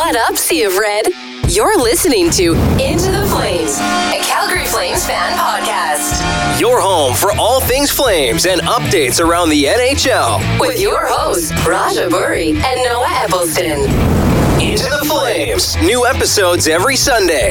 What 0.00 0.16
up, 0.16 0.38
Sea 0.38 0.62
of 0.62 0.78
Red? 0.78 1.08
You're 1.50 1.78
listening 1.78 2.30
to 2.30 2.54
Into 2.82 3.12
the 3.12 3.26
Flames, 3.28 3.76
a 3.76 4.18
Calgary 4.22 4.64
Flames 4.64 5.04
fan 5.04 5.36
podcast. 5.36 6.58
Your 6.58 6.80
home 6.80 7.14
for 7.14 7.32
all 7.32 7.60
things 7.60 7.90
Flames 7.90 8.46
and 8.46 8.62
updates 8.62 9.22
around 9.22 9.50
the 9.50 9.64
NHL. 9.64 10.58
With 10.58 10.80
your 10.80 11.06
hosts, 11.06 11.52
Raja 11.66 12.08
Boury 12.08 12.54
and 12.54 12.82
Noah 12.82 13.08
Eppleston. 13.10 13.82
Into 14.58 14.84
the 14.84 15.04
Flames. 15.06 15.76
New 15.82 16.06
episodes 16.06 16.66
every 16.66 16.96
Sunday. 16.96 17.50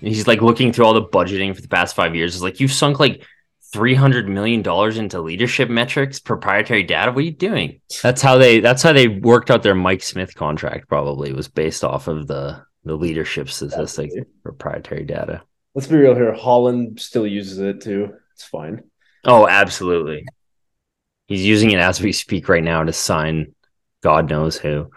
He's 0.00 0.26
like 0.26 0.42
looking 0.42 0.72
through 0.72 0.86
all 0.86 0.94
the 0.94 1.04
budgeting 1.04 1.54
for 1.54 1.62
the 1.62 1.68
past 1.68 1.94
five 1.94 2.16
years. 2.16 2.34
It's 2.34 2.42
like 2.42 2.58
you've 2.58 2.72
sunk 2.72 2.98
like 2.98 3.24
three 3.72 3.94
hundred 3.94 4.28
million 4.28 4.62
dollars 4.62 4.98
into 4.98 5.20
leadership 5.20 5.68
metrics, 5.68 6.20
proprietary 6.20 6.82
data. 6.82 7.12
What 7.12 7.18
are 7.18 7.22
you 7.22 7.30
doing? 7.30 7.80
That's 8.02 8.22
how 8.22 8.38
they. 8.38 8.60
That's 8.60 8.82
how 8.82 8.92
they 8.92 9.08
worked 9.08 9.50
out 9.50 9.62
their 9.62 9.74
Mike 9.74 10.02
Smith 10.02 10.34
contract. 10.34 10.88
Probably 10.88 11.32
was 11.32 11.48
based 11.48 11.84
off 11.84 12.08
of 12.08 12.26
the 12.26 12.62
the 12.84 12.96
leadership 12.96 13.50
statistics, 13.50 14.14
proprietary 14.42 15.04
data. 15.04 15.42
Let's 15.74 15.86
be 15.86 15.96
real 15.96 16.14
here. 16.14 16.32
Holland 16.32 17.00
still 17.00 17.26
uses 17.26 17.58
it 17.58 17.80
too. 17.80 18.14
It's 18.34 18.44
fine. 18.44 18.82
Oh, 19.24 19.46
absolutely. 19.46 20.24
He's 21.26 21.44
using 21.44 21.70
it 21.70 21.78
as 21.78 22.00
we 22.00 22.12
speak 22.12 22.48
right 22.48 22.64
now 22.64 22.82
to 22.82 22.92
sign 22.92 23.54
God 24.02 24.30
knows 24.30 24.56
who. 24.56 24.90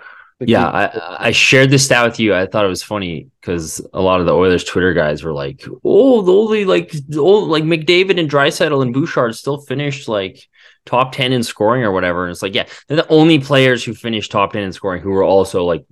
Yeah, 0.48 0.68
I, 0.68 1.28
I 1.28 1.32
shared 1.32 1.70
this 1.70 1.86
stat 1.86 2.06
with 2.06 2.20
you. 2.20 2.34
I 2.34 2.46
thought 2.46 2.66
it 2.66 2.70
was 2.70 2.84
funny 2.84 3.30
because 3.40 3.82
a 3.94 4.02
lot 4.02 4.20
of 4.20 4.26
the 4.26 4.34
Oilers 4.34 4.64
Twitter 4.64 4.94
guys 4.94 5.24
were 5.24 5.34
like, 5.34 5.66
"Oh, 5.84 6.22
the 6.22 6.32
only 6.34 6.66
like, 6.66 6.92
the 6.92 7.20
old, 7.20 7.50
like 7.50 7.64
McDavid 7.64 8.20
and 8.20 8.30
Draisaitl 8.30 8.82
and 8.82 8.94
Bouchard 8.94 9.36
still 9.36 9.60
finished 9.60 10.08
like 10.08 10.48
top 10.86 11.12
ten 11.12 11.34
in 11.34 11.44
scoring 11.44 11.84
or 11.84 11.92
whatever." 11.92 12.24
And 12.24 12.32
it's 12.32 12.42
like, 12.42 12.56
yeah, 12.56 12.68
they're 12.88 12.98
the 12.98 13.08
only 13.08 13.40
players 13.40 13.84
who 13.84 13.94
finished 13.94 14.32
top 14.32 14.54
ten 14.54 14.64
in 14.64 14.74
scoring 14.74 15.02
who 15.02 15.12
were 15.12 15.24
also 15.24 15.66
like 15.66 15.86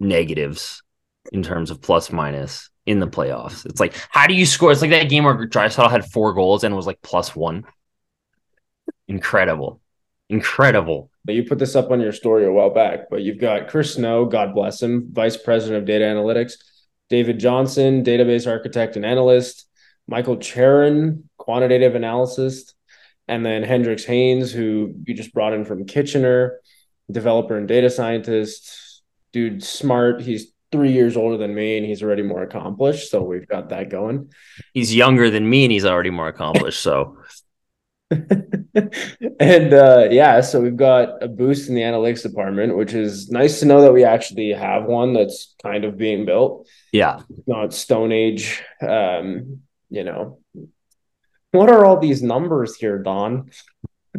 negatives 0.00 0.82
in 1.32 1.42
terms 1.42 1.70
of 1.70 1.82
plus 1.82 2.10
minus 2.12 2.70
in 2.86 3.00
the 3.00 3.08
playoffs. 3.08 3.66
It's 3.66 3.80
like, 3.80 3.94
how 4.10 4.26
do 4.26 4.34
you 4.34 4.46
score? 4.46 4.72
It's 4.72 4.80
like 4.80 4.90
that 4.90 5.10
game 5.10 5.24
where 5.24 5.46
Draisaitl 5.46 5.90
had 5.90 6.10
four 6.10 6.32
goals 6.32 6.64
and 6.64 6.74
was 6.74 6.86
like 6.86 7.02
plus 7.02 7.36
one. 7.36 7.64
Incredible, 9.08 9.80
incredible. 10.28 11.10
But 11.28 11.34
you 11.34 11.44
put 11.44 11.58
this 11.58 11.76
up 11.76 11.90
on 11.90 12.00
your 12.00 12.12
story 12.12 12.46
a 12.46 12.50
while 12.50 12.70
back, 12.70 13.10
but 13.10 13.20
you've 13.20 13.36
got 13.36 13.68
Chris 13.68 13.96
Snow, 13.96 14.24
God 14.24 14.54
bless 14.54 14.80
him, 14.80 15.10
Vice 15.12 15.36
President 15.36 15.76
of 15.76 15.84
Data 15.84 16.06
Analytics, 16.06 16.54
David 17.10 17.38
Johnson, 17.38 18.02
Database 18.02 18.50
Architect 18.50 18.96
and 18.96 19.04
Analyst, 19.04 19.68
Michael 20.06 20.38
Charon, 20.38 21.28
Quantitative 21.36 21.94
Analyst, 21.94 22.74
and 23.28 23.44
then 23.44 23.62
Hendrix 23.62 24.06
Haynes, 24.06 24.50
who 24.50 24.94
you 25.04 25.12
just 25.12 25.34
brought 25.34 25.52
in 25.52 25.66
from 25.66 25.84
Kitchener, 25.84 26.60
developer 27.10 27.58
and 27.58 27.68
data 27.68 27.90
scientist. 27.90 29.02
Dude, 29.34 29.62
smart. 29.62 30.22
He's 30.22 30.50
three 30.72 30.92
years 30.92 31.14
older 31.14 31.36
than 31.36 31.54
me 31.54 31.76
and 31.76 31.84
he's 31.84 32.02
already 32.02 32.22
more 32.22 32.42
accomplished. 32.42 33.10
So 33.10 33.20
we've 33.20 33.46
got 33.46 33.68
that 33.68 33.90
going. 33.90 34.32
He's 34.72 34.94
younger 34.94 35.28
than 35.28 35.50
me 35.50 35.64
and 35.64 35.72
he's 35.72 35.84
already 35.84 36.08
more 36.08 36.28
accomplished. 36.28 36.80
So 36.80 37.18
and 39.40 39.72
uh, 39.72 40.08
yeah, 40.10 40.40
so 40.40 40.60
we've 40.60 40.76
got 40.76 41.22
a 41.22 41.28
boost 41.28 41.68
in 41.68 41.74
the 41.74 41.82
analytics 41.82 42.22
department, 42.22 42.76
which 42.76 42.94
is 42.94 43.30
nice 43.30 43.60
to 43.60 43.66
know 43.66 43.80
that 43.82 43.92
we 43.92 44.04
actually 44.04 44.50
have 44.50 44.84
one 44.84 45.12
that's 45.12 45.54
kind 45.62 45.84
of 45.84 45.96
being 45.96 46.24
built, 46.24 46.68
yeah, 46.92 47.20
not 47.46 47.74
Stone 47.74 48.12
Age. 48.12 48.62
Um, 48.80 49.62
you 49.90 50.04
know, 50.04 50.38
what 51.52 51.70
are 51.70 51.84
all 51.84 51.98
these 51.98 52.22
numbers 52.22 52.76
here, 52.76 52.98
Don? 52.98 53.50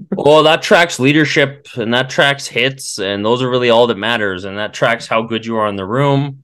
well, 0.16 0.44
that 0.44 0.62
tracks 0.62 1.00
leadership 1.00 1.68
and 1.76 1.94
that 1.94 2.10
tracks 2.10 2.48
hits, 2.48 3.00
and 3.00 3.26
those 3.26 3.42
are 3.42 3.50
really 3.50 3.70
all 3.70 3.88
that 3.88 3.98
matters. 3.98 4.46
And 4.46 4.58
that 4.58 4.74
tracks 4.74 5.08
how 5.08 5.24
good 5.24 5.46
you 5.46 5.58
are 5.58 5.68
in 5.68 5.76
the 5.76 5.86
room. 5.86 6.44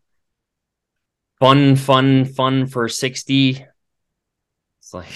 Fun, 1.39 1.75
fun, 1.75 2.25
fun 2.25 2.67
for 2.67 2.87
60. 2.87 3.65
It's 4.79 4.93
like, 4.93 5.07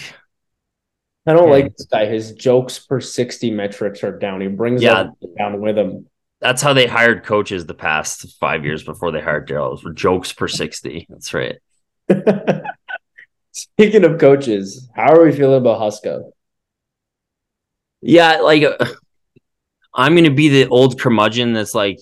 I 1.30 1.34
don't 1.34 1.50
like 1.50 1.76
this 1.78 1.86
guy. 1.86 2.06
His 2.06 2.32
jokes 2.34 2.80
per 2.80 3.00
60 3.00 3.52
metrics 3.52 4.04
are 4.04 4.18
down. 4.18 4.42
He 4.42 4.48
brings 4.48 4.82
Yeah. 4.82 5.08
down 5.38 5.62
with 5.62 5.78
him. 5.78 6.08
that's 6.42 6.62
how 6.62 6.74
they 6.74 6.88
hired 6.88 7.24
coaches 7.24 7.66
the 7.66 7.74
past 7.74 8.38
five 8.40 8.64
years 8.66 8.84
before 8.84 9.12
they 9.12 9.22
hired 9.22 9.48
Daryl. 9.48 9.80
For 9.80 9.92
jokes 9.94 10.32
per 10.34 10.48
60. 10.48 11.06
That's 11.10 11.34
right. 11.34 11.58
Speaking 13.52 14.06
of 14.06 14.20
coaches, 14.20 14.90
how 14.96 15.12
are 15.14 15.24
we 15.26 15.32
feeling 15.32 15.58
about 15.58 15.80
Huska? 15.82 16.32
Yeah, 18.02 18.38
like 18.40 18.64
uh, 18.64 18.78
I'm 19.94 20.16
gonna 20.16 20.30
be 20.32 20.50
the 20.50 20.68
old 20.70 21.00
curmudgeon 21.00 21.54
that's 21.54 21.76
like, 21.76 22.00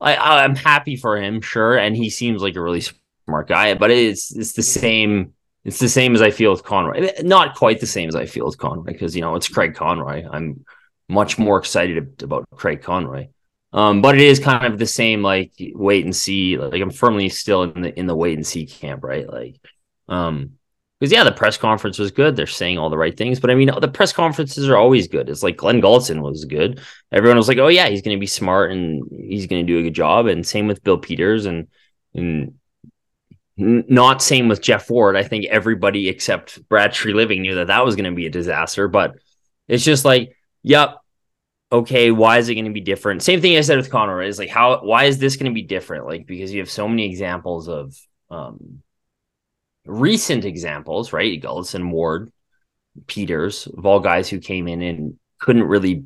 I- 0.00 0.44
I'm 0.44 0.54
happy 0.54 0.96
for 0.96 1.16
him, 1.20 1.40
sure, 1.40 1.78
and 1.78 1.96
he 1.96 2.10
seems 2.10 2.42
like 2.42 2.56
a 2.56 2.60
really 2.62 2.82
smart 3.24 3.48
guy, 3.48 3.74
but 3.74 3.90
it's 3.90 4.34
it's 4.36 4.52
the 4.52 4.62
same. 4.62 5.32
It's 5.64 5.78
the 5.78 5.88
same 5.88 6.14
as 6.14 6.22
I 6.22 6.30
feel 6.30 6.50
with 6.50 6.64
Conroy. 6.64 7.12
Not 7.22 7.54
quite 7.54 7.80
the 7.80 7.86
same 7.86 8.08
as 8.08 8.16
I 8.16 8.26
feel 8.26 8.46
with 8.46 8.58
Conroy 8.58 8.84
because 8.84 9.14
you 9.14 9.20
know 9.20 9.34
it's 9.34 9.48
Craig 9.48 9.74
Conroy. 9.74 10.24
I'm 10.30 10.64
much 11.08 11.38
more 11.38 11.58
excited 11.58 12.22
about 12.22 12.48
Craig 12.50 12.82
Conroy. 12.82 13.28
Um, 13.72 14.00
but 14.00 14.14
it 14.14 14.22
is 14.22 14.38
kind 14.38 14.72
of 14.72 14.78
the 14.78 14.86
same, 14.86 15.22
like 15.22 15.52
wait 15.58 16.04
and 16.04 16.16
see. 16.16 16.56
Like 16.56 16.80
I'm 16.80 16.90
firmly 16.90 17.28
still 17.28 17.64
in 17.64 17.82
the 17.82 17.98
in 17.98 18.06
the 18.06 18.16
wait 18.16 18.38
and 18.38 18.46
see 18.46 18.66
camp, 18.66 19.04
right? 19.04 19.30
Like, 19.30 19.56
um, 20.08 20.52
because 20.98 21.12
yeah, 21.12 21.22
the 21.22 21.32
press 21.32 21.56
conference 21.56 21.98
was 21.98 22.10
good. 22.10 22.34
They're 22.34 22.46
saying 22.46 22.78
all 22.78 22.90
the 22.90 22.98
right 22.98 23.16
things, 23.16 23.38
but 23.38 23.50
I 23.50 23.54
mean, 23.54 23.70
the 23.80 23.88
press 23.88 24.12
conferences 24.12 24.68
are 24.68 24.76
always 24.76 25.06
good. 25.06 25.28
It's 25.28 25.42
like 25.42 25.56
Glen 25.56 25.80
Gulutzan 25.80 26.22
was 26.22 26.44
good. 26.44 26.80
Everyone 27.12 27.36
was 27.36 27.46
like, 27.46 27.58
"Oh 27.58 27.68
yeah, 27.68 27.88
he's 27.88 28.02
going 28.02 28.16
to 28.16 28.20
be 28.20 28.26
smart 28.26 28.72
and 28.72 29.04
he's 29.10 29.46
going 29.46 29.64
to 29.64 29.72
do 29.72 29.78
a 29.78 29.82
good 29.82 29.94
job." 29.94 30.26
And 30.26 30.46
same 30.46 30.66
with 30.66 30.82
Bill 30.82 30.98
Peters 30.98 31.46
and 31.46 31.68
and 32.14 32.57
not 33.58 34.22
same 34.22 34.48
with 34.48 34.62
Geoff 34.62 34.88
Ward. 34.88 35.16
I 35.16 35.24
think 35.24 35.46
everybody 35.46 36.08
except 36.08 36.66
Brad 36.68 36.92
Treliving 36.92 37.40
knew 37.40 37.56
that 37.56 37.66
that 37.66 37.84
was 37.84 37.96
going 37.96 38.10
to 38.10 38.16
be 38.16 38.26
a 38.26 38.30
disaster. 38.30 38.86
But 38.88 39.16
it's 39.66 39.84
just 39.84 40.04
like, 40.04 40.36
yep, 40.62 40.98
okay, 41.72 42.10
why 42.10 42.38
is 42.38 42.48
it 42.48 42.54
going 42.54 42.66
to 42.66 42.72
be 42.72 42.80
different? 42.80 43.22
Same 43.22 43.40
thing 43.40 43.56
I 43.56 43.62
said 43.62 43.76
with 43.76 43.90
Connor 43.90 44.22
is 44.22 44.38
like, 44.38 44.48
how 44.48 44.80
why 44.82 45.04
is 45.04 45.18
this 45.18 45.36
going 45.36 45.50
to 45.50 45.54
be 45.54 45.62
different? 45.62 46.06
Like 46.06 46.26
because 46.26 46.52
you 46.52 46.60
have 46.60 46.70
so 46.70 46.88
many 46.88 47.06
examples 47.06 47.68
of 47.68 47.96
um 48.30 48.82
recent 49.84 50.44
examples, 50.44 51.12
right? 51.12 51.42
Gulutzan, 51.42 51.90
Ward, 51.90 52.30
Peters, 53.06 53.66
of 53.66 53.84
all 53.86 54.00
guys 54.00 54.28
who 54.28 54.38
came 54.38 54.68
in 54.68 54.82
and 54.82 55.18
couldn't 55.40 55.64
really 55.64 56.04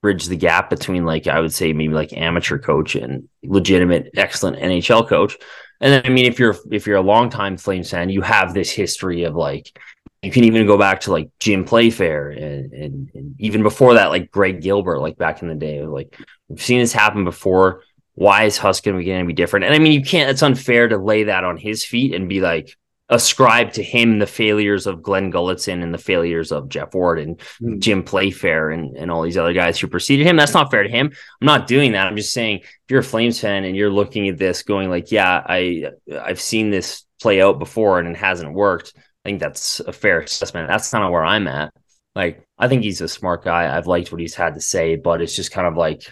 bridge 0.00 0.26
the 0.26 0.36
gap 0.36 0.68
between 0.70 1.04
like 1.04 1.26
I 1.26 1.40
would 1.40 1.52
say 1.52 1.72
maybe 1.72 1.94
like 1.94 2.12
amateur 2.12 2.58
coach 2.58 2.94
and 2.94 3.28
legitimate 3.42 4.10
excellent 4.16 4.58
NHL 4.58 5.08
coach. 5.08 5.36
And 5.80 5.92
then 5.92 6.02
I 6.04 6.08
mean 6.08 6.26
if 6.26 6.38
you're 6.38 6.56
if 6.70 6.86
you're 6.86 6.96
a 6.96 7.02
longtime 7.02 7.56
Flames 7.56 7.90
fan, 7.90 8.08
you 8.08 8.22
have 8.22 8.54
this 8.54 8.70
history 8.70 9.24
of 9.24 9.34
like 9.34 9.78
you 10.24 10.30
can 10.30 10.44
even 10.44 10.66
go 10.66 10.78
back 10.78 11.00
to 11.00 11.12
like 11.12 11.30
Jim 11.38 11.64
Playfair 11.64 12.30
and, 12.30 12.72
and, 12.72 13.10
and 13.14 13.34
even 13.38 13.62
before 13.62 13.94
that, 13.94 14.06
like 14.06 14.30
Greg 14.30 14.62
Gilbert, 14.62 15.00
like 15.00 15.18
back 15.18 15.42
in 15.42 15.48
the 15.48 15.54
day, 15.54 15.82
like 15.82 16.18
we've 16.48 16.62
seen 16.62 16.80
this 16.80 16.92
happen 16.92 17.24
before. 17.24 17.82
Why 18.14 18.44
is 18.44 18.56
Husk 18.56 18.84
going 18.84 19.04
to 19.04 19.24
be 19.26 19.32
different? 19.32 19.66
And 19.66 19.74
I 19.74 19.78
mean, 19.78 19.92
you 19.92 20.02
can't, 20.02 20.30
it's 20.30 20.42
unfair 20.42 20.88
to 20.88 20.96
lay 20.96 21.24
that 21.24 21.44
on 21.44 21.56
his 21.56 21.84
feet 21.84 22.14
and 22.14 22.28
be 22.28 22.40
like, 22.40 22.76
ascribe 23.10 23.72
to 23.74 23.82
him 23.82 24.18
the 24.18 24.26
failures 24.26 24.86
of 24.86 25.02
Glen 25.02 25.30
Gulutzan 25.30 25.82
and 25.82 25.92
the 25.92 25.98
failures 25.98 26.50
of 26.52 26.68
Geoff 26.70 26.94
Ward 26.94 27.18
and 27.18 27.40
Hmm. 27.60 27.78
Jim 27.78 28.02
Playfair 28.02 28.70
and, 28.70 28.96
and 28.96 29.10
all 29.10 29.22
these 29.22 29.36
other 29.36 29.52
guys 29.52 29.78
who 29.78 29.88
preceded 29.88 30.26
him. 30.26 30.36
That's 30.36 30.54
not 30.54 30.70
fair 30.70 30.82
to 30.82 30.88
him. 30.88 31.12
I'm 31.40 31.46
not 31.46 31.66
doing 31.66 31.92
that. 31.92 32.06
I'm 32.06 32.16
just 32.16 32.32
saying 32.32 32.60
if 32.60 32.70
you're 32.88 33.00
a 33.00 33.04
Flames 33.04 33.38
fan 33.40 33.64
and 33.64 33.76
you're 33.76 33.90
looking 33.90 34.28
at 34.28 34.38
this 34.38 34.62
going 34.62 34.88
like, 34.88 35.12
yeah, 35.12 35.42
I 35.46 35.90
I've 36.18 36.40
seen 36.40 36.70
this 36.70 37.04
play 37.20 37.42
out 37.42 37.58
before 37.58 37.98
and 37.98 38.08
it 38.08 38.16
hasn't 38.16 38.54
worked. 38.54 38.92
I 38.96 39.28
think 39.28 39.40
that's 39.40 39.80
a 39.80 39.92
fair 39.92 40.20
assessment. 40.20 40.68
That's 40.68 40.90
kind 40.90 41.04
of 41.04 41.10
where 41.10 41.24
I'm 41.24 41.46
at. 41.46 41.72
Like, 42.14 42.46
I 42.58 42.68
think 42.68 42.84
he's 42.84 43.00
a 43.00 43.08
smart 43.08 43.44
guy. 43.44 43.74
I've 43.76 43.86
liked 43.86 44.12
what 44.12 44.20
he's 44.20 44.34
had 44.34 44.54
to 44.54 44.60
say, 44.60 44.96
but 44.96 45.20
it's 45.20 45.34
just 45.34 45.50
kind 45.52 45.66
of 45.66 45.76
like, 45.76 46.02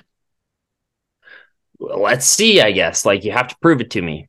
let's 1.78 2.26
see, 2.26 2.60
I 2.60 2.72
guess. 2.72 3.04
Like, 3.04 3.24
you 3.24 3.32
have 3.32 3.48
to 3.48 3.56
prove 3.60 3.80
it 3.80 3.90
to 3.92 4.02
me, 4.02 4.26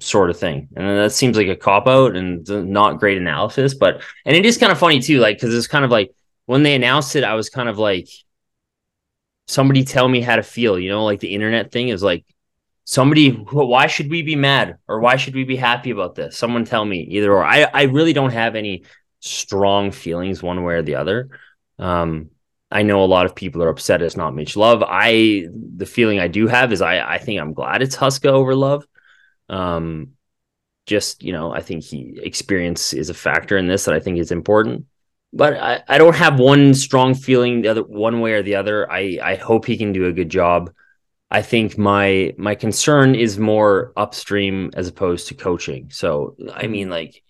sort 0.00 0.30
of 0.30 0.38
thing. 0.38 0.68
And 0.76 0.86
that 0.86 1.12
seems 1.12 1.36
like 1.36 1.48
a 1.48 1.56
cop 1.56 1.86
out 1.86 2.16
and 2.16 2.48
not 2.48 2.98
great 2.98 3.18
analysis. 3.18 3.74
But, 3.74 4.02
and 4.24 4.36
it 4.36 4.46
is 4.46 4.58
kind 4.58 4.72
of 4.72 4.78
funny 4.78 5.00
too, 5.00 5.18
like, 5.18 5.36
because 5.36 5.54
it's 5.54 5.66
kind 5.66 5.84
of 5.84 5.90
like 5.90 6.12
when 6.46 6.62
they 6.62 6.74
announced 6.74 7.16
it, 7.16 7.24
I 7.24 7.34
was 7.34 7.50
kind 7.50 7.68
of 7.68 7.78
like, 7.78 8.08
somebody 9.48 9.84
tell 9.84 10.08
me 10.08 10.20
how 10.20 10.36
to 10.36 10.42
feel, 10.42 10.78
you 10.78 10.90
know, 10.90 11.04
like 11.04 11.20
the 11.20 11.34
internet 11.34 11.70
thing 11.70 11.88
is 11.88 12.02
like, 12.02 12.24
somebody 12.84 13.30
why 13.30 13.86
should 13.86 14.10
we 14.10 14.22
be 14.22 14.36
mad? 14.36 14.78
Or 14.88 15.00
why 15.00 15.16
should 15.16 15.34
we 15.34 15.44
be 15.44 15.56
happy 15.56 15.90
about 15.90 16.14
this? 16.14 16.38
Someone 16.38 16.64
tell 16.64 16.84
me 16.84 17.00
either 17.00 17.32
or. 17.32 17.44
I 17.44 17.68
i 17.74 17.82
really 17.82 18.12
don't 18.12 18.32
have 18.32 18.54
any 18.54 18.84
strong 19.20 19.90
feelings 19.90 20.42
one 20.42 20.62
way 20.62 20.74
or 20.74 20.82
the 20.82 20.94
other. 20.94 21.28
Um 21.78 22.30
i 22.70 22.82
know 22.82 23.04
a 23.04 23.06
lot 23.06 23.26
of 23.26 23.34
people 23.34 23.62
are 23.62 23.68
upset 23.68 24.02
it's 24.02 24.16
not 24.16 24.34
mitch 24.34 24.56
love. 24.56 24.82
I 24.86 25.46
the 25.52 25.86
feeling 25.86 26.18
i 26.18 26.28
do 26.28 26.48
have 26.48 26.72
is 26.72 26.82
i 26.82 26.98
i 27.14 27.18
think 27.18 27.40
i'm 27.40 27.54
glad 27.54 27.80
it's 27.82 27.96
huska 27.96 28.26
over 28.28 28.56
love 28.56 28.84
um 29.48 30.12
just 30.86 31.22
you 31.22 31.32
know 31.32 31.52
i 31.52 31.60
think 31.60 31.82
he 31.82 32.18
experience 32.22 32.92
is 32.92 33.10
a 33.10 33.14
factor 33.14 33.56
in 33.56 33.66
this 33.66 33.84
that 33.84 33.94
i 33.94 34.00
think 34.00 34.18
is 34.18 34.30
important 34.30 34.86
but 35.36 35.54
I, 35.58 35.82
I 35.86 35.98
don't 35.98 36.16
have 36.16 36.38
one 36.38 36.72
strong 36.74 37.14
feeling 37.14 37.60
the 37.60 37.68
other 37.68 37.82
one 37.82 38.20
way 38.20 38.32
or 38.32 38.42
the 38.42 38.54
other. 38.54 38.90
I 38.90 39.18
I 39.22 39.34
hope 39.34 39.66
he 39.66 39.76
can 39.76 39.92
do 39.92 40.06
a 40.06 40.12
good 40.12 40.30
job. 40.30 40.72
I 41.30 41.42
think 41.42 41.76
my 41.76 42.34
my 42.38 42.54
concern 42.54 43.14
is 43.14 43.38
more 43.38 43.92
upstream 43.96 44.70
as 44.74 44.88
opposed 44.88 45.28
to 45.28 45.34
coaching. 45.34 45.90
So 45.90 46.36
I 46.54 46.68
mean, 46.68 46.88
like, 46.88 47.22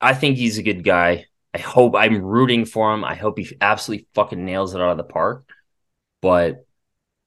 I 0.00 0.14
think 0.14 0.36
he's 0.38 0.58
a 0.58 0.62
good 0.62 0.82
guy. 0.84 1.26
I 1.52 1.58
hope 1.58 1.94
I'm 1.94 2.20
rooting 2.22 2.64
for 2.64 2.92
him. 2.92 3.04
I 3.04 3.14
hope 3.14 3.38
he 3.38 3.56
absolutely 3.60 4.08
fucking 4.14 4.44
nails 4.44 4.74
it 4.74 4.80
out 4.80 4.90
of 4.90 4.96
the 4.96 5.04
park. 5.04 5.48
But 6.20 6.66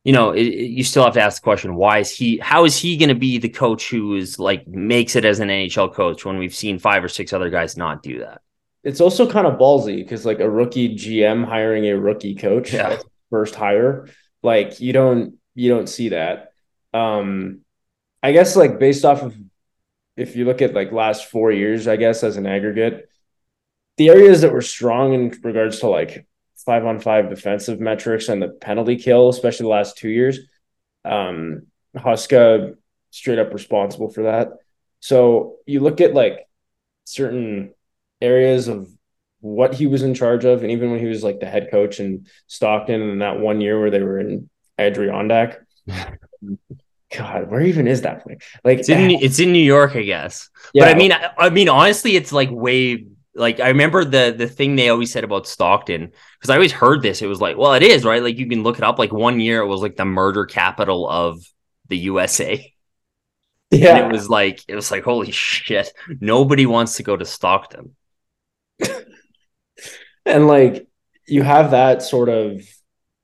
you 0.07 0.13
know, 0.13 0.31
it, 0.31 0.43
it, 0.47 0.69
you 0.69 0.85
still 0.85 1.03
have 1.03 1.15
to 1.15 1.21
ask 1.21 1.41
the 1.41 1.43
question: 1.43 1.75
Why 1.75 1.97
is 1.99 2.09
he? 2.09 2.37
How 2.37 2.63
is 2.63 2.77
he 2.77 2.95
going 2.95 3.09
to 3.09 3.15
be 3.15 3.39
the 3.39 3.49
coach 3.49 3.89
who 3.89 4.15
is 4.15 4.39
like 4.39 4.65
makes 4.65 5.17
it 5.17 5.25
as 5.25 5.41
an 5.41 5.49
NHL 5.49 5.93
coach 5.93 6.23
when 6.23 6.37
we've 6.37 6.55
seen 6.55 6.79
five 6.79 7.03
or 7.03 7.09
six 7.09 7.33
other 7.33 7.49
guys 7.49 7.75
not 7.75 8.01
do 8.03 8.19
that? 8.19 8.39
It's 8.85 9.01
also 9.01 9.29
kind 9.29 9.45
of 9.45 9.59
ballsy 9.59 9.97
because 9.97 10.25
like 10.25 10.39
a 10.39 10.49
rookie 10.49 10.95
GM 10.95 11.43
hiring 11.45 11.87
a 11.87 11.97
rookie 11.99 12.35
coach, 12.35 12.73
Yeah. 12.73 12.99
first 13.29 13.55
hire, 13.55 14.07
like 14.43 14.79
you 14.79 14.93
don't 14.93 15.33
you 15.55 15.69
don't 15.69 15.89
see 15.89 16.09
that. 16.09 16.53
Um, 16.93 17.65
I 18.23 18.31
guess 18.31 18.55
like 18.55 18.79
based 18.79 19.03
off 19.03 19.23
of 19.23 19.35
if 20.15 20.37
you 20.37 20.45
look 20.45 20.61
at 20.61 20.73
like 20.73 20.93
last 20.93 21.25
four 21.25 21.51
years, 21.51 21.85
I 21.85 21.97
guess 21.97 22.23
as 22.23 22.37
an 22.37 22.45
aggregate, 22.47 23.09
the 23.97 24.07
areas 24.07 24.39
that 24.39 24.53
were 24.53 24.61
strong 24.61 25.13
in 25.13 25.37
regards 25.43 25.79
to 25.79 25.89
like 25.89 26.26
five 26.65 26.85
on 26.85 26.99
five 26.99 27.29
defensive 27.29 27.79
metrics 27.79 28.29
and 28.29 28.41
the 28.41 28.49
penalty 28.49 28.95
kill, 28.97 29.29
especially 29.29 29.65
the 29.65 29.69
last 29.69 29.97
two 29.97 30.09
years, 30.09 30.39
um, 31.05 31.63
Huska 31.95 32.75
straight 33.11 33.39
up 33.39 33.53
responsible 33.53 34.09
for 34.09 34.23
that. 34.23 34.49
So 34.99 35.55
you 35.65 35.79
look 35.79 36.01
at 36.01 36.13
like 36.13 36.47
certain 37.05 37.73
areas 38.21 38.67
of 38.67 38.89
what 39.39 39.73
he 39.73 39.87
was 39.87 40.03
in 40.03 40.13
charge 40.13 40.45
of, 40.45 40.63
and 40.63 40.71
even 40.71 40.91
when 40.91 40.99
he 40.99 41.05
was 41.05 41.23
like 41.23 41.39
the 41.39 41.45
head 41.45 41.69
coach 41.71 41.99
in 41.99 42.25
Stockton, 42.47 43.01
and 43.01 43.21
that 43.21 43.39
one 43.39 43.61
year 43.61 43.79
where 43.79 43.91
they 43.91 44.01
were 44.01 44.19
in 44.19 44.49
Adirondack. 44.77 45.59
God, 47.15 47.49
where 47.49 47.61
even 47.61 47.87
is 47.87 48.01
that 48.01 48.23
place? 48.23 48.39
Like, 48.65 48.79
It's 48.79 48.89
in 48.89 49.11
it's 49.11 49.39
in 49.39 49.53
New 49.53 49.63
York, 49.63 49.95
I 49.95 50.01
guess. 50.01 50.49
yeah, 50.73 50.83
But 50.83 50.95
I 50.95 50.95
mean, 50.95 51.13
I, 51.13 51.31
I 51.37 51.49
mean, 51.49 51.69
honestly, 51.69 52.17
it's 52.17 52.33
like 52.33 52.49
way 52.51 53.05
like 53.37 53.59
I 53.59 53.69
remember 53.69 54.03
the 54.03 54.33
the 54.35 54.47
thing 54.47 54.75
they 54.75 54.89
always 54.89 55.11
said 55.11 55.23
about 55.23 55.47
Stockton 55.47 56.11
because 56.37 56.49
I 56.49 56.55
always 56.55 56.71
heard 56.71 57.01
this. 57.01 57.21
It 57.21 57.27
was 57.27 57.39
like, 57.39 57.57
well, 57.57 57.73
it 57.73 57.83
is 57.83 58.03
right. 58.03 58.21
Like 58.21 58.37
you 58.37 58.47
can 58.47 58.63
look 58.63 58.77
it 58.77 58.83
up. 58.83 58.99
Like 58.99 59.13
one 59.13 59.39
year, 59.39 59.61
it 59.61 59.67
was 59.67 59.81
like 59.81 59.95
the 59.95 60.05
murder 60.05 60.45
capital 60.45 61.07
of 61.07 61.39
the 61.87 61.97
USA. 61.97 62.73
yeah, 63.71 63.97
And 63.97 64.05
it 64.07 64.11
was 64.11 64.29
like 64.29 64.61
it 64.67 64.75
was 64.75 64.91
like 64.91 65.03
holy 65.03 65.31
shit. 65.31 65.91
Nobody 66.19 66.65
wants 66.65 66.97
to 66.97 67.03
go 67.03 67.15
to 67.15 67.25
Stockton. 67.25 67.95
and 70.25 70.47
like 70.47 70.87
you 71.27 71.43
have 71.43 71.71
that 71.71 72.01
sort 72.01 72.29
of, 72.29 72.61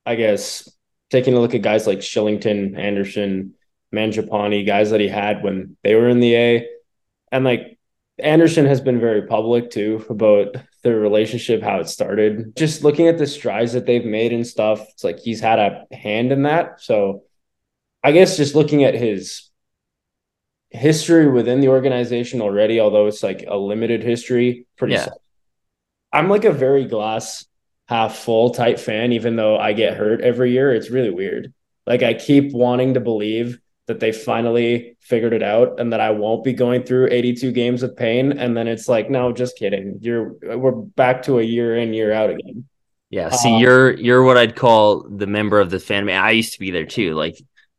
I 0.06 0.14
guess, 0.14 0.70
taking 1.10 1.34
a 1.34 1.40
look 1.40 1.54
at 1.54 1.62
guys 1.62 1.86
like 1.86 1.98
Kylington, 1.98 2.78
Andersson, 2.78 3.54
Mangiapane, 3.94 4.66
guys 4.66 4.90
that 4.90 5.00
he 5.00 5.08
had 5.08 5.42
when 5.42 5.76
they 5.82 5.94
were 5.94 6.08
in 6.08 6.20
the 6.20 6.34
A, 6.34 6.68
and 7.32 7.44
like 7.44 7.73
Andersson 8.18 8.66
has 8.66 8.80
been 8.80 9.00
very 9.00 9.22
public 9.26 9.70
too 9.70 10.04
about 10.08 10.56
their 10.82 10.98
relationship, 10.98 11.62
how 11.62 11.80
it 11.80 11.88
started. 11.88 12.54
Just 12.56 12.84
looking 12.84 13.08
at 13.08 13.18
the 13.18 13.26
strides 13.26 13.72
that 13.72 13.86
they've 13.86 14.04
made 14.04 14.32
and 14.32 14.46
stuff, 14.46 14.80
it's 14.92 15.02
like 15.02 15.18
he's 15.18 15.40
had 15.40 15.58
a 15.58 15.86
hand 15.94 16.30
in 16.30 16.42
that. 16.42 16.80
So 16.80 17.24
I 18.02 18.12
guess 18.12 18.36
just 18.36 18.54
looking 18.54 18.84
at 18.84 18.94
his 18.94 19.50
history 20.70 21.28
within 21.28 21.60
the 21.60 21.68
organization 21.68 22.40
already, 22.40 22.80
although 22.80 23.06
it's 23.06 23.22
like 23.22 23.44
a 23.48 23.56
limited 23.56 24.02
history, 24.02 24.66
pretty 24.76 24.94
Yeah. 24.94 25.04
solid. 25.04 25.18
I'm 26.12 26.28
like 26.28 26.44
a 26.44 26.52
very 26.52 26.84
glass 26.84 27.44
half 27.88 28.16
full 28.16 28.50
type 28.50 28.78
fan, 28.78 29.12
even 29.12 29.36
though 29.36 29.56
I 29.58 29.72
get 29.72 29.96
hurt 29.96 30.20
every 30.20 30.52
year. 30.52 30.72
It's 30.72 30.90
really 30.90 31.10
weird. 31.10 31.52
Like 31.86 32.02
I 32.02 32.14
keep 32.14 32.52
wanting 32.52 32.94
to 32.94 33.00
believe 33.00 33.58
that 33.86 34.00
they 34.00 34.12
finally 34.12 34.96
figured 35.00 35.32
it 35.34 35.42
out 35.42 35.78
and 35.80 35.92
that 35.92 36.00
I 36.00 36.10
won't 36.10 36.44
be 36.44 36.52
going 36.54 36.84
through 36.84 37.08
82 37.10 37.52
games 37.52 37.82
of 37.82 37.96
pain. 37.96 38.32
And 38.38 38.56
then 38.56 38.66
it's 38.68 38.88
like, 38.88 39.10
no, 39.10 39.32
just 39.32 39.56
kidding. 39.58 39.98
You're 40.00 40.34
we're 40.56 40.72
back 40.72 41.22
to 41.24 41.38
a 41.38 41.42
year 41.42 41.76
in, 41.76 41.92
year 41.94 42.12
out 42.12 42.30
again. 42.30 42.66
Yeah. 43.10 43.30
See, 43.30 43.56
Um, 43.56 43.58
you're 43.58 43.92
you're 43.94 44.24
what 44.24 44.36
I'd 44.36 44.56
call 44.56 45.08
the 45.08 45.26
member 45.26 45.60
of 45.60 45.70
the 45.70 45.78
fan. 45.80 46.08
I 46.10 46.30
used 46.32 46.54
to 46.54 46.58
be 46.58 46.70
there 46.70 46.86
too. 46.86 47.14
Like 47.14 47.36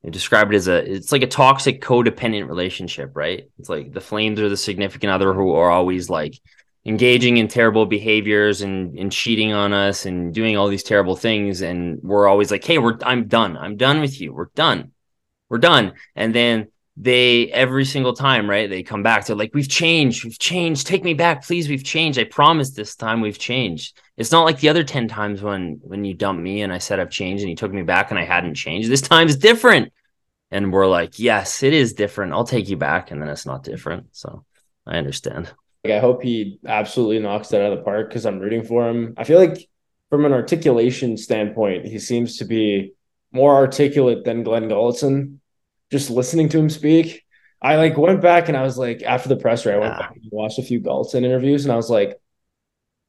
describe 0.10 0.52
it 0.54 0.56
as 0.56 0.68
a 0.68 0.78
it's 0.92 1.12
like 1.12 1.24
a 1.24 1.28
toxic 1.28 1.82
codependent 1.82 2.48
relationship, 2.48 3.12
right? 3.16 3.50
It's 3.60 3.70
like 3.70 3.92
the 3.92 4.02
Flames 4.02 4.40
are 4.40 4.50
the 4.50 4.58
significant 4.58 5.12
other 5.12 5.34
who 5.34 5.54
are 5.54 5.70
always 5.72 6.10
like 6.10 6.40
engaging 6.86 7.38
in 7.38 7.48
terrible 7.48 7.86
behaviors 7.86 8.62
and 8.62 8.98
and 8.98 9.12
cheating 9.12 9.52
on 9.54 9.74
us 9.74 10.06
and 10.06 10.34
doing 10.34 10.56
all 10.58 10.68
these 10.70 10.84
terrible 10.84 11.16
things, 11.18 11.62
and 11.62 12.00
we're 12.02 12.28
always 12.28 12.52
like, 12.52 12.64
hey, 12.64 12.78
we're 12.78 12.98
I'm 13.04 13.28
done. 13.28 13.58
I'm 13.58 13.76
done 13.78 14.00
with 14.02 14.22
you. 14.22 14.34
We're 14.34 14.50
done. 14.56 14.92
We're 15.50 15.60
done. 15.60 15.94
And 16.16 16.34
then 16.34 16.68
they 16.98 17.52
every 17.52 17.86
single 17.86 18.14
time, 18.14 18.50
right? 18.50 18.70
They 18.70 18.84
come 18.84 19.04
back. 19.04 19.26
They're 19.26 19.36
like, 19.36 19.54
we've 19.54 19.68
changed. 19.68 20.24
We've 20.24 20.40
changed. 20.40 20.88
Take 20.88 21.04
me 21.04 21.14
back, 21.14 21.46
please. 21.46 21.68
We've 21.68 21.84
changed. 21.84 22.18
I 22.18 22.24
promise 22.24 22.72
this 22.72 22.96
time 22.96 23.22
we've 23.22 23.38
changed. 23.38 24.00
It's 24.18 24.32
not 24.32 24.46
like 24.46 24.60
the 24.60 24.70
other 24.70 24.84
10 24.84 25.08
times 25.08 25.42
when 25.42 25.80
when 25.84 26.06
you 26.06 26.14
dumped 26.14 26.42
me 26.42 26.62
and 26.62 26.72
I 26.72 26.78
said 26.78 27.00
I've 27.00 27.10
changed 27.10 27.42
and 27.42 27.50
you 27.50 27.56
took 27.56 27.74
me 27.74 27.84
back 27.84 28.12
and 28.12 28.20
I 28.20 28.24
hadn't 28.24 28.56
changed. 28.56 28.90
This 28.90 29.02
time's 29.02 29.36
different. 29.36 29.92
And 30.52 30.72
we're 30.72 30.88
like, 30.88 31.20
yes, 31.20 31.64
it 31.64 31.74
is 31.74 31.94
different. 31.94 32.32
I'll 32.32 32.46
take 32.46 32.70
you 32.70 32.78
back. 32.78 33.12
And 33.12 33.22
then 33.22 33.30
it's 33.30 33.46
not 33.46 33.64
different. 33.64 34.08
So 34.12 34.46
I 34.86 34.98
understand. 34.98 35.52
Like 35.84 35.94
I 35.94 36.00
hope 36.00 36.24
he 36.24 36.60
absolutely 36.66 37.20
knocks 37.20 37.50
that 37.50 37.62
out 37.62 37.74
of 37.74 37.80
the 37.80 37.84
park 37.84 38.10
because 38.10 38.26
I'm 38.26 38.40
rooting 38.40 38.64
for 38.64 38.88
him. 38.90 39.16
I 39.18 39.26
feel 39.26 39.40
like 39.40 39.68
from 40.10 40.24
an 40.24 40.32
articulation 40.32 41.18
standpoint, 41.18 41.86
he 41.86 42.00
seems 42.00 42.38
to 42.38 42.46
be 42.46 42.94
more 43.36 43.54
articulate 43.54 44.24
than 44.24 44.44
Glen 44.44 44.70
Gulutzan. 44.70 45.38
Just 45.92 46.10
listening 46.10 46.50
to 46.50 46.58
him 46.58 46.70
speak, 46.70 47.24
I 47.62 47.76
like 47.76 47.98
went 47.98 48.22
back 48.22 48.48
and 48.48 48.58
I 48.58 48.64
was 48.64 48.78
like, 48.78 49.04
after 49.04 49.30
the 49.30 49.36
presser, 49.36 49.72
I 49.74 49.78
went 49.78 49.94
Yeah. 49.94 50.00
back 50.00 50.16
and 50.16 50.24
watched 50.32 50.58
a 50.58 50.64
few 50.64 50.80
Gulutzan 50.82 51.24
interviews, 51.24 51.66
and 51.66 51.72
I 51.72 51.76
was 51.76 51.90
like, 51.90 52.20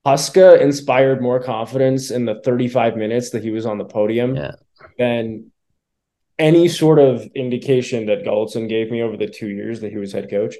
Huska 0.07 0.61
inspired 0.61 1.21
more 1.23 1.41
confidence 1.41 2.11
in 2.11 2.27
the 2.27 2.41
35 2.43 2.97
minutes 2.97 3.31
that 3.31 3.43
he 3.43 3.51
was 3.51 3.67
on 3.67 3.79
the 3.79 3.85
podium 3.85 4.37
Yeah. 4.37 4.53
than 4.99 5.51
any 6.39 6.69
sort 6.69 6.99
of 6.99 7.27
indication 7.35 8.07
that 8.07 8.25
Gulutzan 8.25 8.69
gave 8.69 8.91
me 8.91 9.03
over 9.03 9.17
the 9.17 9.27
two 9.27 9.49
years 9.49 9.81
that 9.81 9.91
he 9.91 9.99
was 9.99 10.13
head 10.13 10.29
coach. 10.31 10.55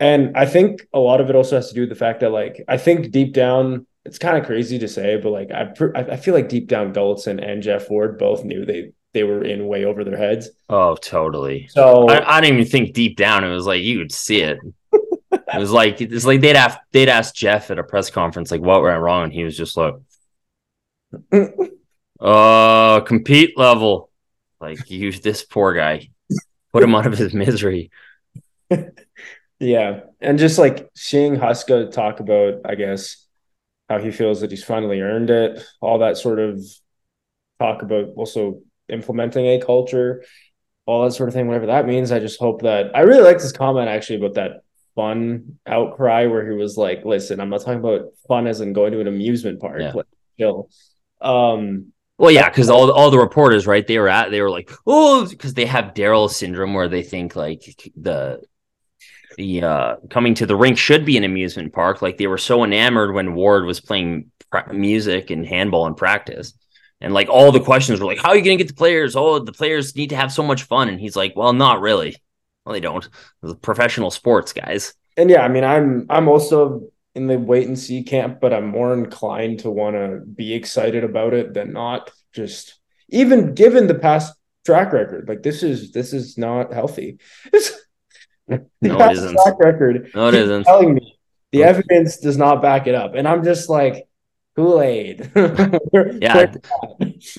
And 0.00 0.36
I 0.36 0.46
think 0.46 0.86
a 0.92 0.98
lot 0.98 1.20
of 1.20 1.30
it 1.30 1.36
also 1.36 1.56
has 1.56 1.68
to 1.68 1.74
do 1.74 1.80
with 1.82 1.88
the 1.90 1.94
fact 1.96 2.20
that, 2.20 2.30
like, 2.30 2.62
I 2.68 2.76
think 2.78 3.10
deep 3.10 3.32
down, 3.32 3.86
it's 4.04 4.18
kind 4.18 4.36
of 4.36 4.44
crazy 4.44 4.78
to 4.78 4.88
say, 4.88 5.16
but 5.16 5.30
like, 5.30 5.50
I 5.50 5.72
I 5.94 6.16
feel 6.16 6.34
like 6.34 6.48
deep 6.48 6.68
down, 6.68 6.92
Gulutzan 6.92 7.42
and 7.42 7.62
Jeff 7.62 7.86
Ford 7.86 8.18
both 8.18 8.44
knew 8.44 8.64
they 8.64 8.92
they 9.12 9.22
were 9.22 9.44
in 9.44 9.66
way 9.66 9.84
over 9.84 10.04
their 10.04 10.16
heads. 10.16 10.50
Oh, 10.68 10.96
totally. 10.96 11.68
So 11.68 12.08
I, 12.08 12.36
I 12.36 12.40
didn't 12.40 12.58
even 12.58 12.70
think 12.70 12.94
deep 12.94 13.16
down. 13.16 13.44
It 13.44 13.52
was 13.52 13.66
like 13.66 13.82
you 13.82 13.98
could 13.98 14.12
see 14.12 14.40
it. 14.40 14.58
It 14.92 15.58
was 15.58 15.70
like 15.70 16.00
it's 16.00 16.24
like 16.24 16.40
they'd 16.40 16.56
have 16.56 16.80
they'd 16.92 17.08
ask 17.08 17.34
Jeff 17.34 17.70
at 17.70 17.78
a 17.78 17.84
press 17.84 18.10
conference 18.10 18.50
like 18.50 18.60
what 18.60 18.82
went 18.82 19.00
wrong, 19.00 19.24
and 19.24 19.32
he 19.32 19.44
was 19.44 19.56
just 19.56 19.76
like, 19.76 19.94
"Uh, 22.20 23.00
compete 23.00 23.56
level." 23.56 24.10
Like 24.60 24.78
you, 24.90 25.12
this 25.12 25.44
poor 25.44 25.72
guy, 25.74 26.10
put 26.72 26.82
him 26.82 26.94
out 26.94 27.06
of 27.06 27.16
his 27.16 27.32
misery. 27.32 27.90
Yeah. 29.60 30.00
And 30.20 30.38
just 30.38 30.58
like 30.58 30.90
seeing 30.94 31.36
Huska 31.36 31.90
talk 31.90 32.20
about, 32.20 32.60
I 32.64 32.74
guess, 32.74 33.23
how 33.88 33.98
he 33.98 34.10
feels 34.10 34.40
that 34.40 34.50
he's 34.50 34.64
finally 34.64 35.00
earned 35.00 35.30
it, 35.30 35.62
all 35.80 35.98
that 35.98 36.16
sort 36.16 36.38
of 36.38 36.62
talk 37.58 37.82
about 37.82 38.08
also 38.16 38.60
implementing 38.88 39.46
a 39.46 39.60
culture, 39.60 40.24
all 40.86 41.04
that 41.04 41.12
sort 41.12 41.28
of 41.28 41.34
thing, 41.34 41.46
whatever 41.46 41.66
that 41.66 41.86
means. 41.86 42.12
I 42.12 42.18
just 42.18 42.40
hope 42.40 42.62
that 42.62 42.96
I 42.96 43.00
really 43.00 43.22
liked 43.22 43.42
his 43.42 43.52
comment 43.52 43.88
actually 43.88 44.16
about 44.16 44.34
that 44.34 44.62
fun 44.94 45.58
outcry 45.66 46.26
where 46.26 46.48
he 46.48 46.56
was 46.56 46.76
like, 46.76 47.04
listen, 47.04 47.40
I'm 47.40 47.50
not 47.50 47.60
talking 47.60 47.80
about 47.80 48.12
fun 48.28 48.46
as 48.46 48.60
in 48.60 48.72
going 48.72 48.92
to 48.92 49.00
an 49.00 49.08
amusement 49.08 49.60
park. 49.60 49.80
Yeah. 49.80 49.92
Like, 49.92 50.06
chill. 50.38 50.70
Um, 51.20 51.92
Well, 52.18 52.30
yeah, 52.30 52.48
because 52.48 52.70
all 52.70 52.90
all 52.92 53.10
the 53.10 53.18
reporters, 53.18 53.66
right? 53.66 53.86
They 53.86 53.98
were 53.98 54.08
at 54.08 54.30
they 54.30 54.40
were 54.40 54.50
like, 54.50 54.70
oh, 54.86 55.26
because 55.28 55.54
they 55.54 55.66
have 55.66 55.94
Daryl 55.94 56.30
syndrome 56.30 56.74
where 56.74 56.88
they 56.88 57.02
think 57.02 57.34
like 57.34 57.62
the 57.96 58.40
the 59.36 59.62
uh 59.62 59.96
coming 60.10 60.34
to 60.34 60.46
the 60.46 60.56
rink 60.56 60.78
should 60.78 61.04
be 61.04 61.16
an 61.16 61.24
amusement 61.24 61.72
park. 61.72 62.02
Like 62.02 62.18
they 62.18 62.26
were 62.26 62.38
so 62.38 62.64
enamored 62.64 63.14
when 63.14 63.34
Ward 63.34 63.64
was 63.66 63.80
playing 63.80 64.30
pra- 64.50 64.72
music 64.72 65.30
and 65.30 65.46
handball 65.46 65.86
in 65.86 65.94
practice. 65.94 66.52
And 67.00 67.12
like 67.12 67.28
all 67.28 67.52
the 67.52 67.60
questions 67.60 68.00
were 68.00 68.06
like, 68.06 68.18
how 68.18 68.30
are 68.30 68.36
you 68.36 68.42
going 68.44 68.56
to 68.56 68.64
get 68.64 68.68
the 68.68 68.78
players? 68.78 69.14
Oh, 69.16 69.38
the 69.38 69.52
players 69.52 69.94
need 69.94 70.10
to 70.10 70.16
have 70.16 70.32
so 70.32 70.42
much 70.42 70.62
fun. 70.62 70.88
And 70.88 70.98
he's 70.98 71.16
like, 71.16 71.34
well, 71.36 71.52
not 71.52 71.80
really. 71.80 72.16
Well, 72.64 72.72
they 72.72 72.80
don't. 72.80 73.06
It's 73.42 73.54
professional 73.60 74.10
sports, 74.10 74.52
guys. 74.54 74.94
and 75.16 75.28
yeah, 75.28 75.42
I 75.42 75.48
mean, 75.48 75.64
I'm 75.64 76.06
I'm 76.08 76.28
also 76.28 76.88
in 77.14 77.26
the 77.26 77.38
wait 77.38 77.68
and 77.68 77.78
see 77.78 78.02
camp, 78.02 78.40
but 78.40 78.52
I'm 78.52 78.66
more 78.68 78.92
inclined 78.94 79.60
to 79.60 79.70
want 79.70 79.96
to 79.96 80.22
be 80.24 80.54
excited 80.54 81.04
about 81.04 81.34
it 81.34 81.52
than 81.54 81.72
not. 81.72 82.10
Just 82.32 82.80
even 83.10 83.54
given 83.54 83.86
the 83.86 83.94
past 83.94 84.34
track 84.64 84.92
record, 84.92 85.28
like 85.28 85.42
this 85.42 85.62
is 85.62 85.92
this 85.92 86.12
is 86.14 86.38
not 86.38 86.72
healthy. 86.72 87.18
the 87.52 87.83
No, 88.48 88.58
it 88.82 89.12
isn't. 89.12 89.38
track 89.42 89.58
record. 89.58 90.10
No, 90.14 90.28
it 90.28 90.34
isn't. 90.34 90.64
telling 90.64 90.94
me 90.94 91.18
the 91.52 91.60
No. 91.60 91.64
evidence 91.64 92.18
does 92.18 92.36
not 92.36 92.60
back 92.60 92.86
it 92.86 92.94
up, 92.94 93.14
and 93.14 93.26
I'm 93.26 93.42
just 93.44 93.70
like, 93.70 94.06
Kool 94.56 94.80
Aid. 94.82 95.30
yeah, 96.22 96.52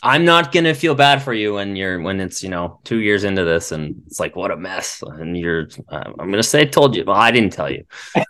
I'm 0.04 0.26
not 0.26 0.52
gonna 0.52 0.74
feel 0.74 0.96
bad 0.96 1.22
for 1.22 1.34
you 1.34 1.54
when 1.54 1.76
you're 1.76 2.02
when 2.02 2.20
it's 2.20 2.44
you 2.44 2.50
know 2.50 2.80
two 2.84 2.98
years 2.98 3.24
into 3.24 3.46
this 3.46 3.72
and 3.72 4.02
it's 4.08 4.20
like 4.20 4.36
what 4.36 4.52
a 4.52 4.58
mess. 4.58 5.02
And 5.02 5.38
you're 5.38 5.70
uh, 5.88 6.12
I'm 6.20 6.30
gonna 6.30 6.44
say 6.44 6.62
I 6.62 6.66
told 6.66 6.96
you. 6.96 7.06
Well 7.06 7.16
I 7.16 7.32
didn't 7.32 7.54
tell 7.54 7.70
you. 7.72 7.86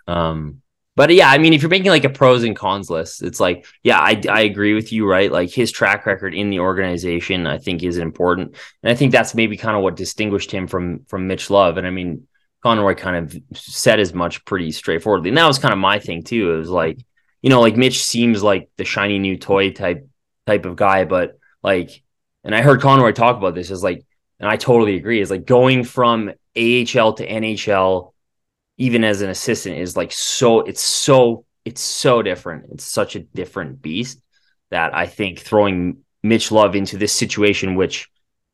Um 0.06 0.62
but 0.94 1.12
yeah 1.12 1.28
I 1.28 1.38
mean 1.38 1.52
if 1.52 1.62
you're 1.62 1.68
making 1.68 1.90
like 1.90 2.04
a 2.04 2.08
pros 2.10 2.44
and 2.44 2.54
cons 2.54 2.88
list 2.88 3.22
it's 3.24 3.40
like 3.40 3.66
yeah 3.82 3.98
I 3.98 4.22
I 4.30 4.42
agree 4.42 4.74
with 4.74 4.92
you 4.92 5.04
right? 5.08 5.32
Like 5.32 5.50
his 5.50 5.72
track 5.72 6.06
record 6.06 6.32
in 6.32 6.50
the 6.50 6.60
organization 6.60 7.48
I 7.48 7.58
think 7.58 7.82
is 7.82 7.98
important. 7.98 8.54
And 8.84 8.92
I 8.92 8.94
think 8.94 9.10
that's 9.10 9.34
maybe 9.34 9.56
kind 9.56 9.76
of 9.76 9.82
what 9.82 9.96
distinguished 9.96 10.52
him 10.52 10.68
from 10.68 11.00
from 11.08 11.26
Mitch 11.26 11.50
Love. 11.50 11.76
And 11.76 11.88
I 11.88 11.90
mean 11.90 12.28
Conroy 12.66 12.94
kind 12.94 13.16
of 13.16 13.36
said 13.54 14.00
as 14.00 14.12
much 14.12 14.44
pretty 14.44 14.72
straightforwardly 14.72 15.30
and 15.30 15.38
that 15.38 15.46
was 15.46 15.58
kind 15.58 15.72
of 15.72 15.78
my 15.78 15.98
thing 15.98 16.22
too 16.22 16.52
it 16.52 16.58
was 16.58 16.70
like 16.70 16.98
you 17.46 17.50
know, 17.50 17.60
like 17.60 17.76
Mitch 17.76 18.02
seems 18.02 18.42
like 18.42 18.70
the 18.76 18.84
shiny 18.84 19.20
new 19.20 19.36
toy 19.36 19.70
type 19.70 20.08
type 20.48 20.64
of 20.64 20.74
guy, 20.74 21.04
but 21.04 21.38
like, 21.62 22.02
and 22.42 22.52
I 22.52 22.60
heard 22.60 22.80
Conroy 22.80 23.12
talk 23.12 23.36
about 23.36 23.54
this 23.54 23.70
is 23.70 23.84
like, 23.84 24.04
and 24.40 24.48
I 24.48 24.56
totally 24.56 24.96
agree. 24.96 25.20
Is 25.20 25.30
like 25.30 25.46
going 25.46 25.84
from 25.84 26.30
AHL 26.56 27.12
to 27.14 27.24
NHL, 27.24 28.12
even 28.78 29.04
as 29.04 29.22
an 29.22 29.30
assistant, 29.30 29.78
is 29.78 29.96
like 29.96 30.10
so. 30.10 30.62
It's 30.62 30.80
so 30.80 31.44
it's 31.64 31.80
so 31.80 32.20
different. 32.20 32.66
It's 32.72 32.84
such 32.84 33.14
a 33.14 33.20
different 33.20 33.80
beast 33.80 34.20
that 34.70 34.92
I 34.92 35.06
think 35.06 35.38
throwing 35.38 35.98
Mitch 36.24 36.50
Love 36.50 36.74
into 36.74 36.98
this 36.98 37.12
situation, 37.12 37.76
which 37.76 38.08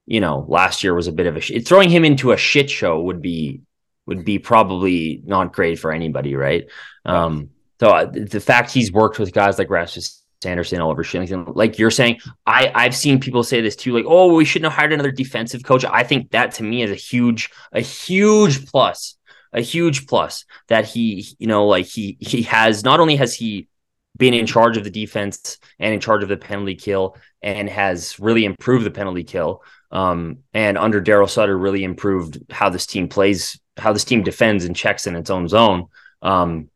you 0.05 0.21
know 0.21 0.45
last 0.49 0.85
year 0.85 0.95
was 0.95 1.09
a 1.09 1.13
bit 1.13 1.27
of 1.27 1.37
a 1.37 1.41
sh- 1.41 1.65
throwing 1.65 1.89
him 1.89 2.05
into 2.05 2.33
a 2.33 2.37
shit 2.37 2.69
show 2.69 3.01
would 3.01 3.23
be 3.23 3.63
would 4.07 4.25
be 4.25 4.39
probably 4.39 5.23
not 5.25 5.53
great 5.53 5.79
for 5.79 5.93
anybody, 5.93 6.35
right? 6.35 6.67
Um, 7.05 7.51
so 7.81 7.89
uh, 7.89 8.07
the 8.07 8.41
fact 8.41 8.71
he's 8.71 8.93
worked 8.93 9.19
with 9.19 9.33
guys 9.33 9.59
like 9.59 9.71
Rasmus 9.71 10.23
Andersson, 10.45 10.81
Oliver 10.81 11.05
Kylington, 11.05 11.55
like 11.55 11.79
you're 11.79 11.91
saying, 11.91 12.21
I 12.47 12.71
I've 12.75 12.97
seen 12.97 13.21
people 13.21 13.43
say 13.43 13.61
this 13.61 13.77
too, 13.77 13.93
like, 13.93 14.05
oh, 14.07 14.35
we 14.35 14.45
shouldn't 14.45 14.71
have 14.71 14.79
hired 14.79 14.93
another 14.93 15.13
defensive 15.13 15.63
coach. 15.65 15.85
I 15.85 16.03
think 16.03 16.31
that 16.31 16.53
to 16.55 16.63
me 16.63 16.83
is 16.83 16.91
a 16.91 16.97
huge, 16.97 17.51
a 17.73 17.81
huge 17.81 18.67
plus, 18.67 19.17
a 19.53 19.61
huge 19.61 20.07
plus 20.07 20.45
that 20.69 20.85
he, 20.87 21.27
you 21.39 21.47
know, 21.47 21.67
like 21.67 21.87
he 21.87 22.17
he 22.21 22.43
has 22.43 22.85
not 22.85 23.01
only 23.01 23.17
has 23.17 23.35
he 23.35 23.69
been 24.17 24.35
in 24.35 24.47
charge 24.47 24.77
of 24.77 24.85
the 24.85 24.91
defense 24.91 25.59
and 25.79 25.95
in 25.95 26.01
charge 26.01 26.23
of 26.23 26.29
the 26.29 26.37
penalty 26.37 26.75
kill 26.75 27.17
and 27.43 27.69
has 27.69 28.19
really 28.21 28.45
improved 28.45 28.85
the 28.85 28.91
penalty 28.91 29.25
kill. 29.25 29.63
Um, 29.91 30.39
and 30.55 30.79
under 30.79 31.03
Daryl 31.03 31.29
Sutter, 31.29 31.57
really 31.57 31.85
improved 31.85 32.39
how 32.51 32.71
this 32.71 32.87
team 32.87 33.09
plays, 33.09 33.59
how 33.77 33.93
this 33.93 34.05
team 34.05 34.23
defends 34.23 34.65
and 34.65 34.77
checks 34.77 35.07
in 35.07 35.17
its 35.17 35.31
own 35.31 35.49
zone. 35.49 35.87
Um, 36.21 36.71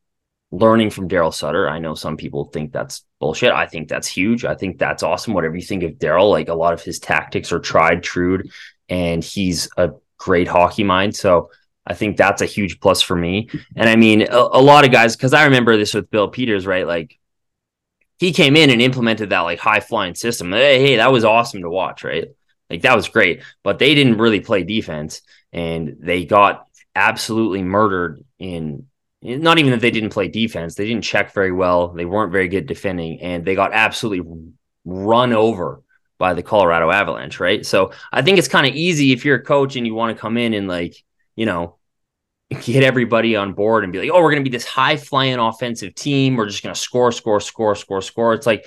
learning 0.52 0.90
from 0.90 1.08
Daryl 1.08 1.34
Sutter. 1.34 1.68
I 1.68 1.78
know 1.78 1.94
some 1.94 2.16
people 2.16 2.44
think 2.44 2.72
that's 2.72 3.04
bullshit. 3.18 3.52
I 3.52 3.66
think 3.66 3.88
that's 3.88 4.06
huge. 4.06 4.44
I 4.44 4.54
think 4.54 4.78
that's 4.78 5.02
awesome. 5.02 5.34
Whatever 5.34 5.56
you 5.56 5.62
think 5.62 5.82
of 5.82 5.92
Daryl, 5.92 6.30
like 6.30 6.48
a 6.48 6.54
lot 6.54 6.72
of 6.72 6.82
his 6.82 6.98
tactics 6.98 7.52
are 7.52 7.58
tried, 7.58 8.02
true, 8.02 8.42
and 8.88 9.22
he's 9.22 9.68
a 9.76 9.90
great 10.18 10.48
hockey 10.48 10.84
mind. 10.84 11.16
So 11.16 11.50
I 11.86 11.94
think 11.94 12.16
that's 12.16 12.42
a 12.42 12.46
huge 12.46 12.80
plus 12.80 13.02
for 13.02 13.16
me. 13.16 13.48
And 13.74 13.88
I 13.88 13.96
mean, 13.96 14.22
a, 14.22 14.36
a 14.36 14.62
lot 14.62 14.84
of 14.84 14.92
guys, 14.92 15.16
because 15.16 15.34
I 15.34 15.44
remember 15.44 15.76
this 15.76 15.94
with 15.94 16.10
Bill 16.10 16.28
Peters, 16.28 16.66
right? 16.66 16.86
Like 16.86 17.18
he 18.18 18.32
came 18.32 18.56
in 18.56 18.70
and 18.70 18.80
implemented 18.80 19.30
that 19.30 19.40
like 19.40 19.58
high 19.58 19.80
flying 19.80 20.14
system. 20.14 20.52
Hey, 20.52 20.80
hey, 20.80 20.96
that 20.96 21.12
was 21.12 21.24
awesome 21.24 21.62
to 21.62 21.70
watch, 21.70 22.02
right? 22.04 22.28
Like 22.70 22.82
that 22.82 22.96
was 22.96 23.08
great, 23.08 23.42
but 23.62 23.78
they 23.78 23.94
didn't 23.94 24.18
really 24.18 24.40
play 24.40 24.64
defense 24.64 25.22
and 25.52 25.96
they 26.00 26.24
got 26.24 26.65
absolutely 26.96 27.62
murdered 27.62 28.24
in 28.38 28.86
not 29.22 29.58
even 29.58 29.72
that 29.72 29.80
they 29.80 29.90
didn't 29.90 30.10
play 30.10 30.28
defense, 30.28 30.74
they 30.74 30.86
didn't 30.86 31.04
check 31.04 31.32
very 31.32 31.52
well. 31.52 31.88
They 31.88 32.04
weren't 32.04 32.32
very 32.32 32.48
good 32.48 32.66
defending, 32.66 33.20
and 33.20 33.44
they 33.44 33.54
got 33.54 33.72
absolutely 33.72 34.52
run 34.84 35.32
over 35.32 35.82
by 36.18 36.34
the 36.34 36.42
Colorado 36.42 36.90
Avalanche, 36.90 37.40
right? 37.40 37.64
So 37.64 37.92
I 38.12 38.22
think 38.22 38.38
it's 38.38 38.48
kind 38.48 38.66
of 38.66 38.74
easy 38.74 39.12
if 39.12 39.24
you're 39.24 39.36
a 39.36 39.42
coach 39.42 39.76
and 39.76 39.86
you 39.86 39.94
want 39.94 40.16
to 40.16 40.20
come 40.20 40.36
in 40.36 40.54
and 40.54 40.68
like, 40.68 40.96
you 41.34 41.44
know, 41.44 41.76
get 42.62 42.84
everybody 42.84 43.36
on 43.36 43.52
board 43.52 43.84
and 43.84 43.92
be 43.92 43.98
like, 43.98 44.10
oh, 44.12 44.22
we're 44.22 44.30
going 44.30 44.44
to 44.44 44.48
be 44.48 44.56
this 44.56 44.64
high 44.64 44.96
flying 44.96 45.38
offensive 45.38 45.94
team. 45.94 46.36
We're 46.36 46.46
just 46.46 46.62
going 46.62 46.74
to 46.74 46.80
score, 46.80 47.12
score, 47.12 47.40
score, 47.40 47.74
score, 47.74 48.00
score. 48.00 48.34
It's 48.34 48.46
like, 48.46 48.66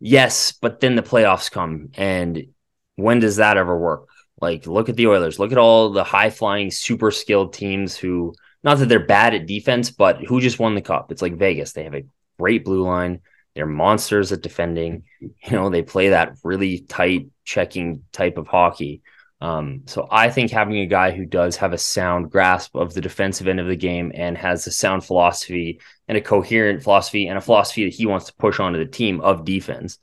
yes, 0.00 0.52
but 0.52 0.80
then 0.80 0.96
the 0.96 1.02
playoffs 1.02 1.50
come. 1.50 1.90
And 1.94 2.48
when 2.96 3.20
does 3.20 3.36
that 3.36 3.56
ever 3.56 3.78
work? 3.78 4.08
Like, 4.42 4.66
look 4.66 4.88
at 4.88 4.96
the 4.96 5.06
Oilers, 5.06 5.38
look 5.38 5.52
at 5.52 5.58
all 5.58 5.90
the 5.90 6.02
high 6.02 6.30
flying, 6.30 6.72
super 6.72 7.12
skilled 7.12 7.54
teams 7.54 7.96
who 7.96 8.34
not 8.64 8.78
that 8.78 8.88
they're 8.88 9.06
bad 9.06 9.34
at 9.34 9.46
defense, 9.46 9.90
but 9.90 10.22
who 10.22 10.40
just 10.40 10.58
won 10.58 10.74
the 10.74 10.82
cup? 10.82 11.12
It's 11.12 11.22
like 11.22 11.36
Vegas. 11.36 11.72
They 11.72 11.84
have 11.84 11.94
a 11.94 12.04
great 12.38 12.64
blue 12.64 12.82
line. 12.82 13.20
They're 13.54 13.66
monsters 13.66 14.32
at 14.32 14.42
defending. 14.42 15.04
You 15.20 15.52
know, 15.52 15.70
they 15.70 15.82
play 15.82 16.10
that 16.10 16.36
really 16.42 16.80
tight 16.80 17.28
checking 17.44 18.02
type 18.12 18.36
of 18.36 18.48
hockey. 18.48 19.02
Um, 19.40 19.82
so 19.86 20.06
I 20.10 20.30
think 20.30 20.50
having 20.50 20.78
a 20.78 20.86
guy 20.86 21.10
who 21.10 21.26
does 21.26 21.56
have 21.56 21.72
a 21.72 21.78
sound 21.78 22.30
grasp 22.30 22.76
of 22.76 22.94
the 22.94 23.00
defensive 23.00 23.48
end 23.48 23.60
of 23.60 23.66
the 23.66 23.76
game 23.76 24.12
and 24.14 24.38
has 24.38 24.66
a 24.66 24.72
sound 24.72 25.04
philosophy 25.04 25.80
and 26.08 26.16
a 26.16 26.20
coherent 26.20 26.82
philosophy 26.82 27.26
and 27.26 27.38
a 27.38 27.40
philosophy 27.40 27.84
that 27.84 27.94
he 27.94 28.06
wants 28.06 28.26
to 28.26 28.34
push 28.34 28.60
onto 28.60 28.78
the 28.78 28.90
team 28.90 29.20
of 29.20 29.44
defense 29.44 29.98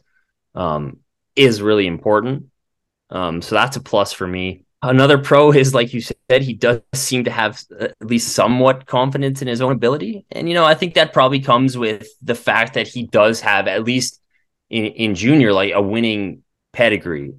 um, 0.56 0.98
is 1.36 1.62
really 1.62 1.88
important. 1.88 2.48
Um, 3.10 3.42
so 3.42 3.56
that's 3.56 3.78
a 3.78 3.82
plus 3.82 4.14
for 4.14 4.28
me. 4.28 4.66
Another 4.82 5.18
pro 5.18 5.52
is, 5.54 5.74
like 5.74 5.94
you 5.94 6.02
said, 6.02 6.42
he 6.42 6.54
does 6.54 6.82
seem 6.94 7.24
to 7.26 7.32
have 7.32 7.64
at 7.80 7.96
least 8.02 8.34
somewhat 8.34 8.86
confidence 8.86 9.42
in 9.42 9.48
his 9.48 9.62
own 9.62 9.74
ability. 9.74 10.26
And, 10.32 10.48
you 10.48 10.56
know, 10.56 10.66
I 10.66 10.76
think 10.76 10.94
that 10.94 11.14
probably 11.14 11.40
comes 11.40 11.78
with 11.78 12.08
the 12.22 12.36
fact 12.36 12.76
that 12.76 12.88
he 12.88 13.04
does 13.04 13.42
have, 13.42 13.68
at 13.68 13.84
least 13.84 14.22
in, 14.70 14.86
in 14.86 15.16
junior, 15.16 15.52
like 15.52 15.74
a 15.74 15.82
winning 15.82 16.44
pedigree. 16.74 17.34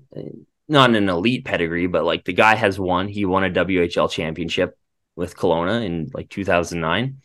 Not 0.68 0.94
an 0.94 1.08
elite 1.08 1.44
pedigree, 1.44 1.86
but 1.86 2.04
like 2.04 2.24
the 2.24 2.32
guy 2.32 2.54
has 2.54 2.78
won. 2.78 3.08
He 3.08 3.24
won 3.24 3.44
a 3.44 3.50
WHL 3.50 4.10
championship 4.10 4.76
with 5.16 5.36
Kelowna 5.36 5.84
in 5.84 6.10
like 6.14 6.28
2009. 6.28 7.18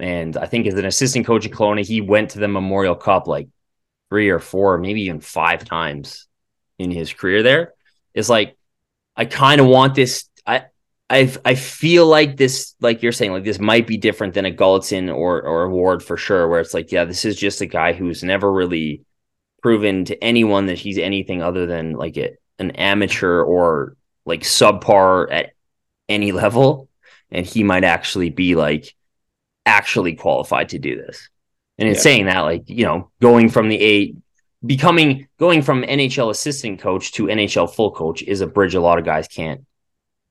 And 0.00 0.36
I 0.36 0.46
think 0.46 0.66
as 0.66 0.74
an 0.74 0.84
assistant 0.84 1.26
coach 1.26 1.46
at 1.46 1.52
Kelowna, 1.52 1.84
he 1.84 2.00
went 2.00 2.30
to 2.30 2.38
the 2.38 2.48
Memorial 2.48 2.94
Cup 2.94 3.26
like 3.26 3.48
three 4.10 4.30
or 4.30 4.38
four, 4.38 4.78
maybe 4.78 5.02
even 5.02 5.20
five 5.20 5.64
times 5.64 6.26
in 6.78 6.90
his 6.90 7.12
career 7.12 7.42
there. 7.42 7.74
It's 8.18 8.28
like 8.28 8.56
I 9.16 9.24
kind 9.24 9.60
of 9.60 9.66
want 9.66 9.94
this. 9.94 10.28
I 10.46 10.66
I 11.08 11.32
I 11.44 11.54
feel 11.54 12.06
like 12.06 12.36
this, 12.36 12.74
like 12.80 13.02
you're 13.02 13.12
saying, 13.12 13.32
like 13.32 13.44
this 13.44 13.60
might 13.60 13.86
be 13.86 13.96
different 13.96 14.34
than 14.34 14.44
a 14.44 14.50
Gulutzan 14.50 15.14
or 15.14 15.40
or 15.42 15.64
a 15.64 15.70
Ward 15.70 16.02
for 16.02 16.16
sure, 16.16 16.48
where 16.48 16.60
it's 16.60 16.74
like, 16.74 16.92
yeah, 16.92 17.04
this 17.04 17.24
is 17.24 17.36
just 17.36 17.60
a 17.60 17.66
guy 17.66 17.92
who's 17.92 18.22
never 18.22 18.52
really 18.52 19.02
proven 19.62 20.04
to 20.06 20.22
anyone 20.22 20.66
that 20.66 20.78
he's 20.78 20.98
anything 20.98 21.42
other 21.42 21.66
than 21.66 21.92
like 21.92 22.16
a, 22.16 22.36
an 22.58 22.72
amateur 22.72 23.42
or 23.42 23.96
like 24.24 24.42
subpar 24.42 25.28
at 25.30 25.52
any 26.08 26.32
level, 26.42 26.88
and 27.30 27.46
he 27.46 27.62
might 27.62 27.84
actually 27.84 28.30
be 28.30 28.56
like 28.56 28.94
actually 29.64 30.14
qualified 30.14 30.70
to 30.70 30.78
do 30.78 30.96
this. 30.96 31.28
And 31.78 31.88
in 31.88 31.94
yeah. 31.94 32.00
saying 32.00 32.26
that, 32.26 32.40
like 32.40 32.68
you 32.68 32.84
know, 32.84 33.10
going 33.20 33.48
from 33.48 33.68
the 33.68 33.80
eight 33.80 34.16
becoming 34.64 35.28
going 35.38 35.62
from 35.62 35.82
NHL 35.82 36.30
assistant 36.30 36.80
coach 36.80 37.12
to 37.12 37.24
NHL 37.24 37.72
full 37.72 37.92
coach 37.92 38.22
is 38.22 38.40
a 38.40 38.46
bridge 38.46 38.74
a 38.74 38.80
lot 38.80 38.98
of 38.98 39.04
guys 39.04 39.28
can't 39.28 39.64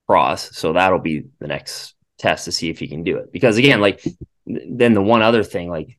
cross. 0.08 0.56
So 0.56 0.74
that'll 0.74 1.00
be 1.00 1.26
the 1.40 1.48
next 1.48 1.96
test 2.18 2.46
to 2.46 2.52
see 2.52 2.70
if 2.70 2.80
he 2.80 2.88
can 2.88 3.04
do 3.04 3.18
it. 3.18 3.32
Because 3.32 3.58
again, 3.58 3.80
like 3.80 4.04
then 4.46 4.94
the 4.94 5.02
one 5.02 5.22
other 5.22 5.44
thing, 5.44 5.70
like 5.70 5.98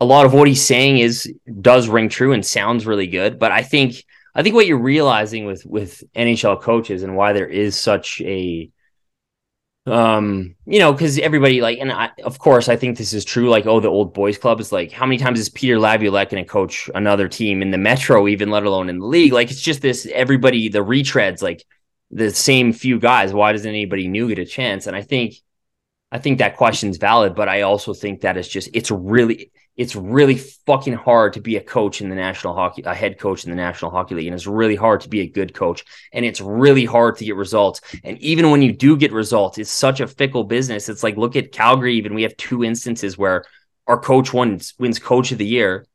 a 0.00 0.04
lot 0.04 0.26
of 0.26 0.32
what 0.32 0.48
he's 0.48 0.64
saying 0.64 0.98
is 0.98 1.32
does 1.60 1.88
ring 1.88 2.08
true 2.08 2.32
and 2.32 2.44
sounds 2.44 2.86
really 2.86 3.06
good. 3.06 3.38
But 3.38 3.52
I 3.52 3.62
think 3.62 4.04
I 4.34 4.42
think 4.42 4.54
what 4.54 4.66
you're 4.66 4.78
realizing 4.78 5.44
with 5.44 5.64
with 5.64 6.02
NHL 6.14 6.60
coaches 6.60 7.02
and 7.02 7.16
why 7.16 7.32
there 7.32 7.48
is 7.48 7.76
such 7.76 8.20
a 8.22 8.70
um 9.86 10.54
you 10.64 10.78
know 10.78 10.92
because 10.92 11.18
everybody 11.18 11.60
like 11.60 11.78
and 11.78 11.92
I, 11.92 12.10
of 12.24 12.38
course 12.38 12.70
i 12.70 12.76
think 12.76 12.96
this 12.96 13.12
is 13.12 13.22
true 13.22 13.50
like 13.50 13.66
oh 13.66 13.80
the 13.80 13.88
old 13.88 14.14
boys 14.14 14.38
club 14.38 14.58
is 14.58 14.72
like 14.72 14.90
how 14.90 15.04
many 15.04 15.18
times 15.18 15.38
is 15.38 15.50
peter 15.50 15.78
laviolette 15.78 16.30
going 16.30 16.42
to 16.42 16.48
coach 16.48 16.88
another 16.94 17.28
team 17.28 17.60
in 17.60 17.70
the 17.70 17.76
metro 17.76 18.26
even 18.26 18.50
let 18.50 18.64
alone 18.64 18.88
in 18.88 18.98
the 18.98 19.06
league? 19.06 19.32
Like 19.32 19.50
it's 19.50 19.60
just 19.60 19.82
this 19.82 20.06
everybody 20.12 20.68
the 20.70 20.78
retreads 20.78 21.42
like 21.42 21.64
the 22.10 22.30
same 22.30 22.72
few 22.72 22.98
guys. 22.98 23.34
Why 23.34 23.52
doesn't 23.52 23.68
anybody 23.68 24.08
new 24.08 24.28
get 24.28 24.38
a 24.38 24.46
chance? 24.46 24.86
And 24.86 24.96
i 24.96 25.02
think 25.02 25.34
i 26.10 26.18
think 26.18 26.38
that 26.38 26.56
question's 26.56 26.96
valid 26.96 27.34
but 27.34 27.48
i 27.48 27.62
also 27.62 27.92
think 27.92 28.22
that 28.22 28.36
it's 28.36 28.48
just 28.48 28.68
it's 28.72 28.90
really 28.90 29.50
it's 29.76 29.96
really 29.96 30.36
fucking 30.36 30.94
hard 30.94 31.32
to 31.32 31.40
be 31.40 31.56
a 31.56 31.60
coach 31.60 32.00
in 32.00 32.08
the 32.08 32.14
national 32.14 32.54
hockey, 32.54 32.82
a 32.82 32.94
head 32.94 33.18
coach 33.18 33.44
in 33.44 33.50
the 33.50 33.56
national 33.56 33.90
hockey 33.90 34.14
league. 34.14 34.26
And 34.26 34.34
it's 34.34 34.46
really 34.46 34.76
hard 34.76 35.00
to 35.00 35.08
be 35.08 35.20
a 35.20 35.26
good 35.26 35.52
coach. 35.52 35.84
And 36.12 36.24
it's 36.24 36.40
really 36.40 36.84
hard 36.84 37.16
to 37.16 37.24
get 37.24 37.34
results. 37.34 37.80
And 38.04 38.16
even 38.18 38.50
when 38.50 38.62
you 38.62 38.72
do 38.72 38.96
get 38.96 39.12
results, 39.12 39.58
it's 39.58 39.70
such 39.70 40.00
a 40.00 40.06
fickle 40.06 40.44
business. 40.44 40.88
It's 40.88 41.02
like, 41.02 41.16
look 41.16 41.34
at 41.34 41.50
Calgary, 41.50 41.96
even 41.96 42.14
we 42.14 42.22
have 42.22 42.36
two 42.36 42.62
instances 42.62 43.18
where 43.18 43.44
our 43.86 43.98
coach 43.98 44.32
wins, 44.32 44.74
wins 44.78 44.98
coach 44.98 45.32
of 45.32 45.38
the 45.38 45.46
year 45.46 45.86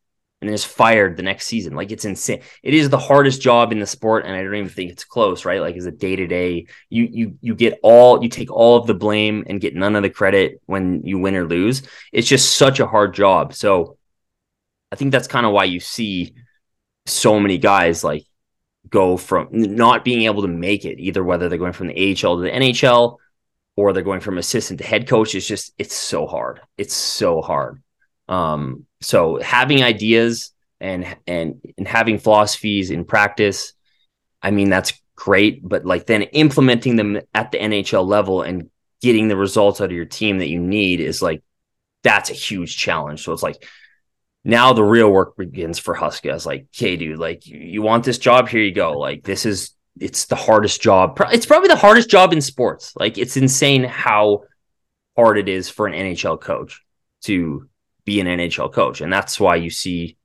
and 0.42 0.48
then 0.48 0.54
is 0.54 0.64
fired 0.64 1.18
the 1.18 1.24
next 1.24 1.48
season. 1.48 1.76
Like 1.76 1.92
it's 1.92 2.06
insane. 2.06 2.42
It 2.64 2.74
is 2.74 2.90
the 2.90 2.98
hardest 2.98 3.42
job 3.42 3.72
in 3.72 3.80
the 3.80 3.86
sport, 3.86 4.26
and 4.26 4.34
I 4.34 4.44
don't 4.44 4.56
even 4.56 4.70
think 4.70 4.92
it's 4.92 5.04
close, 5.04 5.44
right? 5.46 5.62
Like 5.62 5.76
as 5.76 5.86
a 5.86 5.92
day 5.92 6.16
to 6.16 6.28
day, 6.28 6.68
you 6.90 7.08
you 7.12 7.38
you 7.42 7.56
get 7.56 7.80
all 7.84 8.24
you 8.24 8.30
take 8.30 8.52
all 8.52 8.78
of 8.78 8.88
the 8.88 8.94
blame 8.94 9.44
and 9.48 9.60
get 9.60 9.76
none 9.76 9.96
of 9.96 10.04
the 10.04 10.10
credit 10.10 10.62
when 10.66 11.02
you 11.04 11.20
win 11.20 11.36
or 11.36 11.48
lose. 11.48 11.84
It's 12.14 12.28
just 12.28 12.56
such 12.56 12.80
a 12.80 12.88
hard 12.88 13.14
job. 13.14 13.54
So 13.54 13.98
I 14.92 14.96
think 14.96 15.12
that's 15.12 15.28
kind 15.28 15.46
of 15.46 15.52
why 15.52 15.66
you 15.66 15.80
see 15.80 16.34
so 17.06 17.40
many 17.40 17.58
guys 17.58 18.04
like 18.04 18.26
go 18.90 19.18
from 19.18 19.50
not 19.52 20.06
being 20.06 20.24
able 20.24 20.42
to 20.44 20.48
make 20.48 20.86
it 20.86 21.00
either 21.00 21.24
whether 21.24 21.50
they're 21.50 21.58
going 21.58 21.74
from 21.74 21.88
the 21.88 22.12
AHL 22.12 22.38
to 22.38 22.44
the 22.44 22.52
NHL 22.52 23.18
or 23.76 23.94
they're 23.94 24.04
going 24.04 24.20
from 24.20 24.38
assistant 24.38 24.80
to 24.80 24.86
head 24.86 25.08
coach 25.08 25.36
it's 25.36 25.48
just 25.48 25.74
it's 25.78 25.96
so 25.96 26.26
hard 26.26 26.62
it's 26.78 26.94
so 26.94 27.42
hard 27.42 27.82
um 28.30 28.86
so 29.02 29.42
having 29.42 29.84
ideas 29.84 30.52
and 30.80 31.06
and 31.28 31.62
and 31.78 31.88
having 31.88 32.18
philosophies 32.18 32.92
in 32.92 33.04
practice 33.04 33.74
i 34.42 34.52
mean 34.52 34.70
that's 34.70 34.94
great 35.16 35.68
but 35.68 35.86
like 35.86 36.06
then 36.06 36.22
implementing 36.22 36.96
them 36.96 37.20
at 37.34 37.52
the 37.52 37.58
NHL 37.58 38.08
level 38.08 38.42
and 38.42 38.70
getting 39.02 39.28
the 39.28 39.36
results 39.36 39.82
out 39.82 39.90
of 39.90 39.92
your 39.92 40.06
team 40.06 40.38
that 40.38 40.48
you 40.48 40.60
need 40.60 41.02
is 41.02 41.22
like 41.22 41.44
that's 42.04 42.30
a 42.30 42.34
huge 42.34 42.78
challenge 42.78 43.22
so 43.22 43.34
it's 43.34 43.44
like 43.44 43.62
now 44.44 44.74
the 44.74 44.84
real 44.84 45.12
work 45.12 45.38
begins 45.38 45.80
for 45.80 45.96
Huska. 45.96 46.34
It's 46.34 46.46
like, 46.46 46.68
okay, 46.76 46.96
dude, 46.96 47.20
like 47.20 47.46
you 47.46 47.82
want 47.82 48.04
this 48.04 48.18
job? 48.18 48.50
Here 48.50 48.62
you 48.62 48.74
go. 48.74 48.98
Like 48.98 49.24
this 49.24 49.46
is 49.46 49.72
it's 50.00 50.26
the 50.26 50.36
hardest 50.36 50.82
job. 50.82 51.20
It's 51.32 51.46
probably 51.46 51.68
the 51.68 51.76
hardest 51.76 52.10
job 52.10 52.34
in 52.34 52.42
sports. 52.42 52.94
Like 52.96 53.18
it's 53.18 53.38
insane 53.38 53.84
how 53.84 54.44
hard 55.16 55.38
it 55.38 55.50
is 55.50 55.70
for 55.70 55.88
an 55.88 55.94
NHL 55.94 56.40
coach 56.40 56.82
to 57.24 57.69
be 58.10 58.20
an 58.20 58.26
NHL 58.26 58.74
coach, 58.74 59.02
and 59.02 59.14
that's 59.14 59.40
why 59.40 59.56
you 59.56 59.70
see, 59.70 60.18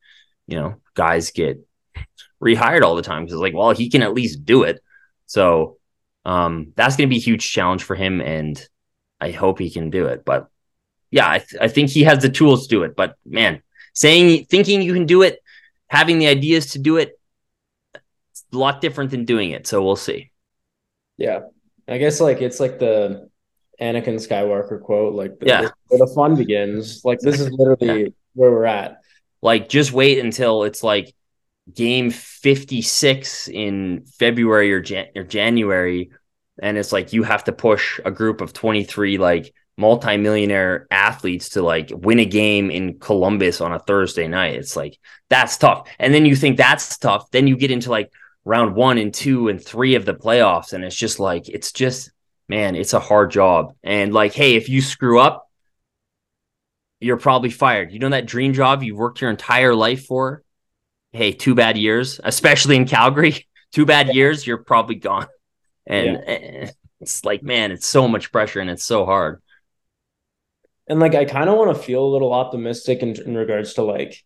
you 0.47 0.57
know, 0.57 0.76
guys 0.95 1.33
get 1.33 1.61
rehired 2.43 2.81
all 2.81 2.97
the 2.97 3.03
time 3.03 3.25
because 3.26 3.38
like, 3.38 3.53
well, 3.53 3.73
he 3.73 3.91
can 3.91 4.03
at 4.03 4.14
least 4.14 4.47
do 4.47 4.62
it. 4.62 4.83
So 5.26 5.76
um, 6.25 6.73
that's 6.76 6.97
going 6.97 7.09
to 7.09 7.14
be 7.14 7.19
a 7.19 7.29
huge 7.31 7.53
challenge 7.53 7.83
for 7.83 7.95
him, 7.95 8.23
and 8.23 8.57
I 9.21 9.33
hope 9.33 9.59
he 9.59 9.71
can 9.71 9.91
do 9.91 10.07
it. 10.07 10.25
But 10.25 10.49
yeah, 11.11 11.31
I, 11.31 11.38
th- 11.41 11.61
I 11.61 11.69
think 11.69 11.91
he 11.91 12.05
has 12.05 12.21
the 12.21 12.31
tools 12.31 12.62
to 12.62 12.75
do 12.75 12.85
it. 12.85 12.97
But 12.97 13.17
man, 13.26 13.62
saying 13.93 14.47
thinking 14.47 14.81
you 14.81 14.95
can 14.95 15.05
do 15.05 15.21
it, 15.21 15.41
having 15.88 16.19
the 16.19 16.29
ideas 16.29 16.73
to 16.73 16.79
do 16.79 16.97
it, 16.97 17.21
it's 17.95 18.45
a 18.50 18.57
lot 18.57 18.81
different 18.81 19.11
than 19.11 19.26
doing 19.26 19.50
it. 19.50 19.67
So 19.67 19.85
we'll 19.85 19.97
see. 19.97 20.31
Yeah. 21.19 21.41
I 21.87 21.99
guess 21.99 22.19
like 22.19 22.41
it's 22.41 22.61
like 22.61 22.79
the 22.79 23.29
Anakin 23.81 24.16
Skywalker 24.16 24.81
quote, 24.81 25.14
like 25.14 25.38
the, 25.38 25.47
Yeah. 25.47 25.69
where 25.88 25.99
the 25.99 26.12
fun 26.14 26.37
begins. 26.37 27.02
Like 27.04 27.19
this 27.21 27.40
is 27.40 27.50
literally 27.50 28.02
Yeah. 28.02 28.09
where 28.35 28.50
we're 28.50 28.64
at. 28.66 29.00
Like 29.43 29.69
just 29.69 29.93
wait 29.93 30.19
until 30.19 30.64
it's 30.64 30.83
like 30.83 31.14
game 31.73 32.11
56 32.11 33.49
in 33.49 34.04
February 34.19 34.73
or, 34.73 34.81
Jan- 34.81 35.09
or 35.16 35.23
January 35.25 36.11
and 36.62 36.78
it's 36.78 36.93
like 36.93 37.12
you 37.12 37.23
have 37.25 37.45
to 37.45 37.52
push 37.52 37.99
a 38.04 38.11
group 38.11 38.40
of 38.40 38.52
23 38.52 39.19
like 39.19 39.52
multimillionaire 39.76 40.87
athletes 40.90 41.49
to 41.50 41.62
like 41.62 41.90
win 41.93 42.21
a 42.21 42.25
game 42.25 42.71
in 42.71 42.99
Columbus 43.00 43.61
on 43.61 43.73
a 43.73 43.78
Thursday 43.81 44.28
night. 44.28 44.54
It's 44.54 44.76
like 44.76 44.99
that's 45.31 45.57
tough. 45.57 45.88
And 45.99 46.14
then 46.14 46.26
you 46.26 46.37
think 46.37 46.57
that's 46.57 46.97
tough, 46.99 47.31
then 47.33 47.47
you 47.49 47.57
get 47.57 47.71
into 47.73 47.90
like 47.90 48.12
round 48.45 48.76
1 48.76 48.99
and 48.99 49.12
2 49.12 49.49
and 49.49 49.61
3 49.62 49.95
of 49.97 50.04
the 50.04 50.14
playoffs 50.14 50.73
and 50.75 50.85
it's 50.85 50.95
just 50.95 51.19
like 51.19 51.49
it's 51.49 51.73
just 51.73 52.11
man, 52.54 52.76
it's 52.76 52.92
a 52.92 53.00
hard 53.00 53.30
job. 53.30 53.75
And 53.82 54.12
like 54.12 54.32
hey, 54.32 54.54
if 54.54 54.68
you 54.68 54.80
screw 54.80 55.20
up 55.20 55.44
you're 57.04 57.16
probably 57.18 57.50
fired. 57.50 57.92
You 57.92 57.99
know 57.99 58.08
that 58.08 58.26
dream 58.26 58.54
job 58.54 58.82
you've 58.82 58.96
worked 58.96 59.20
your 59.20 59.30
entire 59.30 59.75
life 59.75 60.06
for? 60.06 60.42
Hey, 61.12 61.32
two 61.32 61.54
bad 61.54 61.76
years, 61.76 62.18
especially 62.25 62.76
in 62.76 62.87
Calgary. 62.87 63.46
Two 63.73 63.87
bad 63.87 64.14
years, 64.14 64.46
you're 64.46 64.58
probably 64.62 64.94
gone. 64.94 65.26
And 65.84 66.16
eh, 66.25 66.70
it's 67.00 67.25
like, 67.25 67.42
man, 67.42 67.73
it's 67.73 67.88
so 67.88 68.06
much 68.06 68.30
pressure 68.30 68.61
and 68.61 68.70
it's 68.70 68.84
so 68.84 69.04
hard. 69.04 69.42
And 70.87 71.00
like 71.00 71.16
I 71.16 71.25
kind 71.25 71.50
of 71.50 71.58
want 71.58 71.76
to 71.76 71.82
feel 71.82 72.04
a 72.04 72.12
little 72.12 72.32
optimistic 72.32 73.02
in, 73.02 73.20
in 73.20 73.34
regards 73.34 73.75
to 73.75 73.82
like 73.82 74.25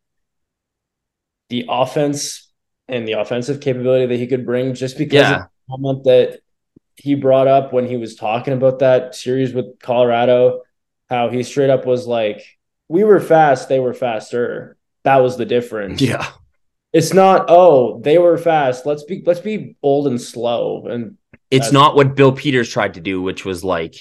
the 1.49 1.65
offense 1.71 2.53
and 2.89 3.09
the 3.09 3.13
offensive 3.13 3.63
capability 3.63 4.05
that 4.05 4.17
he 4.17 4.27
could 4.27 4.45
bring 4.45 4.75
just 4.75 4.99
because 4.99 5.31
Yeah. 5.31 5.47
comment 5.71 6.05
that 6.05 6.41
he 6.99 7.15
brought 7.15 7.47
up 7.47 7.73
when 7.73 7.87
he 7.87 7.97
was 7.97 8.17
talking 8.17 8.53
about 8.53 8.81
that 8.81 9.15
series 9.15 9.55
with 9.55 9.79
Colorado, 9.79 10.63
how 11.09 11.29
he 11.29 11.45
straight 11.45 11.71
up 11.71 11.87
was 11.87 12.07
like, 12.07 12.59
We 12.89 13.05
were 13.05 13.21
fast, 13.21 13.69
they 13.69 13.79
were 13.79 13.95
faster. 13.95 14.77
That 15.05 15.19
was 15.19 15.37
the 15.37 15.47
difference. 15.47 16.03
Yeah. 16.03 16.27
It's 16.93 17.15
not, 17.15 17.47
oh, 17.49 18.01
they 18.01 18.19
were 18.19 18.37
fast. 18.37 18.85
Let's 18.85 19.05
be 19.05 19.23
let's 19.25 19.41
be 19.41 19.77
bold 19.81 20.09
and 20.09 20.21
slow. 20.21 20.87
And 20.87 21.17
It's 21.51 21.71
not 21.71 21.95
what 21.95 22.17
Bill 22.17 22.33
Peters 22.33 22.69
tried 22.69 22.95
to 22.95 23.01
do, 23.01 23.23
which 23.23 23.45
was 23.45 23.63
like, 23.63 23.95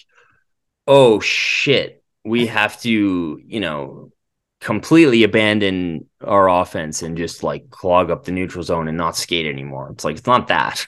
oh 0.88 1.20
shit, 1.20 2.04
we 2.26 2.48
have 2.48 2.82
to, 2.82 3.40
you 3.46 3.60
know, 3.60 4.12
completely 4.60 5.24
abandon 5.24 6.10
our 6.24 6.50
offense 6.50 7.04
and 7.04 7.16
just 7.16 7.44
like 7.44 7.70
clog 7.70 8.10
up 8.10 8.24
the 8.24 8.32
neutral 8.32 8.64
zone 8.64 8.88
and 8.88 8.98
not 8.98 9.16
skate 9.16 9.46
anymore. 9.46 9.92
It's 9.92 10.04
like, 10.04 10.18
it's 10.18 10.26
not 10.26 10.48
that. 10.48 10.88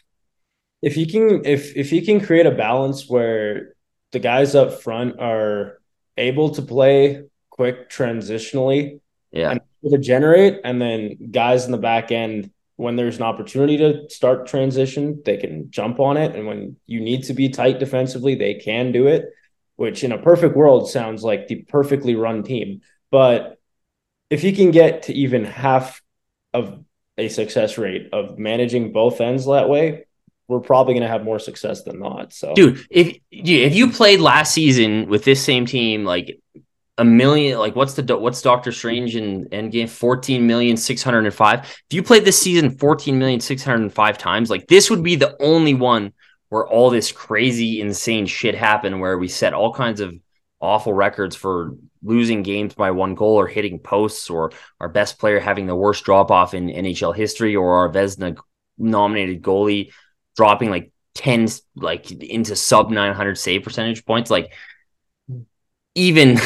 If 0.82 0.98
you 0.98 1.06
can 1.08 1.46
if 1.46 1.76
if 1.76 1.92
you 1.92 2.02
can 2.02 2.20
create 2.20 2.46
a 2.46 2.52
balance 2.52 3.10
where 3.10 3.74
the 4.12 4.20
guys 4.20 4.56
up 4.56 4.82
front 4.82 5.20
are 5.20 5.80
able 6.18 6.50
to 6.52 6.62
play 6.62 7.24
quick 7.50 7.90
transitionally 7.90 9.00
Yeah. 9.32 9.52
and 9.52 9.62
to 9.92 9.98
generate 9.98 10.62
and 10.64 10.82
then 10.82 11.32
guys 11.32 11.66
in 11.66 11.72
the 11.72 11.78
back 11.78 12.12
end 12.12 12.52
when 12.76 12.96
there's 12.96 13.18
an 13.18 13.24
opportunity 13.24 13.78
to 13.78 14.10
start 14.10 14.48
transition 14.48 15.22
they 15.26 15.38
can 15.38 15.70
jump 15.70 16.00
on 16.00 16.18
it 16.18 16.36
and 16.36 16.48
when 16.48 16.78
you 16.86 17.02
need 17.02 17.24
to 17.24 17.34
be 17.34 17.50
tight 17.50 17.80
defensively 17.80 18.36
they 18.36 18.56
can 18.56 18.92
do 18.92 19.08
it 19.08 19.26
which 19.76 20.04
in 20.04 20.12
a 20.12 20.18
perfect 20.18 20.56
world 20.56 20.90
sounds 20.90 21.24
like 21.24 21.48
the 21.48 21.64
perfectly 21.64 22.16
run 22.16 22.44
team 22.44 22.82
but 23.12 23.58
if 24.30 24.44
you 24.44 24.54
can 24.54 24.72
get 24.72 25.04
to 25.04 25.14
even 25.14 25.44
half 25.46 26.02
of 26.54 26.84
a 27.18 27.28
success 27.30 27.78
rate 27.78 28.10
of 28.14 28.38
managing 28.38 28.92
both 28.94 29.20
ends 29.22 29.46
that 29.46 29.68
way 29.70 30.06
we're 30.50 30.60
probably 30.60 30.96
going 30.96 31.04
to 31.04 31.08
have 31.08 31.24
more 31.24 31.40
success 31.40 31.84
than 31.84 32.00
not 32.00 32.34
so. 32.34 32.54
Dude 32.56 32.86
if 32.90 33.18
if 33.32 33.76
you 33.76 33.92
played 33.92 34.20
last 34.20 34.54
season 34.54 35.08
with 35.08 35.24
this 35.24 35.44
same 35.44 35.66
team 35.66 36.04
like 36.04 36.42
a 36.98 37.06
million 37.06 37.60
like 37.60 37.76
what's 37.76 37.94
the 37.94 38.18
what's 38.18 38.42
doctor 38.42 38.72
strange 38.74 39.16
in 39.16 39.46
endgame? 39.50 39.88
14 39.88 40.46
million 40.46 40.76
605 40.76 41.60
if 41.60 41.80
you 41.92 42.04
played 42.04 42.26
this 42.26 42.42
season 42.42 42.72
14 42.72 43.18
million 43.18 43.40
605 43.40 44.18
times 44.18 44.50
like 44.50 44.68
this 44.68 44.90
would 44.90 45.04
be 45.04 45.16
the 45.16 45.42
only 45.42 45.76
one 45.76 46.12
where 46.50 46.68
all 46.68 46.90
this 46.90 47.12
crazy 47.12 47.80
insane 47.80 48.26
shit 48.26 48.56
happened 48.56 49.00
where 49.00 49.18
we 49.18 49.28
set 49.30 49.54
all 49.54 49.72
kinds 49.72 50.02
of 50.02 50.14
awful 50.60 50.92
records 50.92 51.36
for 51.36 51.76
losing 52.04 52.44
games 52.44 52.74
by 52.74 52.92
one 52.92 53.14
goal 53.16 53.40
or 53.40 53.48
hitting 53.48 53.80
posts 53.80 54.30
or 54.30 54.52
our 54.80 54.90
best 54.90 55.20
player 55.20 55.40
having 55.40 55.68
the 55.68 55.76
worst 55.76 56.04
drop 56.04 56.32
off 56.32 56.54
in 56.54 56.68
NHL 56.68 57.16
history 57.16 57.56
or 57.56 57.78
our 57.78 57.90
Vezina 57.90 58.38
nominated 58.78 59.42
goalie 59.42 59.92
dropping 60.36 60.70
like 60.70 60.92
10 61.16 61.48
like 61.76 62.12
into 62.12 62.56
sub 62.56 62.90
900 62.90 63.38
save 63.38 63.64
percentage 63.64 64.06
points 64.06 64.30
like 64.30 64.54
even 65.96 66.38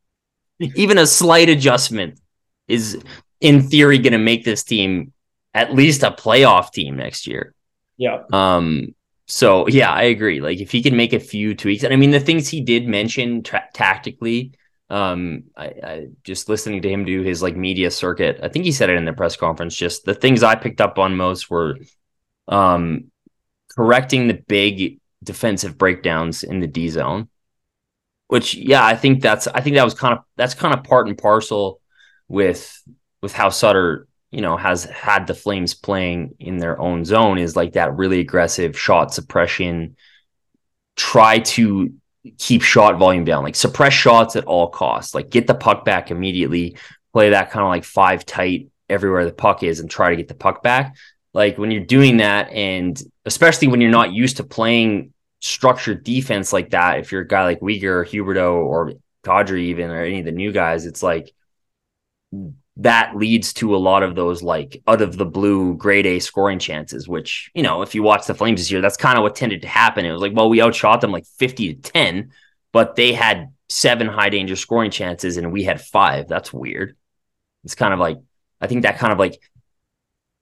even 0.58 0.98
a 0.98 1.06
slight 1.06 1.48
adjustment 1.48 2.20
is 2.68 3.02
in 3.40 3.62
theory 3.62 3.98
going 3.98 4.12
to 4.12 4.18
make 4.18 4.44
this 4.44 4.62
team 4.62 5.12
at 5.54 5.74
least 5.74 6.02
a 6.02 6.10
playoff 6.10 6.70
team 6.70 6.96
next 6.96 7.26
year. 7.26 7.54
Yeah. 7.96 8.22
Um 8.32 8.94
so 9.26 9.68
yeah 9.68 9.92
i 9.92 10.02
agree. 10.02 10.40
Like 10.40 10.60
if 10.60 10.72
he 10.72 10.82
can 10.82 10.96
make 10.96 11.12
a 11.12 11.20
few 11.20 11.54
tweaks 11.54 11.84
and 11.84 11.92
i 11.92 11.96
mean 11.96 12.10
the 12.10 12.20
things 12.20 12.48
he 12.48 12.60
did 12.60 12.86
mention 12.86 13.42
tra- 13.42 13.68
tactically 13.72 14.52
um 14.90 15.44
I, 15.56 15.66
I 15.66 16.06
just 16.24 16.48
listening 16.48 16.82
to 16.82 16.90
him 16.90 17.04
do 17.04 17.22
his 17.22 17.42
like 17.42 17.56
media 17.56 17.92
circuit 17.92 18.40
i 18.42 18.48
think 18.48 18.64
he 18.64 18.72
said 18.72 18.90
it 18.90 18.96
in 18.96 19.04
the 19.04 19.12
press 19.12 19.36
conference 19.36 19.76
just 19.76 20.04
the 20.04 20.14
things 20.14 20.42
i 20.42 20.56
picked 20.56 20.80
up 20.80 20.98
on 20.98 21.16
most 21.16 21.48
were 21.48 21.78
um 22.48 23.10
correcting 23.74 24.28
the 24.28 24.42
big 24.48 25.00
defensive 25.22 25.78
breakdowns 25.78 26.42
in 26.42 26.60
the 26.60 26.66
D 26.66 26.88
zone. 26.88 27.28
Which 28.28 28.54
yeah, 28.54 28.84
I 28.84 28.94
think 28.94 29.22
that's 29.22 29.46
I 29.48 29.60
think 29.60 29.76
that 29.76 29.84
was 29.84 29.94
kind 29.94 30.16
of 30.16 30.24
that's 30.36 30.54
kind 30.54 30.74
of 30.74 30.84
part 30.84 31.08
and 31.08 31.18
parcel 31.18 31.80
with 32.28 32.80
with 33.22 33.32
how 33.32 33.50
Sutter, 33.50 34.06
you 34.30 34.40
know, 34.40 34.56
has 34.56 34.84
had 34.84 35.26
the 35.26 35.34
Flames 35.34 35.74
playing 35.74 36.34
in 36.38 36.58
their 36.58 36.80
own 36.80 37.04
zone 37.04 37.38
is 37.38 37.56
like 37.56 37.72
that 37.72 37.96
really 37.96 38.20
aggressive 38.20 38.78
shot 38.78 39.12
suppression 39.12 39.96
try 40.96 41.38
to 41.38 41.92
keep 42.38 42.62
shot 42.62 42.98
volume 42.98 43.24
down, 43.24 43.42
like 43.42 43.56
suppress 43.56 43.94
shots 43.94 44.36
at 44.36 44.44
all 44.44 44.68
costs, 44.68 45.14
like 45.14 45.30
get 45.30 45.46
the 45.46 45.54
puck 45.54 45.84
back 45.84 46.10
immediately, 46.10 46.76
play 47.12 47.30
that 47.30 47.50
kind 47.50 47.64
of 47.64 47.70
like 47.70 47.84
five 47.84 48.24
tight 48.26 48.68
everywhere 48.88 49.24
the 49.24 49.32
puck 49.32 49.62
is 49.62 49.80
and 49.80 49.90
try 49.90 50.10
to 50.10 50.16
get 50.16 50.28
the 50.28 50.34
puck 50.34 50.62
back 50.62 50.94
like 51.32 51.58
when 51.58 51.70
you're 51.70 51.84
doing 51.84 52.18
that 52.18 52.50
and 52.50 53.00
especially 53.24 53.68
when 53.68 53.80
you're 53.80 53.90
not 53.90 54.12
used 54.12 54.38
to 54.38 54.44
playing 54.44 55.12
structured 55.40 56.04
defense 56.04 56.52
like 56.52 56.70
that 56.70 56.98
if 56.98 57.12
you're 57.12 57.22
a 57.22 57.28
guy 57.28 57.44
like 57.44 57.60
Weegar 57.60 57.84
or 57.84 58.04
Huberdeau 58.04 58.54
or 58.56 58.92
Kadri 59.24 59.64
even 59.64 59.90
or 59.90 60.02
any 60.02 60.20
of 60.20 60.24
the 60.24 60.32
new 60.32 60.52
guys 60.52 60.86
it's 60.86 61.02
like 61.02 61.32
that 62.76 63.14
leads 63.14 63.52
to 63.52 63.74
a 63.74 63.78
lot 63.78 64.02
of 64.02 64.14
those 64.14 64.42
like 64.42 64.82
out 64.86 65.02
of 65.02 65.16
the 65.16 65.26
blue 65.26 65.74
grade 65.76 66.06
A 66.06 66.18
scoring 66.18 66.58
chances 66.58 67.08
which 67.08 67.50
you 67.54 67.62
know 67.62 67.82
if 67.82 67.94
you 67.94 68.02
watch 68.02 68.26
the 68.26 68.34
Flames 68.34 68.60
this 68.60 68.70
year 68.70 68.80
that's 68.80 68.96
kind 68.96 69.18
of 69.18 69.22
what 69.22 69.36
tended 69.36 69.62
to 69.62 69.68
happen. 69.68 70.04
It 70.04 70.12
was 70.12 70.22
like 70.22 70.34
well 70.34 70.48
we 70.48 70.62
outshot 70.62 71.00
them 71.00 71.12
like 71.12 71.26
50 71.38 71.74
to 71.74 71.92
10 71.92 72.32
but 72.72 72.96
they 72.96 73.12
had 73.12 73.52
seven 73.68 74.06
high 74.06 74.30
danger 74.30 74.56
scoring 74.56 74.90
chances 74.90 75.36
and 75.36 75.52
we 75.52 75.64
had 75.64 75.80
five. 75.80 76.28
That's 76.28 76.52
weird. 76.52 76.96
It's 77.64 77.74
kind 77.74 77.92
of 77.92 78.00
like 78.00 78.18
I 78.60 78.66
think 78.66 78.82
that 78.82 78.98
kind 78.98 79.12
of 79.12 79.18
like 79.18 79.40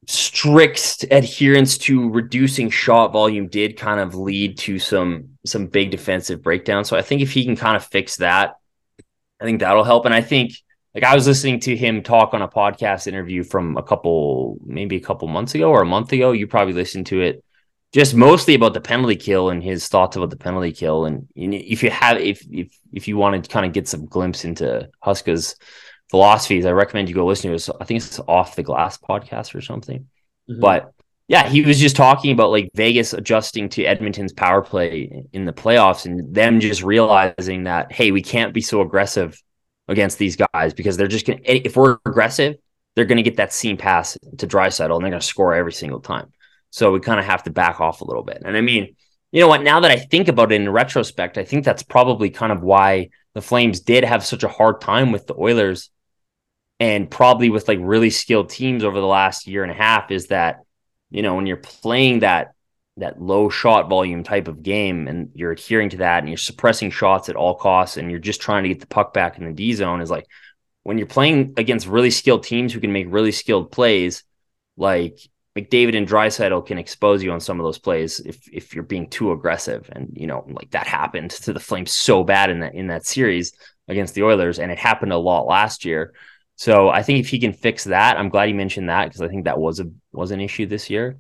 strict 0.09 1.05
adherence 1.11 1.77
to 1.77 2.09
reducing 2.09 2.71
shot 2.71 3.13
volume 3.13 3.47
did 3.47 3.77
kind 3.77 4.01
of 4.01 4.15
lead 4.15 4.57
to 4.57 4.79
some 4.79 5.29
some 5.45 5.67
big 5.67 5.91
defensive 5.91 6.43
breakdowns. 6.43 6.89
So 6.89 6.97
I 6.97 7.03
think 7.03 7.21
if 7.21 7.31
he 7.31 7.45
can 7.45 7.57
kind 7.57 7.77
of 7.77 7.85
fix 7.85 8.17
that, 8.17 8.57
I 9.39 9.45
think 9.45 9.61
that'll 9.61 9.85
help. 9.85 10.07
And 10.07 10.15
I 10.15 10.23
think 10.23 10.55
like 10.95 11.05
I 11.05 11.15
was 11.15 11.27
listening 11.27 11.61
to 11.61 11.77
him 11.77 12.03
talk 12.03 12.33
on 12.33 12.41
a 12.41 12.49
podcast 12.49 13.07
interview 13.07 13.45
from 13.45 13.77
a 13.77 13.83
couple 13.83 14.57
maybe 14.65 14.97
a 14.97 15.01
couple 15.01 15.29
months 15.29 15.55
ago 15.55 15.71
or 15.71 15.83
a 15.83 15.87
month 15.87 16.11
ago. 16.11 16.33
You 16.33 16.47
probably 16.47 16.73
listened 16.73 17.07
to 17.09 17.21
it 17.21 17.45
just 17.93 18.15
mostly 18.15 18.55
about 18.55 18.73
the 18.73 18.81
penalty 18.81 19.17
kill 19.17 19.51
and 19.51 19.63
his 19.63 19.89
thoughts 19.89 20.17
about 20.17 20.31
the 20.31 20.37
penalty 20.37 20.73
kill. 20.73 21.05
And 21.05 21.29
if 21.37 21.83
you 21.83 21.91
have 21.91 22.17
if 22.17 22.43
if 22.51 22.75
if 22.95 23.09
you 23.09 23.19
want 23.19 23.45
to 23.45 23.51
kind 23.51 23.67
of 23.67 23.75
get 23.75 23.87
some 23.87 24.07
glimpse 24.07 24.47
into 24.47 24.89
Huska's 25.05 25.55
philosophies, 26.11 26.67
I 26.67 26.73
recommend 26.73 27.09
you 27.09 27.15
go 27.15 27.27
listen 27.27 27.51
to 27.51 27.57
it. 27.57 27.69
I 27.81 27.85
think 27.85 27.99
it's 27.99 28.21
off 28.21 28.57
the 28.57 28.63
glass 28.63 28.99
podcast 28.99 29.55
or 29.55 29.61
something. 29.61 30.09
Mm-hmm. 30.51 30.61
But 30.61 30.93
yeah, 31.29 31.47
he 31.49 31.63
was 31.63 31.79
just 31.79 31.97
talking 31.97 32.33
about 32.33 32.51
like 32.51 32.71
Vegas 32.75 33.13
adjusting 33.13 33.69
to 33.71 33.85
Edmonton's 33.85 34.33
power 34.33 34.63
play 34.63 35.27
in 35.33 35.45
the 35.45 35.53
playoffs 35.53 36.07
and 36.07 36.35
them 36.35 36.59
just 36.59 36.83
realizing 36.83 37.65
that, 37.65 37.93
hey, 37.93 38.11
we 38.11 38.23
can't 38.23 38.55
be 38.55 38.63
so 38.63 38.81
aggressive 38.81 39.41
against 39.89 40.19
these 40.19 40.37
guys 40.37 40.73
because 40.73 40.97
they're 40.97 41.07
just 41.07 41.27
going 41.27 41.43
to, 41.43 41.67
if 41.67 41.77
we're 41.77 41.99
aggressive, 42.07 42.57
they're 42.95 43.05
going 43.05 43.17
to 43.19 43.23
get 43.23 43.37
that 43.37 43.53
seam 43.53 43.77
pass 43.77 44.17
to 44.39 44.47
Draisaitl 44.47 44.95
and 44.95 45.05
they're 45.05 45.11
going 45.11 45.21
to 45.21 45.27
score 45.27 45.55
every 45.55 45.73
single 45.73 46.01
time. 46.01 46.33
So 46.71 46.93
we 46.93 47.01
kind 47.01 47.21
of 47.21 47.27
have 47.27 47.43
to 47.45 47.51
back 47.51 47.81
off 47.81 48.01
a 48.01 48.05
little 48.05 48.23
bit. 48.23 48.43
And 48.45 48.57
I 48.57 48.63
mean, 48.63 48.97
you 49.31 49.41
know 49.41 49.49
what? 49.49 49.63
Now 49.63 49.81
that 49.81 49.91
I 49.91 49.97
think 49.97 50.29
about 50.29 50.53
it 50.53 50.61
in 50.61 50.71
retrospect, 50.71 51.37
I 51.37 51.45
think 51.45 51.65
that's 51.65 51.83
probably 51.83 52.31
kind 52.31 52.53
of 52.53 52.63
why 52.63 53.11
the 53.35 53.43
Flames 53.43 53.81
did 53.81 54.05
have 54.05 54.25
such 54.25 54.45
a 54.45 54.49
hard 54.49 54.81
time 54.81 55.13
with 55.13 55.27
the 55.27 55.35
Oilers 55.35 55.91
and 56.81 57.11
probably 57.11 57.51
with 57.51 57.69
like 57.69 57.79
really 57.83 58.11
skilled 58.11 58.51
teams 58.51 58.85
over 58.85 59.01
the 59.01 59.07
last 59.07 59.47
year 59.47 59.63
and 59.63 59.73
a 59.73 59.75
half 59.75 60.11
is 60.11 60.29
that 60.29 60.61
you 61.11 61.23
know 61.23 61.35
when 61.35 61.47
you're 61.47 61.57
playing 61.57 62.21
that 62.21 62.55
that 62.97 63.21
low 63.21 63.49
shot 63.49 63.89
volume 63.89 64.25
type 64.25 64.49
of 64.49 64.63
game 64.63 65.07
and 65.09 65.31
you're 65.35 65.53
adhering 65.53 65.89
to 65.89 65.99
that 65.99 66.19
and 66.19 66.29
you're 66.29 66.37
suppressing 66.37 66.91
shots 66.91 67.29
at 67.29 67.37
all 67.37 67.55
costs 67.55 67.97
and 67.97 68.11
you're 68.11 68.21
just 68.21 68.41
trying 68.41 68.65
to 68.65 68.69
get 68.69 68.81
the 68.81 68.87
puck 68.87 69.13
back 69.13 69.39
in 69.39 69.45
the 69.45 69.53
D 69.53 69.73
zone 69.73 70.01
is 70.01 70.11
like 70.11 70.27
when 70.83 70.99
you're 70.99 71.07
playing 71.07 71.55
against 71.57 71.87
really 71.87 72.11
skilled 72.11 72.43
teams 72.43 72.73
who 72.73 72.81
can 72.81 72.93
make 72.93 73.07
really 73.09 73.33
skilled 73.33 73.71
plays 73.71 74.25
like 74.77 75.19
McDavid 75.57 75.97
and 75.97 76.07
Draisaitl 76.07 76.67
can 76.67 76.79
expose 76.79 77.23
you 77.23 77.33
on 77.33 77.41
some 77.41 77.59
of 77.59 77.65
those 77.65 77.79
plays 77.79 78.21
if 78.21 78.49
if 78.53 78.75
you're 78.75 78.85
being 78.85 79.09
too 79.09 79.33
aggressive 79.33 79.89
and 79.93 80.13
you 80.15 80.27
know 80.27 80.45
like 80.49 80.71
that 80.71 80.87
happened 80.87 81.31
to 81.31 81.53
the 81.53 81.61
Flames 81.61 81.93
so 81.93 82.25
bad 82.25 82.51
in 82.51 82.61
that 82.61 82.75
in 82.75 82.89
that 82.89 83.07
series 83.07 83.53
against 83.89 84.15
the 84.15 84.23
Oilers 84.23 84.59
and 84.59 84.71
it 84.71 84.79
happened 84.79 85.13
a 85.13 85.19
lot 85.19 85.47
last 85.47 85.85
year 85.85 86.13
so 86.59 86.89
I 86.89 87.05
think 87.05 87.21
if 87.21 87.29
he 87.29 87.39
can 87.39 87.53
fix 87.53 87.85
that, 87.85 88.19
I'm 88.19 88.31
glad 88.31 88.49
he 88.49 88.53
mentioned 88.53 88.89
that 88.89 89.05
because 89.05 89.23
I 89.23 89.29
think 89.29 89.45
that 89.45 89.61
was 89.61 89.79
a 89.79 89.89
was 90.11 90.33
an 90.33 90.41
issue 90.41 90.67
this 90.67 90.91
year. 90.91 91.17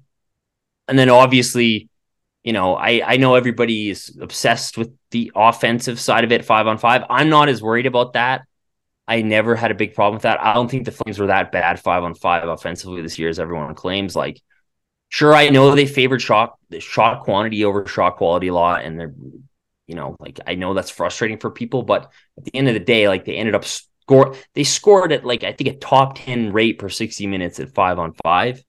And 0.88 0.98
then 0.98 1.08
obviously, 1.08 1.88
you 2.42 2.52
know, 2.52 2.74
I 2.74 3.02
I 3.06 3.16
know 3.18 3.36
everybody 3.36 3.88
is 3.88 4.18
obsessed 4.20 4.76
with 4.76 4.92
the 5.12 5.30
offensive 5.36 6.00
side 6.00 6.24
of 6.24 6.32
it, 6.32 6.44
five 6.44 6.66
on 6.66 6.76
five. 6.76 7.04
I'm 7.08 7.28
not 7.28 7.48
as 7.48 7.62
worried 7.62 7.86
about 7.86 8.14
that. 8.14 8.42
I 9.06 9.22
never 9.22 9.54
had 9.54 9.70
a 9.70 9.76
big 9.76 9.94
problem 9.94 10.14
with 10.14 10.24
that. 10.24 10.40
I 10.40 10.54
don't 10.54 10.68
think 10.68 10.84
the 10.84 10.90
Flames 10.90 11.20
were 11.20 11.28
that 11.28 11.52
bad 11.52 11.78
five 11.78 12.02
on 12.02 12.14
five 12.14 12.48
offensively 12.48 13.00
this 13.00 13.16
year, 13.16 13.28
as 13.28 13.38
everyone 13.38 13.76
claims. 13.76 14.16
Like, 14.16 14.42
sure, 15.08 15.36
I 15.36 15.50
know 15.50 15.72
they 15.72 15.86
favored 15.86 16.20
shot 16.20 16.58
the 16.68 16.80
shot 16.80 17.22
quantity 17.22 17.64
over 17.64 17.86
shot 17.86 18.16
quality 18.16 18.48
a 18.48 18.54
lot, 18.54 18.84
and 18.84 18.98
they're, 18.98 19.14
you 19.86 19.94
know, 19.94 20.16
like 20.18 20.40
I 20.48 20.56
know 20.56 20.74
that's 20.74 20.90
frustrating 20.90 21.38
for 21.38 21.52
people, 21.52 21.84
but 21.84 22.10
at 22.36 22.44
the 22.44 22.56
end 22.56 22.66
of 22.66 22.74
the 22.74 22.80
day, 22.80 23.06
like 23.06 23.24
they 23.24 23.36
ended 23.36 23.54
up 23.54 23.64
score. 24.08 24.34
They 24.54 24.64
scored 24.64 25.12
at 25.12 25.24
like 25.24 25.44
I 25.44 25.52
think 25.52 25.70
a 25.70 25.78
top 25.78 26.18
ten 26.18 26.52
rate 26.52 26.78
per 26.78 26.88
sixty 26.88 27.26
minutes 27.26 27.60
at 27.60 27.74
five 27.74 27.98
on 27.98 28.14
five 28.24 28.62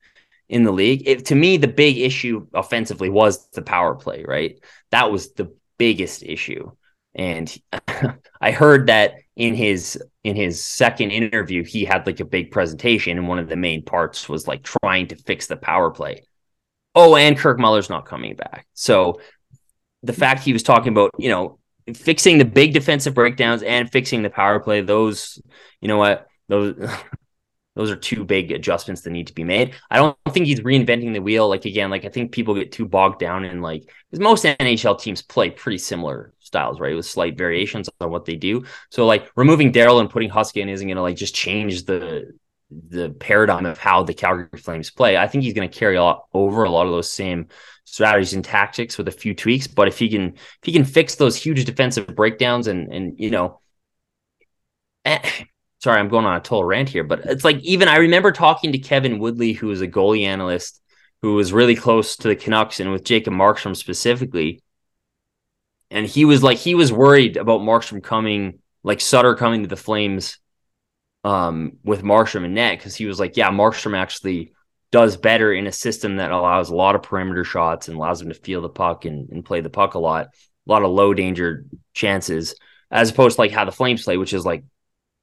in 0.49 0.63
the 0.63 0.71
league. 0.71 1.03
It, 1.05 1.25
to 1.27 1.35
me, 1.35 1.57
the 1.57 1.67
big 1.67 1.97
issue 1.97 2.47
offensively 2.53 3.09
was 3.09 3.47
the 3.49 3.61
power 3.61 3.95
play. 3.95 4.23
Right, 4.27 4.59
that 4.91 5.11
was 5.11 5.33
the 5.33 5.53
biggest 5.77 6.23
issue. 6.23 6.71
And 7.15 7.55
I 8.41 8.51
heard 8.51 8.87
that 8.87 9.15
in 9.35 9.55
his 9.55 10.01
in 10.23 10.35
his 10.35 10.63
second 10.63 11.11
interview, 11.11 11.63
he 11.63 11.85
had 11.85 12.05
like 12.05 12.19
a 12.19 12.25
big 12.25 12.51
presentation, 12.51 13.17
and 13.17 13.27
one 13.27 13.39
of 13.39 13.47
the 13.47 13.55
main 13.55 13.83
parts 13.83 14.27
was 14.27 14.47
like 14.47 14.63
trying 14.63 15.07
to 15.07 15.15
fix 15.15 15.47
the 15.47 15.57
power 15.57 15.89
play. 15.89 16.23
Oh, 16.95 17.15
and 17.15 17.37
Kirk 17.37 17.59
Muller's 17.59 17.89
not 17.89 18.05
coming 18.05 18.35
back. 18.35 18.67
So 18.73 19.21
the 20.03 20.13
fact 20.13 20.43
he 20.43 20.53
was 20.53 20.63
talking 20.63 20.91
about, 20.91 21.11
you 21.19 21.29
know, 21.29 21.58
fixing 21.93 22.37
the 22.37 22.45
big 22.45 22.73
defensive 22.73 23.13
breakdowns 23.13 23.63
and 23.63 23.91
fixing 23.91 24.21
the 24.21 24.29
power 24.29 24.59
play, 24.59 24.81
those, 24.81 25.41
you 25.81 25.87
know 25.87 25.97
what, 25.97 26.27
those 26.47 26.75
those 27.75 27.91
are 27.91 27.95
two 27.95 28.25
big 28.25 28.51
adjustments 28.51 29.01
that 29.01 29.11
need 29.11 29.27
to 29.27 29.33
be 29.33 29.45
made. 29.45 29.73
I 29.89 29.97
don't 29.97 30.17
think 30.31 30.47
he's 30.47 30.59
reinventing 30.59 31.13
the 31.13 31.21
wheel. 31.21 31.47
Like 31.47 31.63
again, 31.63 31.89
like 31.89 32.03
I 32.03 32.09
think 32.09 32.33
people 32.33 32.53
get 32.53 32.73
too 32.73 32.85
bogged 32.85 33.19
down 33.19 33.45
in 33.45 33.61
like 33.61 33.89
because 34.09 34.21
most 34.21 34.43
NHL 34.43 34.99
teams 34.99 35.21
play 35.21 35.49
pretty 35.49 35.77
similar 35.77 36.33
styles, 36.39 36.79
right? 36.79 36.95
With 36.95 37.05
slight 37.05 37.37
variations 37.37 37.89
on 38.01 38.11
what 38.11 38.25
they 38.25 38.35
do. 38.35 38.65
So 38.89 39.05
like 39.05 39.31
removing 39.35 39.71
Daryl 39.71 40.01
and 40.01 40.09
putting 40.09 40.29
Huska 40.29 40.61
in 40.61 40.67
isn't 40.67 40.87
gonna 40.87 41.01
like 41.01 41.15
just 41.15 41.33
change 41.33 41.85
the 41.85 42.33
the 42.71 43.09
paradigm 43.09 43.65
of 43.65 43.77
how 43.77 44.03
the 44.03 44.13
Calgary 44.13 44.59
Flames 44.59 44.91
play. 44.91 45.17
I 45.17 45.27
think 45.27 45.43
he's 45.43 45.53
gonna 45.53 45.67
carry 45.67 45.95
a 45.95 46.03
lot 46.03 46.25
over 46.33 46.63
a 46.63 46.69
lot 46.69 46.85
of 46.85 46.91
those 46.91 47.11
same 47.11 47.47
strategies 47.85 48.33
and 48.33 48.45
tactics 48.45 48.97
with 48.97 49.07
a 49.07 49.11
few 49.11 49.33
tweaks. 49.33 49.67
But 49.67 49.87
if 49.87 49.97
he 49.97 50.09
can 50.09 50.33
if 50.35 50.59
he 50.63 50.71
can 50.71 50.85
fix 50.85 51.15
those 51.15 51.35
huge 51.35 51.65
defensive 51.65 52.07
breakdowns 52.15 52.67
and 52.67 52.93
and 52.93 53.19
you 53.19 53.31
know, 53.31 53.59
eh, 55.05 55.19
sorry, 55.79 55.99
I'm 55.99 56.09
going 56.09 56.25
on 56.25 56.35
a 56.35 56.41
total 56.41 56.63
rant 56.63 56.89
here, 56.89 57.03
but 57.03 57.25
it's 57.25 57.43
like 57.43 57.59
even 57.61 57.87
I 57.87 57.97
remember 57.97 58.31
talking 58.31 58.71
to 58.71 58.79
Kevin 58.79 59.19
Woodley, 59.19 59.53
who 59.53 59.67
was 59.67 59.81
a 59.81 59.87
goalie 59.87 60.25
analyst 60.25 60.81
who 61.21 61.35
was 61.35 61.51
really 61.51 61.75
close 61.75 62.15
to 62.17 62.27
the 62.27 62.35
Canucks 62.35 62.79
and 62.79 62.91
with 62.91 63.03
Jacob 63.03 63.33
Markstrom 63.33 63.75
specifically. 63.75 64.61
And 65.91 66.05
he 66.05 66.23
was 66.25 66.43
like 66.43 66.57
he 66.57 66.75
was 66.75 66.93
worried 66.93 67.35
about 67.35 67.61
Markstrom 67.61 68.03
coming, 68.03 68.59
like 68.83 69.01
Sutter 69.01 69.35
coming 69.35 69.63
to 69.63 69.67
the 69.67 69.75
Flames 69.75 70.37
um 71.23 71.73
with 71.83 72.03
Markstrom 72.03 72.45
and 72.45 72.55
net 72.55 72.77
because 72.77 72.95
he 72.95 73.05
was 73.05 73.19
like, 73.19 73.37
yeah, 73.37 73.49
Markstrom 73.49 73.97
actually 73.97 74.53
does 74.91 75.17
better 75.17 75.53
in 75.53 75.67
a 75.67 75.71
system 75.71 76.17
that 76.17 76.31
allows 76.31 76.69
a 76.69 76.75
lot 76.75 76.95
of 76.95 77.03
perimeter 77.03 77.43
shots 77.43 77.87
and 77.87 77.97
allows 77.97 78.21
him 78.21 78.29
to 78.29 78.35
feel 78.35 78.61
the 78.61 78.69
puck 78.69 79.05
and, 79.05 79.29
and 79.29 79.45
play 79.45 79.61
the 79.61 79.69
puck 79.69 79.93
a 79.93 79.99
lot, 79.99 80.25
a 80.25 80.71
lot 80.71 80.83
of 80.83 80.89
low 80.89 81.13
danger 81.13 81.65
chances, 81.93 82.55
as 82.89 83.11
opposed 83.11 83.35
to 83.35 83.41
like 83.41 83.51
how 83.51 83.65
the 83.65 83.71
Flames 83.71 84.03
play, 84.03 84.17
which 84.17 84.33
is 84.33 84.45
like 84.45 84.63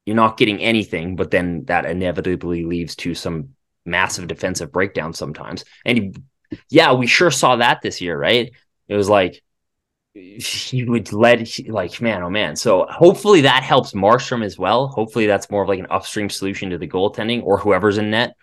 you're 0.04 0.14
not 0.16 0.36
getting 0.36 0.60
anything, 0.60 1.16
but 1.16 1.30
then 1.30 1.64
that 1.64 1.84
inevitably 1.84 2.64
leads 2.64 2.94
to 2.94 3.14
some 3.14 3.50
massive 3.84 4.28
defensive 4.28 4.72
breakdown 4.72 5.12
sometimes. 5.12 5.64
And 5.84 6.22
yeah, 6.70 6.92
we 6.92 7.08
sure 7.08 7.32
saw 7.32 7.56
that 7.56 7.82
this 7.82 8.00
year, 8.00 8.16
right? 8.16 8.52
It 8.88 8.94
was 8.94 9.08
like 9.08 9.42
he 10.16 10.84
would 10.84 11.12
let 11.12 11.68
like 11.68 12.00
man, 12.00 12.22
oh 12.22 12.30
man. 12.30 12.56
So 12.56 12.86
hopefully 12.88 13.42
that 13.42 13.62
helps 13.62 13.92
Markstrom 13.92 14.44
as 14.44 14.58
well. 14.58 14.88
Hopefully 14.88 15.26
that's 15.26 15.50
more 15.50 15.62
of 15.62 15.68
like 15.68 15.78
an 15.78 15.88
upstream 15.90 16.30
solution 16.30 16.70
to 16.70 16.78
the 16.78 16.88
goaltending 16.88 17.42
or 17.42 17.58
whoever's 17.58 17.98
in 17.98 18.10
net. 18.10 18.34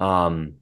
Um, 0.00 0.56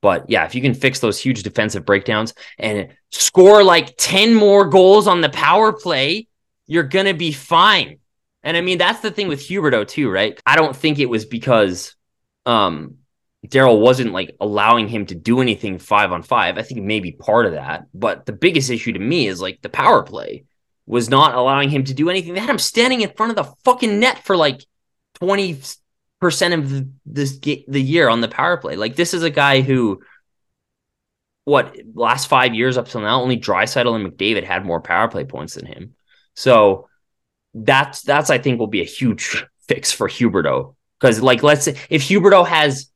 but 0.00 0.28
yeah, 0.28 0.44
if 0.44 0.54
you 0.54 0.60
can 0.60 0.74
fix 0.74 1.00
those 1.00 1.18
huge 1.18 1.42
defensive 1.42 1.86
breakdowns 1.86 2.34
and 2.58 2.88
score 3.10 3.64
like 3.64 3.94
10 3.96 4.34
more 4.34 4.68
goals 4.68 5.06
on 5.06 5.22
the 5.22 5.30
power 5.30 5.72
play, 5.72 6.28
you're 6.66 6.82
to 7.06 7.14
be 7.14 7.32
fine. 7.32 7.98
And 8.42 8.56
I 8.56 8.60
mean, 8.60 8.76
that's 8.76 9.00
the 9.00 9.10
thing 9.10 9.28
with 9.28 9.40
Huberdeau 9.40 9.88
too, 9.88 10.10
right? 10.10 10.38
I 10.44 10.56
don't 10.56 10.76
think 10.76 10.98
it 10.98 11.06
was 11.06 11.24
because 11.24 11.94
um, 12.44 12.98
Daryl 13.46 13.80
wasn't 13.80 14.12
like 14.12 14.36
allowing 14.40 14.88
him 14.88 15.06
to 15.06 15.14
do 15.14 15.40
anything 15.40 15.78
five 15.78 16.12
on 16.12 16.22
five. 16.22 16.56
I 16.56 16.62
think 16.62 16.82
maybe 16.82 17.12
part 17.12 17.46
of 17.46 17.52
that. 17.52 17.86
But 17.92 18.26
the 18.26 18.32
biggest 18.32 18.70
issue 18.70 18.92
to 18.92 18.98
me 18.98 19.26
is 19.26 19.40
like 19.40 19.60
the 19.60 19.68
power 19.68 20.02
play 20.02 20.44
was 20.86 21.08
not 21.08 21.34
allowing 21.34 21.70
him 21.70 21.84
to 21.84 21.94
do 21.94 22.10
anything. 22.10 22.34
They 22.34 22.40
had 22.40 22.50
him 22.50 22.58
standing 22.58 23.02
in 23.02 23.12
front 23.16 23.30
of 23.30 23.36
the 23.36 23.52
fucking 23.64 24.00
net 24.00 24.24
for 24.24 24.36
like 24.36 24.64
20 25.14 25.58
percent 26.20 26.54
of 26.54 26.86
this 27.04 27.38
the 27.38 27.82
year 27.82 28.08
on 28.08 28.22
the 28.22 28.28
power 28.28 28.56
play. 28.56 28.76
Like 28.76 28.96
this 28.96 29.12
is 29.12 29.22
a 29.22 29.30
guy 29.30 29.60
who, 29.60 30.00
what 31.44 31.76
last 31.94 32.28
five 32.28 32.54
years 32.54 32.78
up 32.78 32.88
till 32.88 33.02
now, 33.02 33.20
only 33.20 33.38
Draisaitl 33.38 33.94
and 33.94 34.06
McDavid 34.06 34.44
had 34.44 34.64
more 34.64 34.80
power 34.80 35.08
play 35.08 35.24
points 35.24 35.54
than 35.54 35.66
him. 35.66 35.94
So 36.34 36.88
that's 37.52 38.02
that's 38.02 38.30
I 38.30 38.38
think 38.38 38.58
will 38.58 38.68
be 38.68 38.80
a 38.80 38.86
huge 38.86 39.44
fix 39.68 39.92
for 39.92 40.08
Huberdeau 40.08 40.74
because 40.98 41.20
like 41.20 41.42
let's 41.42 41.66
say 41.66 41.76
if 41.90 42.02
Huberdeau 42.02 42.46
has 42.46 42.90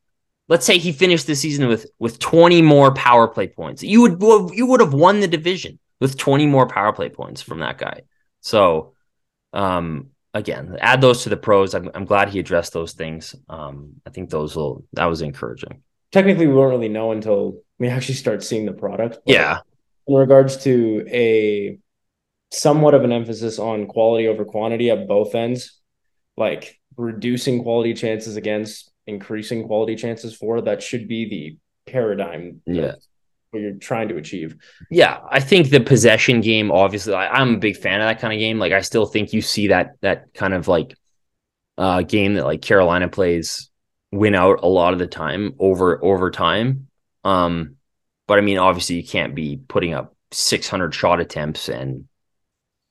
let's 0.49 0.65
say 0.65 0.77
he 0.77 0.91
finished 0.91 1.27
the 1.27 1.35
season 1.35 1.67
with 1.67 1.85
with 1.99 2.19
20 2.19 2.61
more 2.61 2.93
power 2.93 3.27
play 3.27 3.47
points 3.47 3.81
you 3.81 4.01
would 4.01 4.21
you 4.53 4.65
would 4.65 4.81
have 4.81 4.93
won 4.93 5.21
the 5.21 5.27
division 5.27 5.79
with 6.01 6.17
20 6.17 6.45
more 6.47 6.67
power 6.67 6.91
play 6.91 7.09
points 7.09 7.41
from 7.41 7.59
that 7.59 7.77
guy 7.77 8.01
so 8.41 8.93
um 9.53 10.09
again, 10.33 10.77
add 10.79 11.01
those 11.01 11.23
to 11.23 11.29
the 11.29 11.37
pros. 11.37 11.73
I'm, 11.73 11.89
I'm 11.93 12.05
glad 12.05 12.29
he 12.29 12.39
addressed 12.39 12.73
those 12.73 12.93
things. 12.93 13.35
Um, 13.47 13.93
I 14.05 14.09
think 14.09 14.29
those 14.29 14.55
will 14.55 14.85
that 14.93 15.05
was 15.05 15.21
encouraging. 15.21 15.81
Technically, 16.11 16.47
we 16.47 16.53
won't 16.53 16.71
really 16.71 16.89
know 16.89 17.11
until 17.11 17.61
we 17.77 17.87
actually 17.87 18.15
start 18.15 18.43
seeing 18.43 18.65
the 18.65 18.73
product. 18.73 19.19
Yeah. 19.25 19.59
In 20.07 20.15
regards 20.15 20.57
to 20.63 21.05
a 21.07 21.79
somewhat 22.51 22.95
of 22.95 23.03
an 23.03 23.11
emphasis 23.11 23.59
on 23.59 23.85
quality 23.85 24.27
over 24.27 24.43
quantity 24.43 24.89
at 24.89 25.07
both 25.07 25.35
ends, 25.35 25.79
like 26.35 26.79
reducing 26.97 27.61
quality 27.61 27.93
chances 27.93 28.35
against 28.35 28.88
increasing 29.09 29.65
quality 29.65 29.95
chances 29.95 30.35
for, 30.35 30.61
that 30.61 30.81
should 30.81 31.07
be 31.07 31.29
the 31.29 31.91
paradigm. 31.91 32.61
Yeah. 32.65 32.93
What 33.51 33.61
you're 33.61 33.73
trying 33.73 34.09
to 34.09 34.17
achieve. 34.17 34.55
Yeah, 34.91 35.19
I 35.27 35.39
think 35.39 35.69
the 35.69 35.79
possession 35.79 36.41
game. 36.41 36.71
Obviously, 36.71 37.15
I, 37.15 37.29
I'm 37.29 37.55
a 37.55 37.57
big 37.57 37.77
fan 37.77 37.99
of 37.99 38.07
that 38.07 38.19
kind 38.19 38.31
of 38.31 38.39
game. 38.39 38.59
Like, 38.59 38.73
I 38.73 38.81
still 38.81 39.07
think 39.07 39.33
you 39.33 39.41
see 39.41 39.69
that 39.69 39.95
that 40.01 40.33
kind 40.35 40.53
of 40.53 40.67
like 40.67 40.95
uh 41.77 42.03
game 42.03 42.35
that 42.35 42.45
like 42.45 42.61
Carolina 42.61 43.07
plays 43.07 43.71
win 44.11 44.35
out 44.35 44.59
a 44.61 44.67
lot 44.67 44.93
of 44.93 44.99
the 44.99 45.07
time 45.07 45.55
over 45.57 46.03
over 46.03 46.29
time. 46.29 46.87
Um, 47.23 47.77
but 48.27 48.37
I 48.37 48.41
mean, 48.41 48.59
obviously, 48.59 48.97
you 48.97 49.03
can't 49.07 49.33
be 49.33 49.59
putting 49.67 49.95
up 49.95 50.15
600 50.31 50.93
shot 50.93 51.19
attempts 51.19 51.69
and 51.69 52.05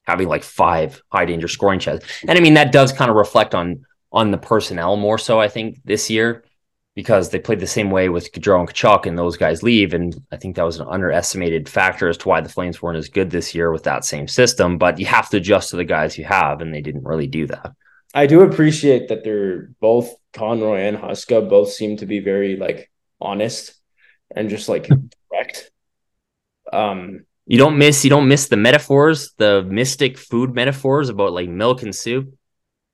having 0.05 0.27
like 0.27 0.43
five 0.43 1.03
high 1.13 1.27
danger 1.27 1.49
scoring 1.49 1.79
chances. 1.79 2.09
And 2.27 2.37
I 2.37 2.41
mean, 2.41 2.55
that 2.55 2.73
does 2.73 2.93
kind 2.93 3.11
of 3.11 3.17
reflect 3.17 3.55
on 3.55 3.85
on 4.13 4.31
the 4.31 4.39
personnel 4.39 4.97
more 4.97 5.19
so. 5.19 5.41
I 5.41 5.49
think 5.49 5.81
this 5.85 6.11
year 6.11 6.45
because 6.95 7.31
they 7.31 7.39
played 7.39 7.61
the 7.61 7.67
same 7.67 7.93
way 7.93 8.09
with 8.09 8.33
Gaudreau 8.33 8.59
and 8.59 8.69
Tkachuk, 8.69 9.07
and 9.07 9.17
those 9.17 9.37
guys 9.37 9.63
leave. 9.63 9.95
And 9.95 10.21
I 10.33 10.37
think 10.37 10.57
that 10.57 10.65
was 10.65 10.81
an 10.81 10.89
underestimated 10.91 11.69
factor 11.69 12.09
as 12.09 12.17
to 12.19 12.29
why 12.29 12.41
the 12.41 12.49
Flames 12.49 12.83
weren't 12.83 12.99
as 12.99 13.09
good 13.09 13.31
this 13.31 13.55
year 13.55 13.71
with 13.71 13.85
that 13.85 14.05
same 14.05 14.27
system. 14.27 14.79
But 14.79 14.99
you 14.99 15.07
have 15.07 15.29
to 15.31 15.37
adjust 15.37 15.71
to 15.71 15.77
the 15.77 15.85
guys 15.85 16.19
you 16.19 16.25
have, 16.25 16.61
and 16.61 16.75
they 16.75 16.81
didn't 16.81 17.05
really 17.05 17.29
do 17.29 17.47
that. 17.47 17.71
I 18.15 18.27
do 18.27 18.41
appreciate 18.41 19.09
that 19.09 19.23
they're 19.23 19.71
both 19.81 20.13
Conroy 20.33 20.81
and 20.81 20.97
Huska 20.97 21.49
both 21.49 21.71
seem 21.71 21.99
to 21.99 22.07
be 22.07 22.19
very 22.19 22.57
like 22.57 22.91
honest 23.21 23.75
and 24.35 24.49
just 24.49 24.69
like 24.69 24.89
direct. 25.31 25.71
Um, 26.73 27.27
You 27.47 27.59
don't 27.59 27.79
miss 27.79 28.05
you 28.05 28.11
don't 28.11 28.29
miss 28.29 28.49
the 28.49 28.57
metaphors, 28.57 29.35
the 29.39 29.63
mystic 29.63 30.19
food 30.19 30.55
metaphors 30.55 31.11
about 31.11 31.33
like 31.33 31.49
milk 31.49 31.83
and 31.83 31.95
soup. 31.95 32.35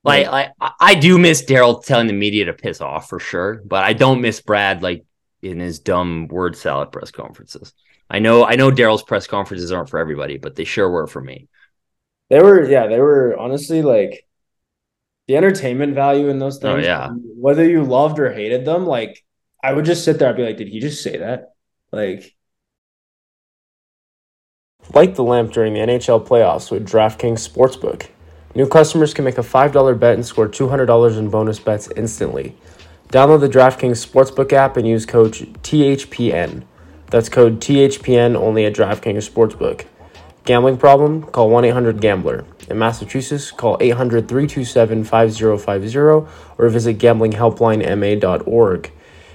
Like, 0.05 0.31
like 0.31 0.51
I- 0.61 0.71
I 0.79 0.95
do 0.95 1.17
miss 1.17 1.43
Daryl 1.43 1.83
telling 1.83 2.07
the 2.07 2.13
media 2.13 2.45
to 2.45 2.53
piss 2.53 2.81
off 2.81 3.09
for 3.09 3.19
sure, 3.19 3.61
but 3.65 3.83
I 3.83 3.93
don't 3.93 4.21
miss 4.21 4.39
Brad 4.41 4.81
like 4.83 5.03
in 5.41 5.59
his 5.59 5.79
dumb 5.79 6.27
word 6.27 6.55
salad 6.55 6.91
press 6.91 7.11
conferences. 7.11 7.73
I 8.09 8.19
know 8.19 8.45
I 8.45 8.55
know 8.55 8.71
Daryl's 8.71 9.03
press 9.03 9.27
conferences 9.27 9.71
aren't 9.71 9.89
for 9.89 9.99
everybody, 9.99 10.37
but 10.37 10.55
they 10.55 10.63
sure 10.63 10.89
were 10.89 11.07
for 11.07 11.21
me. 11.21 11.47
they 12.29 12.41
were 12.41 12.63
yeah, 12.69 12.87
they 12.87 12.99
were 12.99 13.35
honestly 13.37 13.81
like 13.81 14.25
the 15.27 15.37
entertainment 15.37 15.95
value 15.95 16.29
in 16.29 16.37
those 16.39 16.57
Oh, 16.63 16.75
things. 16.75 16.85
yeah. 16.85 17.09
Whether 17.11 17.67
you 17.67 17.83
loved 17.83 18.19
or 18.19 18.31
hated 18.31 18.63
them, 18.65 18.85
like 18.85 19.23
I 19.63 19.73
would 19.73 19.85
just 19.85 20.03
sit 20.05 20.19
there, 20.19 20.29
I'd 20.29 20.35
be 20.37 20.43
like, 20.45 20.57
did 20.57 20.67
he 20.67 20.79
just 20.79 21.01
say 21.01 21.17
that? 21.17 21.53
Like 21.91 22.35
Light 24.93 25.15
the 25.15 25.23
lamp 25.23 25.51
during 25.51 25.73
the 25.73 25.79
NHL 25.79 26.19
playoffs 26.25 26.69
with 26.71 26.87
DraftKings 26.87 27.47
Sportsbook. 27.47 28.07
New 28.55 28.65
customers 28.65 29.13
can 29.13 29.25
make 29.25 29.37
a 29.37 29.41
$5 29.41 29.99
bet 29.99 30.13
and 30.13 30.25
score 30.25 30.47
$200 30.47 31.17
in 31.17 31.29
bonus 31.29 31.59
bets 31.59 31.89
instantly. 31.97 32.55
Download 33.09 33.41
the 33.41 33.49
DraftKings 33.49 34.05
Sportsbook 34.05 34.53
app 34.53 34.77
and 34.77 34.87
use 34.87 35.05
code 35.05 35.33
THPN. 35.33 36.63
That's 37.11 37.27
code 37.27 37.59
THPN 37.59 38.35
only 38.35 38.63
at 38.65 38.73
DraftKings 38.73 39.29
Sportsbook. 39.29 39.85
Gambling 40.45 40.77
problem? 40.77 41.23
Call 41.23 41.49
1 41.49 41.65
800 41.65 41.99
Gambler. 41.99 42.45
In 42.69 42.79
Massachusetts, 42.79 43.51
call 43.51 43.77
800 43.81 44.27
327 44.29 45.03
5050 45.03 45.97
or 46.57 46.69
visit 46.69 46.97
gamblinghelplinema.org. 46.97 48.91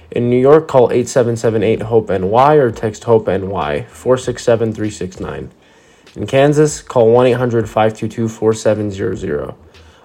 In 0.09 0.29
New 0.29 0.39
York, 0.39 0.67
call 0.67 0.91
8778 0.91 1.83
HOPE 1.83 2.09
NY 2.09 2.55
or 2.55 2.71
text 2.71 3.03
HOPE 3.03 3.27
NY 3.27 3.85
467 3.89 4.73
369. 4.73 5.51
In 6.15 6.27
Kansas, 6.27 6.81
call 6.81 7.09
1 7.09 7.27
800 7.27 7.69
522 7.69 8.27
4700. 8.27 9.55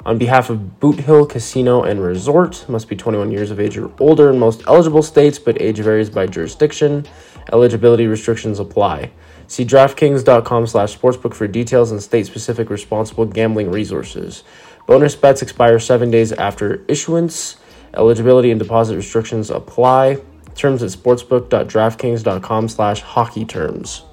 On 0.04 0.18
behalf 0.18 0.50
of 0.50 0.78
Boot 0.78 1.00
Hill 1.00 1.26
Casino 1.26 1.82
and 1.82 2.00
Resort, 2.00 2.64
must 2.68 2.88
be 2.88 2.94
21 2.94 3.32
years 3.32 3.50
of 3.50 3.58
age 3.58 3.76
or 3.76 3.90
older 3.98 4.30
in 4.30 4.38
most 4.38 4.62
eligible 4.68 5.02
states, 5.02 5.40
but 5.40 5.60
age 5.60 5.78
varies 5.78 6.08
by 6.08 6.28
jurisdiction. 6.28 7.04
Eligibility 7.52 8.06
restrictions 8.06 8.60
apply. 8.60 9.10
See 9.48 9.64
DraftKings.com 9.64 10.68
slash 10.68 10.96
sportsbook 10.96 11.34
for 11.34 11.48
details 11.48 11.90
and 11.90 12.00
state-specific 12.00 12.70
responsible 12.70 13.24
gambling 13.24 13.72
resources. 13.72 14.44
Bonus 14.86 15.16
bets 15.16 15.42
expire 15.42 15.80
seven 15.80 16.12
days 16.12 16.30
after 16.30 16.84
issuance. 16.86 17.56
Eligibility 17.94 18.52
and 18.52 18.60
deposit 18.60 18.94
restrictions 18.94 19.50
apply. 19.50 20.18
Terms 20.54 20.84
at 20.84 20.90
sportsbook.draftkings.com 20.90 22.68
slash 22.68 23.00
hockey 23.00 23.44
terms. 23.44 24.04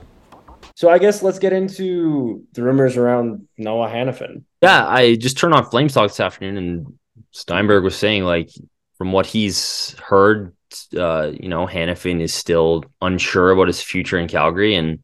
So 0.76 0.90
I 0.90 0.98
guess 0.98 1.22
let's 1.22 1.40
get 1.40 1.54
into 1.54 2.46
the 2.54 2.64
rumors 2.64 2.98
around 2.98 3.48
Noah 3.58 3.90
Hanifin. 3.90 4.44
Yeah, 4.62 4.88
I 4.88 5.16
just 5.16 5.38
turned 5.38 5.54
on 5.54 5.70
Flames 5.70 5.94
Talk 5.94 6.10
this 6.10 6.20
afternoon, 6.20 6.58
and 6.58 7.00
Steinberg 7.32 7.84
was 7.84 7.96
saying 7.96 8.24
like 8.24 8.50
from 8.98 9.12
what 9.12 9.26
he's 9.26 9.96
heard, 10.00 10.56
uh, 10.98 11.32
you 11.32 11.50
know, 11.50 11.68
Hanifin 11.68 12.22
is 12.22 12.34
still 12.34 12.84
unsure 13.02 13.52
about 13.52 13.68
his 13.68 13.82
future 13.82 14.18
in 14.18 14.28
Calgary, 14.28 14.76
and 14.76 15.04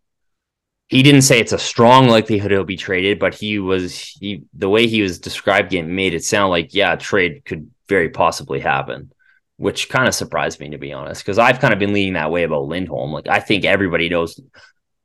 he 0.87 1.03
didn't 1.03 1.21
say 1.21 1.39
it's 1.39 1.53
a 1.53 1.59
strong 1.59 2.07
likelihood 2.07 2.49
he'll 2.49 2.63
be 2.63 2.75
traded, 2.75 3.19
but 3.19 3.35
he 3.35 3.59
was 3.59 3.99
he 4.19 4.43
the 4.53 4.69
way 4.69 4.87
he 4.87 5.03
was 5.03 5.19
described 5.19 5.73
it 5.73 5.83
made 5.83 6.15
it 6.15 6.23
sound 6.23 6.49
like 6.49 6.73
yeah, 6.73 6.95
trade 6.95 7.45
could 7.45 7.69
very 7.87 8.09
possibly 8.09 8.59
happen, 8.59 9.11
which 9.57 9.87
kind 9.89 10.07
of 10.07 10.15
surprised 10.15 10.59
me 10.59 10.69
to 10.69 10.79
be 10.79 10.93
honest, 10.93 11.21
because 11.21 11.37
I've 11.37 11.59
kind 11.59 11.73
of 11.73 11.79
been 11.79 11.93
leaning 11.93 12.13
that 12.13 12.31
way 12.31 12.43
about 12.43 12.65
Lindholm. 12.65 13.11
Like 13.11 13.27
I 13.27 13.39
think 13.39 13.65
everybody 13.65 14.09
knows. 14.09 14.39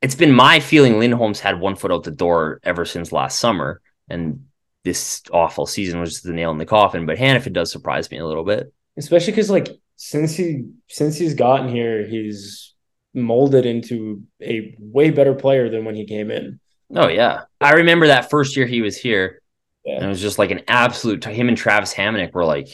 It's 0.04 0.14
been 0.14 0.32
my 0.32 0.60
feeling 0.60 0.98
Lindholm's 0.98 1.40
had 1.40 1.58
one 1.58 1.76
foot 1.76 1.90
out 1.90 2.04
the 2.04 2.10
door 2.10 2.60
ever 2.62 2.84
since 2.84 3.10
last 3.10 3.40
summer, 3.40 3.80
and 4.08 4.44
this 4.84 5.22
awful 5.32 5.64
season 5.66 5.98
was 5.98 6.20
the 6.20 6.32
nail 6.34 6.50
in 6.50 6.58
the 6.58 6.66
coffin. 6.66 7.06
But 7.06 7.16
Hanifin 7.16 7.54
does 7.54 7.72
surprise 7.72 8.10
me 8.10 8.18
a 8.18 8.26
little 8.26 8.44
bit. 8.44 8.72
especially 8.98 9.32
because 9.32 9.50
like 9.50 9.68
since 9.96 10.34
he 10.36 10.64
since 10.88 11.16
he's 11.16 11.34
gotten 11.34 11.68
here 11.68 12.06
he's 12.06 12.74
molded 13.14 13.64
into 13.64 14.22
a 14.42 14.76
way 14.78 15.10
better 15.10 15.34
player 15.34 15.70
than 15.70 15.84
when 15.86 15.94
he 15.94 16.04
came 16.04 16.30
in 16.30 16.60
Oh 16.94 17.08
yeah, 17.08 17.44
I 17.60 17.72
remember 17.72 18.08
that 18.08 18.28
first 18.28 18.56
year 18.56 18.66
he 18.66 18.82
was 18.82 18.96
here, 18.98 19.40
Yeah. 19.86 19.94
and 19.96 20.04
it 20.04 20.08
was 20.08 20.20
just 20.20 20.38
like 20.38 20.50
an 20.50 20.60
absolute. 20.68 21.24
Him 21.24 21.48
and 21.48 21.56
Travis 21.56 21.94
Hamonic 21.94 22.34
were 22.34 22.44
like, 22.44 22.68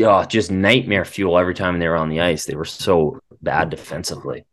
oh, 0.00 0.24
just 0.24 0.50
nightmare 0.50 1.04
fuel 1.04 1.36
every 1.36 1.54
time 1.54 1.78
they 1.78 1.88
were 1.88 1.96
on 1.96 2.08
the 2.08 2.20
ice. 2.20 2.44
They 2.44 2.54
were 2.54 2.64
so 2.64 3.18
bad 3.42 3.70
defensively. 3.70 4.44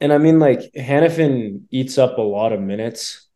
And 0.00 0.12
i 0.12 0.18
mean 0.18 0.38
like 0.38 0.60
hanifin 0.76 1.62
eats 1.70 1.98
up 1.98 2.18
a 2.18 2.22
lot 2.22 2.52
of 2.52 2.60
minutes. 2.60 3.26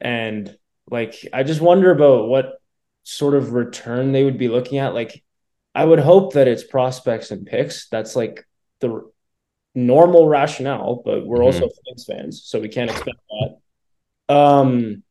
And 0.00 0.56
like 0.90 1.14
i 1.32 1.42
just 1.42 1.60
wonder 1.60 1.90
about 1.90 2.28
what 2.28 2.60
sort 3.02 3.34
of 3.34 3.52
return 3.52 4.12
they 4.12 4.24
would 4.24 4.38
be 4.38 4.48
looking 4.48 4.78
at. 4.78 4.94
Like 4.94 5.22
i 5.74 5.84
would 5.84 6.00
hope 6.00 6.34
that 6.34 6.48
it's 6.48 6.64
prospects 6.64 7.30
and 7.30 7.46
picks. 7.46 7.88
That's 7.88 8.16
like 8.16 8.46
the 8.80 8.90
r- 8.90 9.02
normal 9.74 10.28
rationale 10.28 11.00
but 11.04 11.24
we're 11.24 11.44
also 11.44 11.68
Flames 11.68 12.04
fans 12.04 12.42
so 12.44 12.60
we 12.60 12.68
can't 12.68 12.90
expect 12.90 13.18
that. 14.28 14.34
Um 14.34 15.02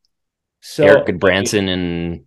so 0.62 0.85
Erik 0.85 1.07
Gudbranson 1.07 1.69
and 1.69 2.25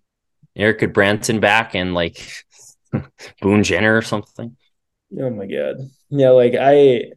Eric 0.56 0.92
Branson 0.94 1.40
back 1.40 1.74
and 1.74 1.94
like 1.94 2.44
Boone 3.40 3.62
Jenner 3.62 3.96
or 3.96 4.02
something. 4.02 4.56
Oh 5.18 5.30
my 5.30 5.46
god. 5.46 5.76
Yeah, 6.10 6.30
like 6.30 6.54
I 6.58 7.12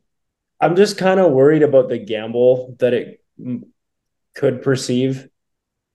I'm 0.65 0.75
just 0.75 0.97
kind 0.97 1.19
of 1.19 1.31
worried 1.31 1.61
about 1.63 1.89
the 1.89 1.97
gamble 1.99 2.75
that 2.79 2.93
it 2.93 3.21
could 4.35 4.61
perceive 4.63 5.27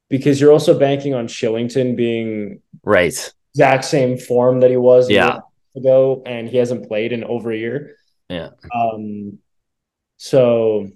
because 0.09 0.41
you're 0.41 0.53
also 0.53 0.79
banking 0.79 1.13
on 1.15 1.27
Kylington 1.27 1.97
being 1.97 2.63
Right. 2.85 3.33
exact 3.55 3.85
same 3.85 4.17
form 4.17 4.61
that 4.61 4.71
he 4.71 4.77
was 4.77 5.11
Yeah. 5.11 5.41
ago 5.77 6.23
and 6.25 6.49
he 6.49 6.57
hasn't 6.57 6.87
played 6.89 7.13
in 7.13 7.25
over 7.25 7.51
a 7.53 7.57
year. 7.57 7.97
Yeah. 8.29 8.51
Um 8.75 9.39
so 10.17 10.89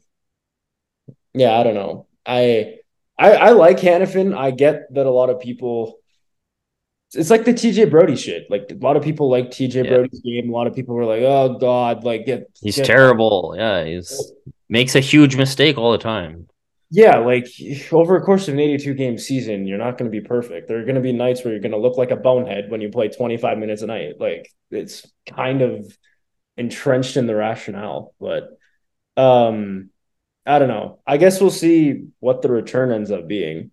yeah, 1.34 1.58
I 1.58 1.62
don't 1.64 1.74
know. 1.74 2.06
I 2.24 2.76
I 3.18 3.32
I 3.32 3.50
like 3.50 3.78
Hanifin. 3.78 4.36
I 4.36 4.50
get 4.50 4.92
that 4.94 5.06
a 5.06 5.10
lot 5.10 5.30
of 5.30 5.40
people 5.40 5.98
it's 7.16 7.30
like 7.30 7.44
the 7.44 7.52
TJ 7.54 7.90
Brodie 7.90 8.16
shit. 8.16 8.50
Like 8.50 8.70
a 8.70 8.74
lot 8.74 8.96
of 8.96 9.02
people 9.02 9.30
like 9.30 9.50
TJ 9.50 9.84
Yeah. 9.84 9.94
Brodie's 9.96 10.20
game. 10.20 10.48
A 10.50 10.52
lot 10.52 10.66
of 10.66 10.74
people 10.74 10.94
were 10.94 11.04
like, 11.04 11.22
"Oh 11.22 11.58
God, 11.58 12.04
like 12.04 12.26
get 12.26 12.50
He's 12.60 12.76
get- 12.76 12.86
terrible. 12.86 13.54
Yeah, 13.56 13.84
he's 13.84 14.32
makes 14.68 14.94
a 14.94 15.00
huge 15.00 15.36
mistake 15.36 15.76
all 15.78 15.92
the 15.92 15.98
time. 15.98 16.48
Yeah, 16.90 17.18
like 17.18 17.48
over 17.92 18.16
a 18.16 18.20
course 18.22 18.46
of 18.46 18.54
an 18.54 18.60
82 18.60 18.94
game 18.94 19.18
season, 19.18 19.66
you're 19.66 19.78
not 19.78 19.98
going 19.98 20.10
to 20.10 20.20
be 20.20 20.24
perfect. 20.24 20.68
There 20.68 20.78
are 20.78 20.84
going 20.84 20.94
to 20.94 21.00
be 21.00 21.12
nights 21.12 21.42
where 21.44 21.52
you're 21.52 21.60
going 21.62 21.72
to 21.72 21.78
look 21.78 21.96
like 21.96 22.12
a 22.12 22.16
bonehead 22.16 22.70
when 22.70 22.80
you 22.80 22.88
play 22.88 23.08
25 23.08 23.58
minutes 23.58 23.82
a 23.82 23.86
night. 23.86 24.20
Like 24.20 24.48
it's 24.70 25.04
kind 25.28 25.60
of 25.62 25.96
entrenched 26.56 27.16
in 27.16 27.26
the 27.26 27.34
rationale, 27.34 28.14
but 28.20 28.58
um 29.16 29.90
I 30.46 30.58
don't 30.58 30.68
know. 30.68 31.00
I 31.06 31.16
guess 31.16 31.40
we'll 31.40 31.50
see 31.50 32.08
what 32.20 32.42
the 32.42 32.50
return 32.50 32.92
ends 32.92 33.10
up 33.10 33.26
being. 33.26 33.70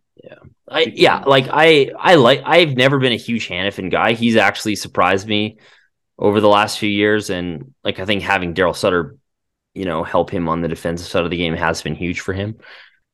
I 0.69 0.91
yeah, 0.95 1.23
like 1.25 1.47
I 1.51 1.91
I 1.97 2.15
like 2.15 2.41
I've 2.45 2.75
never 2.75 2.99
been 2.99 3.13
a 3.13 3.17
huge 3.17 3.47
Hanifin 3.49 3.91
guy. 3.91 4.13
He's 4.13 4.35
actually 4.35 4.75
surprised 4.75 5.27
me 5.27 5.57
over 6.19 6.41
the 6.41 6.49
last 6.49 6.79
few 6.79 6.89
years, 6.89 7.29
and 7.29 7.73
like 7.83 7.99
I 7.99 8.05
think 8.05 8.23
having 8.23 8.53
Daryl 8.53 8.75
Sutter, 8.75 9.17
you 9.73 9.85
know, 9.85 10.03
help 10.03 10.31
him 10.31 10.49
on 10.49 10.61
the 10.61 10.67
defensive 10.67 11.07
side 11.07 11.25
of 11.25 11.31
the 11.31 11.37
game 11.37 11.55
has 11.55 11.81
been 11.81 11.95
huge 11.95 12.21
for 12.21 12.33
him. 12.33 12.57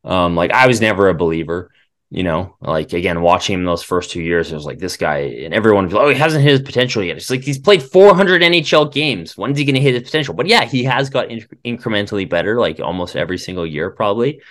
Um, 0.03 0.35
like 0.35 0.51
I 0.51 0.67
was 0.67 0.81
never 0.81 1.09
a 1.09 1.15
believer, 1.15 1.71
You 2.09 2.23
know, 2.23 2.55
like 2.61 2.93
again, 2.93 3.21
watching 3.21 3.55
him 3.55 3.65
those 3.65 3.83
first 3.83 4.11
two 4.11 4.21
years, 4.21 4.51
it 4.51 4.55
was 4.55 4.65
like 4.65 4.79
this 4.79 4.97
guy, 4.97 5.19
and 5.45 5.53
everyone, 5.53 5.93
oh, 5.93 6.09
he 6.09 6.15
hasn't 6.15 6.43
hit 6.43 6.51
his 6.51 6.61
potential 6.61 7.03
yet. 7.03 7.17
It's 7.17 7.29
like 7.29 7.43
he's 7.43 7.59
played 7.59 7.83
400 7.83 8.43
NHL 8.43 8.87
games. 8.87 9.37
When 9.37 9.51
is 9.51 9.57
he 9.57 9.65
going 9.65 9.75
to 9.75 9.81
hit 9.81 9.95
his 9.95 10.03
potential? 10.03 10.33
But 10.33 10.47
yeah, 10.47 10.65
he 10.65 10.85
has 10.85 11.09
got 11.09 11.29
inc- 11.29 11.53
incrementally 11.65 12.29
better, 12.29 12.59
like 12.59 12.79
almost 12.79 13.15
every 13.17 13.37
single 13.37 13.65
year, 13.65 13.91
probably. 13.91 14.41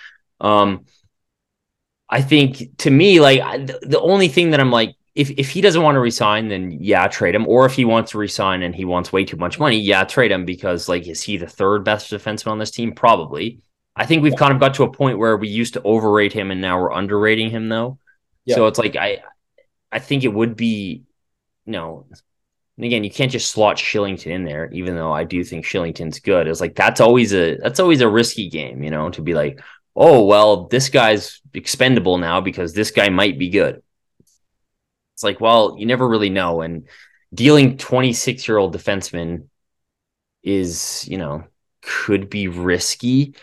Um, 0.40 0.85
I 2.09 2.23
think 2.23 2.79
to 2.79 2.90
me, 2.90 3.21
like 3.21 3.66
the, 3.66 3.79
the 3.83 4.01
only 4.01 4.29
thing 4.29 4.51
that 4.51 4.61
I'm 4.61 4.71
like, 4.71 4.95
if 5.14 5.31
if 5.31 5.51
he 5.51 5.61
doesn't 5.61 5.83
want 5.83 5.97
to 5.97 6.01
resign, 6.01 6.49
then 6.49 6.79
yeah, 6.81 7.09
trade 7.09 7.35
him. 7.35 7.47
Or 7.49 7.66
if 7.66 7.73
he 7.73 7.85
wants 7.85 8.12
to 8.12 8.19
resign 8.19 8.62
and 8.62 8.75
he 8.75 8.85
wants 8.85 9.12
way 9.12 9.25
too 9.25 9.37
much 9.37 9.59
money, 9.59 9.79
yeah, 9.79 10.05
trade 10.05 10.31
him 10.31 10.45
because 10.45 10.88
like 10.88 11.07
is 11.09 11.23
he 11.23 11.37
the 11.37 11.47
third 11.47 11.85
best 11.85 12.11
defenseman 12.11 12.53
on 12.53 12.59
this 12.59 12.71
team? 12.71 12.92
Probably. 12.92 13.61
I 13.97 14.05
think 14.05 14.23
we've 14.23 14.37
kind 14.37 14.53
of 14.53 14.61
got 14.61 14.75
to 14.75 14.83
a 14.83 14.92
point 14.92 15.19
where 15.19 15.38
we 15.38 15.49
used 15.49 15.73
to 15.73 15.83
overrate 15.83 16.35
him 16.35 16.51
and 16.51 16.61
now 16.61 16.79
we're 16.79 16.92
underrating 16.92 17.49
him 17.51 17.71
though. 17.71 17.99
Yeah. 18.45 18.57
So 18.57 18.66
it's 18.66 18.79
like 18.79 18.95
I 18.95 19.23
I 19.90 19.99
think 19.99 20.23
it 20.23 20.33
would 20.33 20.55
be 20.55 21.05
you 21.64 21.73
know 21.73 22.07
and 22.77 22.85
again, 22.85 23.05
you 23.05 23.11
can't 23.11 23.33
just 23.33 23.51
slot 23.51 23.77
Kylington 23.77 24.27
in 24.27 24.45
there, 24.45 24.71
even 24.71 24.95
though 24.95 25.12
I 25.12 25.25
do 25.25 25.42
think 25.42 25.64
Kylington's 25.64 26.21
good. 26.21 26.47
It's 26.47 26.61
like 26.61 26.75
that's 26.75 27.01
always 27.01 27.33
a 27.33 27.57
that's 27.57 27.81
always 27.81 28.03
a 28.03 28.09
risky 28.09 28.51
game, 28.51 28.83
you 28.83 28.90
know, 28.90 29.09
to 29.11 29.23
be 29.23 29.33
like, 29.33 29.61
oh 29.96 30.24
well, 30.24 30.66
this 30.66 30.90
guy's 30.90 31.40
expendable 31.54 32.18
now 32.18 32.40
because 32.40 32.74
this 32.74 32.90
guy 32.90 33.09
might 33.09 33.38
be 33.38 33.48
good. 33.48 33.82
It's 35.14 35.24
like, 35.24 35.40
well, 35.40 35.76
you 35.78 35.87
never 35.87 36.06
really 36.06 36.28
know. 36.28 36.61
And 36.61 36.87
dealing 37.32 37.78
26 37.78 38.46
year 38.46 38.59
old 38.59 38.76
defensemen 38.76 39.48
is, 40.42 41.09
you 41.09 41.16
know, 41.16 41.44
could 41.80 42.28
be 42.28 42.48
risky. 42.48 43.35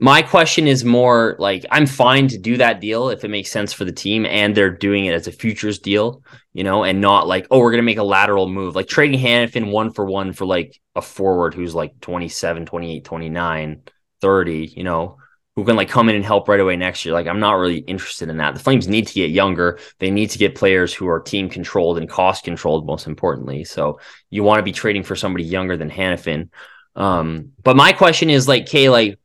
My 0.00 0.22
question 0.22 0.66
is 0.66 0.84
more 0.84 1.36
like 1.38 1.66
I'm 1.70 1.86
fine 1.86 2.28
to 2.28 2.38
do 2.38 2.56
that 2.58 2.80
deal 2.80 3.10
if 3.10 3.24
it 3.24 3.30
makes 3.30 3.50
sense 3.50 3.72
for 3.72 3.84
the 3.84 3.92
team 3.92 4.24
and 4.24 4.54
they're 4.54 4.70
doing 4.70 5.06
it 5.06 5.12
as 5.12 5.26
a 5.26 5.32
futures 5.32 5.80
deal, 5.80 6.22
you 6.54 6.64
know, 6.64 6.84
and 6.84 7.00
not 7.00 7.26
like, 7.26 7.46
oh, 7.50 7.58
we're 7.58 7.72
going 7.72 7.82
to 7.82 7.82
make 7.82 7.98
a 7.98 8.04
lateral 8.04 8.48
move. 8.48 8.74
Like 8.76 8.86
trading 8.86 9.20
Hanifin 9.20 9.70
one 9.70 9.92
for 9.92 10.06
one 10.06 10.32
for 10.32 10.46
like 10.46 10.80
a 10.94 11.02
forward 11.02 11.52
who's 11.52 11.74
like 11.74 12.00
27, 12.00 12.64
28, 12.64 13.04
29, 13.04 13.82
30, 14.20 14.66
you 14.76 14.84
know, 14.84 15.18
who 15.58 15.64
can 15.64 15.74
like 15.74 15.88
come 15.88 16.08
in 16.08 16.14
and 16.14 16.24
help 16.24 16.46
right 16.46 16.60
away 16.60 16.76
next 16.76 17.04
year. 17.04 17.12
Like 17.12 17.26
I'm 17.26 17.40
not 17.40 17.54
really 17.54 17.78
interested 17.78 18.28
in 18.28 18.36
that. 18.36 18.54
The 18.54 18.60
Flames 18.60 18.86
need 18.86 19.08
to 19.08 19.14
get 19.14 19.30
younger. 19.30 19.80
They 19.98 20.08
need 20.08 20.30
to 20.30 20.38
get 20.38 20.54
players 20.54 20.94
who 20.94 21.08
are 21.08 21.18
team 21.18 21.48
controlled 21.48 21.98
and 21.98 22.08
cost 22.08 22.44
controlled, 22.44 22.86
most 22.86 23.08
importantly. 23.08 23.64
So 23.64 23.98
you 24.30 24.44
want 24.44 24.60
to 24.60 24.62
be 24.62 24.70
trading 24.70 25.02
for 25.02 25.16
somebody 25.16 25.42
younger 25.42 25.76
than 25.76 25.90
Hanifin. 25.90 26.50
Um, 26.94 27.54
but 27.64 27.74
my 27.74 27.92
question 27.92 28.30
is 28.30 28.46
like, 28.46 28.66
Kay, 28.66 28.88
like 28.88 29.18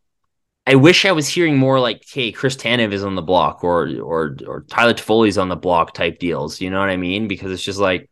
I 0.66 0.74
wish 0.74 1.06
I 1.06 1.12
was 1.12 1.28
hearing 1.28 1.56
more 1.56 1.80
like, 1.80 2.04
"Hey, 2.04 2.32
Chris 2.32 2.56
Tanev 2.56 2.94
is 2.94 3.04
on 3.04 3.14
the 3.14 3.22
block," 3.22 3.64
or 3.64 3.88
or 4.02 4.36
or 4.48 4.66
Tyler 4.68 4.96
Toffoli's 4.96 5.38
on 5.38 5.50
the 5.50 5.56
block 5.56 5.94
type 5.94 6.18
deals. 6.18 6.60
You 6.60 6.72
know 6.72 6.80
what 6.80 6.90
I 6.90 6.98
mean? 6.98 7.28
Because 7.28 7.52
it's 7.52 7.62
just 7.62 7.80
like 7.80 8.10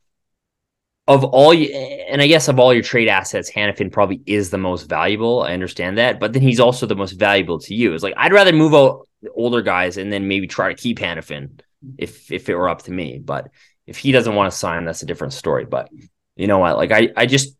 of 1.13 1.24
all 1.24 1.54
you, 1.54 1.74
and 1.74 2.21
I 2.21 2.28
guess 2.28 2.47
of 2.47 2.60
all 2.60 2.74
your 2.74 2.84
trade 2.84 3.08
assets, 3.08 3.52
Hanifin 3.52 3.91
probably 3.91 4.21
is 4.26 4.50
the 4.50 4.58
most 4.58 4.84
valuable. 4.84 5.41
I 5.41 5.54
understand 5.54 5.97
that, 5.97 6.19
but 6.19 6.34
then 6.34 6.41
he's 6.41 6.60
also 6.60 6.86
the 6.86 6.95
most 6.95 7.13
valuable 7.13 7.60
to 7.60 7.76
you. 7.76 7.93
It's 7.93 8.04
like 8.04 8.13
I'd 8.17 8.34
rather 8.34 8.54
move 8.54 8.74
out 8.74 9.08
older 9.36 9.62
guys 9.62 9.97
and 9.97 10.12
then 10.12 10.28
maybe 10.28 10.47
try 10.47 10.69
to 10.69 10.82
keep 10.82 11.00
Hanifin 11.00 11.60
if 11.97 12.32
if 12.32 12.50
it 12.50 12.56
were 12.56 12.69
up 12.69 12.84
to 12.84 12.91
me. 12.91 13.19
But 13.19 13.50
if 13.88 13.97
he 13.97 14.12
doesn't 14.12 14.36
want 14.36 14.52
to 14.52 14.58
sign, 14.58 14.86
that's 14.86 15.04
a 15.04 15.08
different 15.08 15.34
story. 15.34 15.65
But 15.65 15.89
you 16.36 16.47
know 16.47 16.60
what? 16.60 16.78
Like 16.78 16.91
I 16.91 17.10
I 17.15 17.26
just 17.26 17.56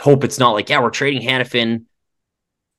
hope 0.00 0.24
it's 0.24 0.38
not 0.38 0.52
like 0.52 0.68
yeah 0.68 0.80
we're 0.80 0.90
trading 0.90 1.22
Hanifin 1.22 1.84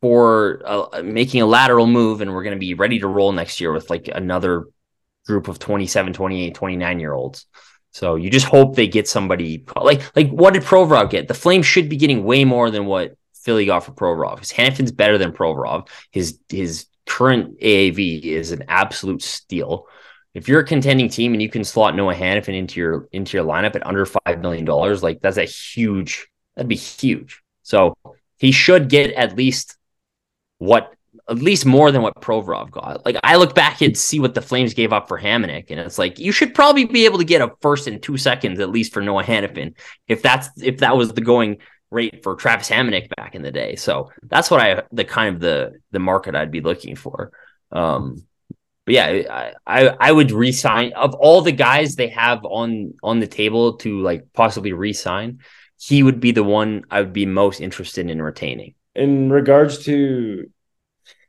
for 0.02 0.62
uh, 0.66 1.02
making 1.02 1.42
a 1.42 1.46
lateral 1.46 1.88
move 1.88 2.20
and 2.22 2.34
we're 2.34 2.44
going 2.44 2.56
to 2.56 2.60
be 2.60 2.74
ready 2.74 3.00
to 3.00 3.08
roll 3.08 3.32
next 3.32 3.62
year 3.62 3.72
with 3.72 3.90
like 3.90 4.10
another 4.14 4.66
group 5.26 5.48
of 5.48 5.60
27 5.60 6.12
28 6.12 6.54
29 6.54 7.00
year 7.00 7.14
olds 7.14 7.46
so 7.94 8.16
you 8.16 8.32
just 8.32 8.48
hope 8.48 8.76
they 8.76 8.88
get 8.88 9.08
somebody 9.08 9.64
like 9.80 10.02
like 10.16 10.30
what 10.32 10.56
did 10.56 10.64
Provorov 10.64 11.12
get? 11.12 11.28
The 11.28 11.36
Flames 11.36 11.68
should 11.68 11.90
be 11.90 11.96
getting 11.96 12.24
way 12.24 12.44
more 12.44 12.72
than 12.72 12.88
what 12.88 13.16
Philly 13.36 13.68
got 13.68 13.86
for 13.86 13.92
Provorov. 13.92 14.40
His 14.40 14.52
Hanifin's 14.52 14.92
better 14.92 15.20
than 15.20 15.32
Provorov. 15.32 15.88
His 16.12 16.40
his 16.50 16.88
current 17.06 17.60
AAV 17.60 18.24
is 18.24 18.52
an 18.52 18.64
absolute 18.68 19.22
steal. 19.22 19.88
If 20.34 20.48
you're 20.48 20.62
a 20.62 20.66
contending 20.66 21.08
team 21.08 21.34
and 21.34 21.42
you 21.42 21.50
can 21.50 21.64
slot 21.64 21.96
Noah 21.96 22.16
Hanifin 22.16 22.58
into 22.58 22.80
your 22.80 23.08
into 23.12 23.38
your 23.38 23.46
lineup 23.46 23.76
at 23.76 23.86
under 23.86 24.08
five 24.08 24.42
million 24.42 24.66
dollars, 24.66 25.04
like 25.04 25.22
that's 25.22 25.38
a 25.38 25.46
huge 25.46 26.28
that'd 26.56 26.68
be 26.68 26.76
huge. 26.76 27.44
So 27.62 27.96
he 28.38 28.52
should 28.52 28.90
get 28.90 29.12
at 29.14 29.38
least 29.38 29.78
what 30.58 30.92
at 31.30 31.38
least 31.38 31.66
more 31.66 31.92
than 31.92 32.02
what 32.02 32.16
Provorov 32.16 32.72
got. 32.72 33.06
Like 33.06 33.18
I 33.24 33.38
look 33.38 33.56
back 33.56 33.82
and 33.82 33.98
see 33.98 34.20
what 34.20 34.34
the 34.34 34.42
Flames 34.42 34.74
gave 34.74 34.92
up 34.92 35.08
for 35.08 35.20
Hamonic, 35.20 35.66
and 35.70 35.80
it's 35.80 35.98
like 35.98 36.20
you 36.20 36.32
should 36.32 36.54
probably 36.54 36.86
be 36.86 37.06
able 37.06 37.18
to 37.20 37.24
get 37.24 37.42
a 37.42 37.52
first 37.62 37.88
in 37.88 38.00
two 38.02 38.18
seconds 38.18 38.60
at 38.60 38.70
least 38.70 38.94
for 38.94 39.02
Noah 39.02 39.24
Hanifin, 39.24 39.76
if 40.08 40.22
that's 40.22 40.50
if 40.62 40.80
that 40.80 40.98
was 40.98 41.14
the 41.14 41.22
going 41.22 41.58
rate 41.92 42.24
for 42.24 42.36
Travis 42.36 42.70
Hamonic 42.70 43.10
back 43.16 43.36
in 43.36 43.42
the 43.42 43.52
day. 43.52 43.76
So 43.76 44.12
that's 44.24 44.52
what 44.52 44.60
I 44.60 44.84
the 44.92 45.06
kind 45.06 45.36
of 45.36 45.42
the 45.42 45.80
the 45.92 46.00
market 46.00 46.36
I'd 46.36 46.52
be 46.52 46.62
looking 46.62 46.96
for. 46.96 47.32
Um, 47.72 48.26
but 48.86 48.94
yeah, 48.94 49.06
I, 49.30 49.54
I 49.66 49.96
I 50.00 50.12
would 50.12 50.32
resign 50.32 50.92
of 50.94 51.14
all 51.14 51.42
the 51.42 51.54
guys 51.54 51.96
they 51.96 52.10
have 52.10 52.44
on 52.44 52.96
on 53.02 53.20
the 53.20 53.28
table 53.28 53.78
to 53.78 54.02
like 54.02 54.26
possibly 54.34 54.74
resign. 54.74 55.40
He 55.80 56.04
would 56.04 56.20
be 56.20 56.32
the 56.32 56.44
one 56.44 56.84
I 56.90 57.02
would 57.02 57.14
be 57.14 57.26
most 57.26 57.62
interested 57.62 58.10
in 58.10 58.22
retaining. 58.22 58.76
In 58.96 59.32
regards 59.32 59.84
to 59.86 60.50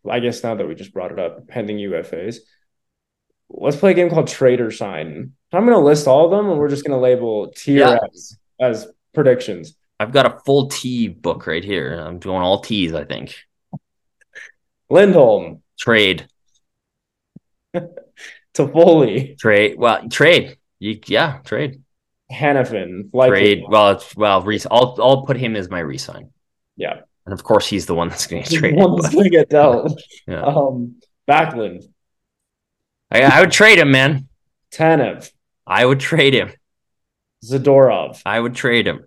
I 0.08 0.20
guess 0.20 0.42
now 0.42 0.54
that 0.54 0.68
we 0.68 0.74
just 0.74 0.92
brought 0.92 1.12
it 1.12 1.18
up, 1.18 1.48
pending 1.48 1.78
UFAs, 1.78 2.36
let's 3.48 3.76
play 3.76 3.92
a 3.92 3.94
game 3.94 4.10
called 4.10 4.28
Trader 4.28 4.70
Sign. 4.70 5.32
I'm 5.52 5.66
going 5.66 5.78
to 5.78 5.84
list 5.84 6.08
all 6.08 6.24
of 6.24 6.30
them, 6.30 6.50
and 6.50 6.58
we're 6.58 6.68
just 6.68 6.84
going 6.84 6.96
to 6.96 7.02
label 7.02 7.52
tier 7.56 7.78
yeah. 7.78 7.98
as, 8.12 8.38
as 8.60 8.86
predictions. 9.14 9.76
I've 10.00 10.12
got 10.12 10.26
a 10.26 10.38
full 10.40 10.68
T 10.68 11.08
book 11.08 11.46
right 11.46 11.62
here. 11.62 11.94
I'm 11.94 12.18
doing 12.18 12.42
all 12.42 12.60
T's, 12.60 12.92
I 12.92 13.04
think. 13.04 13.36
Lindholm. 14.90 15.62
Trade. 15.78 16.26
to 17.74 17.88
Toffoli. 18.54 19.38
Trade. 19.38 19.76
Well, 19.78 20.08
trade. 20.08 20.58
You, 20.80 20.98
yeah, 21.06 21.38
trade. 21.44 21.82
Hanifin. 22.30 23.10
Trade. 23.12 23.64
Well, 23.68 23.92
it's, 23.92 24.16
well, 24.16 24.42
re- 24.42 24.60
I'll 24.70 24.96
I'll 24.98 25.24
put 25.24 25.36
him 25.36 25.56
as 25.56 25.70
my 25.70 25.78
resign. 25.80 26.30
Yeah. 26.76 27.00
And 27.26 27.32
of 27.32 27.42
course, 27.42 27.66
he's 27.66 27.86
the 27.86 27.94
one 27.94 28.08
that's 28.08 28.26
going 28.26 28.42
to 28.42 28.50
get 28.50 28.58
traded. 28.60 28.78
One 28.78 29.00
that's 29.00 29.14
going 29.14 29.24
to 29.24 29.30
get 29.30 29.50
dealt. 29.50 30.00
yeah. 30.26 30.42
Um, 30.42 31.00
Backlund. 31.28 31.84
I, 33.10 33.22
I 33.22 33.40
would 33.40 33.52
trade 33.52 33.78
him, 33.78 33.90
man. 33.90 34.28
Tanev. 34.72 35.30
I 35.66 35.84
would 35.84 36.00
trade 36.00 36.34
him. 36.34 36.52
Zadorov. 37.44 38.20
I 38.26 38.38
would 38.38 38.54
trade 38.54 38.86
him. 38.86 39.04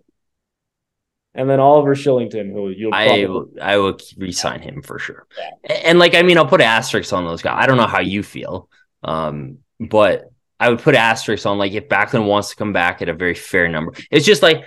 And 1.34 1.48
then 1.48 1.60
Oliver 1.60 1.94
Kylington, 1.94 2.52
who 2.52 2.70
you'll 2.70 2.92
probably... 2.92 3.24
I 3.24 3.28
will, 3.28 3.50
I 3.62 3.78
will 3.78 4.00
resign 4.18 4.62
him 4.62 4.82
for 4.82 4.98
sure. 4.98 5.28
Yeah. 5.38 5.76
And 5.84 6.00
like, 6.00 6.16
I 6.16 6.24
mean, 6.24 6.38
I'll 6.38 6.48
put 6.48 6.62
asterisks 6.62 7.14
on 7.14 7.26
those 7.26 7.44
guys. 7.44 7.58
I 7.62 7.68
don't 7.68 7.78
know 7.78 7.86
how 7.86 8.00
you 8.00 8.24
feel, 8.24 8.70
um, 9.04 9.60
but 9.80 10.32
I 10.60 10.70
would 10.70 10.80
put 10.80 10.96
asterisks 10.96 11.46
on 11.46 11.60
like 11.60 11.74
if 11.74 11.88
Backlund 11.88 12.26
wants 12.26 12.50
to 12.50 12.56
come 12.56 12.74
back 12.74 13.04
at 13.04 13.10
a 13.10 13.14
very 13.14 13.36
fair 13.36 13.68
number. 13.68 13.94
It's 14.10 14.26
just 14.26 14.42
like 14.42 14.64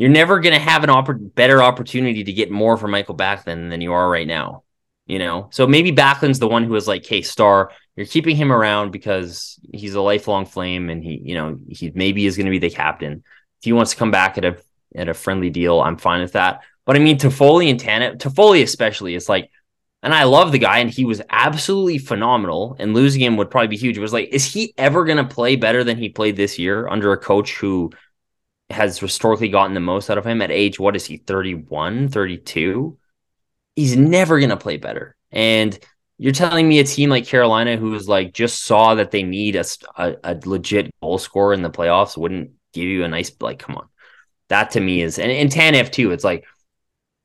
you're 0.00 0.08
never 0.08 0.40
going 0.40 0.54
to 0.54 0.58
have 0.58 0.82
an 0.82 0.88
oppor- 0.88 1.34
better 1.34 1.62
opportunity 1.62 2.24
to 2.24 2.32
get 2.32 2.50
more 2.50 2.78
from 2.78 2.90
Michael 2.90 3.14
Backlund 3.14 3.68
than 3.68 3.82
you 3.82 3.92
are 3.92 4.08
right 4.08 4.26
now. 4.26 4.62
You 5.04 5.18
know, 5.18 5.48
so 5.52 5.66
maybe 5.66 5.92
Backlund's 5.92 6.38
the 6.38 6.48
one 6.48 6.64
who 6.64 6.74
is 6.74 6.88
like, 6.88 7.04
"Hey, 7.04 7.20
star, 7.20 7.72
you're 7.96 8.06
keeping 8.06 8.34
him 8.34 8.50
around 8.50 8.92
because 8.92 9.60
he's 9.74 9.94
a 9.94 10.00
lifelong 10.00 10.46
flame, 10.46 10.88
and 10.88 11.04
he, 11.04 11.20
you 11.22 11.34
know, 11.34 11.58
he 11.68 11.92
maybe 11.94 12.24
is 12.24 12.36
going 12.36 12.46
to 12.46 12.50
be 12.50 12.60
the 12.60 12.70
captain. 12.70 13.24
If 13.58 13.64
he 13.64 13.72
wants 13.74 13.90
to 13.90 13.98
come 13.98 14.10
back 14.10 14.38
at 14.38 14.44
a 14.46 14.56
at 14.94 15.10
a 15.10 15.14
friendly 15.14 15.50
deal, 15.50 15.80
I'm 15.82 15.98
fine 15.98 16.22
with 16.22 16.32
that. 16.32 16.60
But 16.86 16.96
I 16.96 17.00
mean, 17.00 17.18
Toffoli 17.18 17.68
and 17.70 17.78
Tanev, 17.78 18.18
Toffoli 18.18 18.62
especially, 18.62 19.14
is 19.16 19.28
like, 19.28 19.50
and 20.02 20.14
I 20.14 20.24
love 20.24 20.50
the 20.50 20.58
guy, 20.58 20.78
and 20.78 20.88
he 20.88 21.04
was 21.04 21.20
absolutely 21.28 21.98
phenomenal. 21.98 22.76
And 22.78 22.94
losing 22.94 23.20
him 23.20 23.36
would 23.36 23.50
probably 23.50 23.68
be 23.68 23.76
huge. 23.76 23.98
It 23.98 24.00
was 24.00 24.14
like, 24.14 24.30
is 24.30 24.50
he 24.50 24.72
ever 24.78 25.04
going 25.04 25.18
to 25.18 25.34
play 25.34 25.56
better 25.56 25.84
than 25.84 25.98
he 25.98 26.08
played 26.08 26.36
this 26.36 26.58
year 26.58 26.88
under 26.88 27.12
a 27.12 27.18
coach 27.18 27.56
who 27.56 27.90
has 28.70 28.98
historically 28.98 29.48
gotten 29.48 29.74
the 29.74 29.80
most 29.80 30.10
out 30.10 30.18
of 30.18 30.26
him 30.26 30.42
at 30.42 30.50
age, 30.50 30.78
what 30.78 30.96
is 30.96 31.04
he, 31.04 31.16
31, 31.18 32.08
32? 32.08 32.96
He's 33.76 33.96
never 33.96 34.38
going 34.38 34.50
to 34.50 34.56
play 34.56 34.76
better. 34.76 35.16
And 35.32 35.78
you're 36.18 36.32
telling 36.32 36.68
me 36.68 36.78
a 36.78 36.84
team 36.84 37.10
like 37.10 37.26
Carolina, 37.26 37.76
who's 37.76 38.08
like 38.08 38.32
just 38.32 38.64
saw 38.64 38.94
that 38.94 39.10
they 39.10 39.22
need 39.22 39.56
a, 39.56 39.64
a, 39.96 40.16
a, 40.22 40.40
legit 40.44 40.90
goal 41.00 41.18
scorer 41.18 41.54
in 41.54 41.62
the 41.62 41.70
playoffs, 41.70 42.16
wouldn't 42.16 42.50
give 42.72 42.84
you 42.84 43.04
a 43.04 43.08
nice, 43.08 43.32
like, 43.40 43.58
come 43.58 43.76
on. 43.76 43.88
That 44.48 44.72
to 44.72 44.80
me 44.80 45.00
is, 45.00 45.18
and, 45.18 45.30
and 45.30 45.50
Tanev 45.50 45.90
too, 45.90 46.10
it's 46.12 46.24
like 46.24 46.44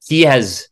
he 0.08 0.22
has 0.22 0.70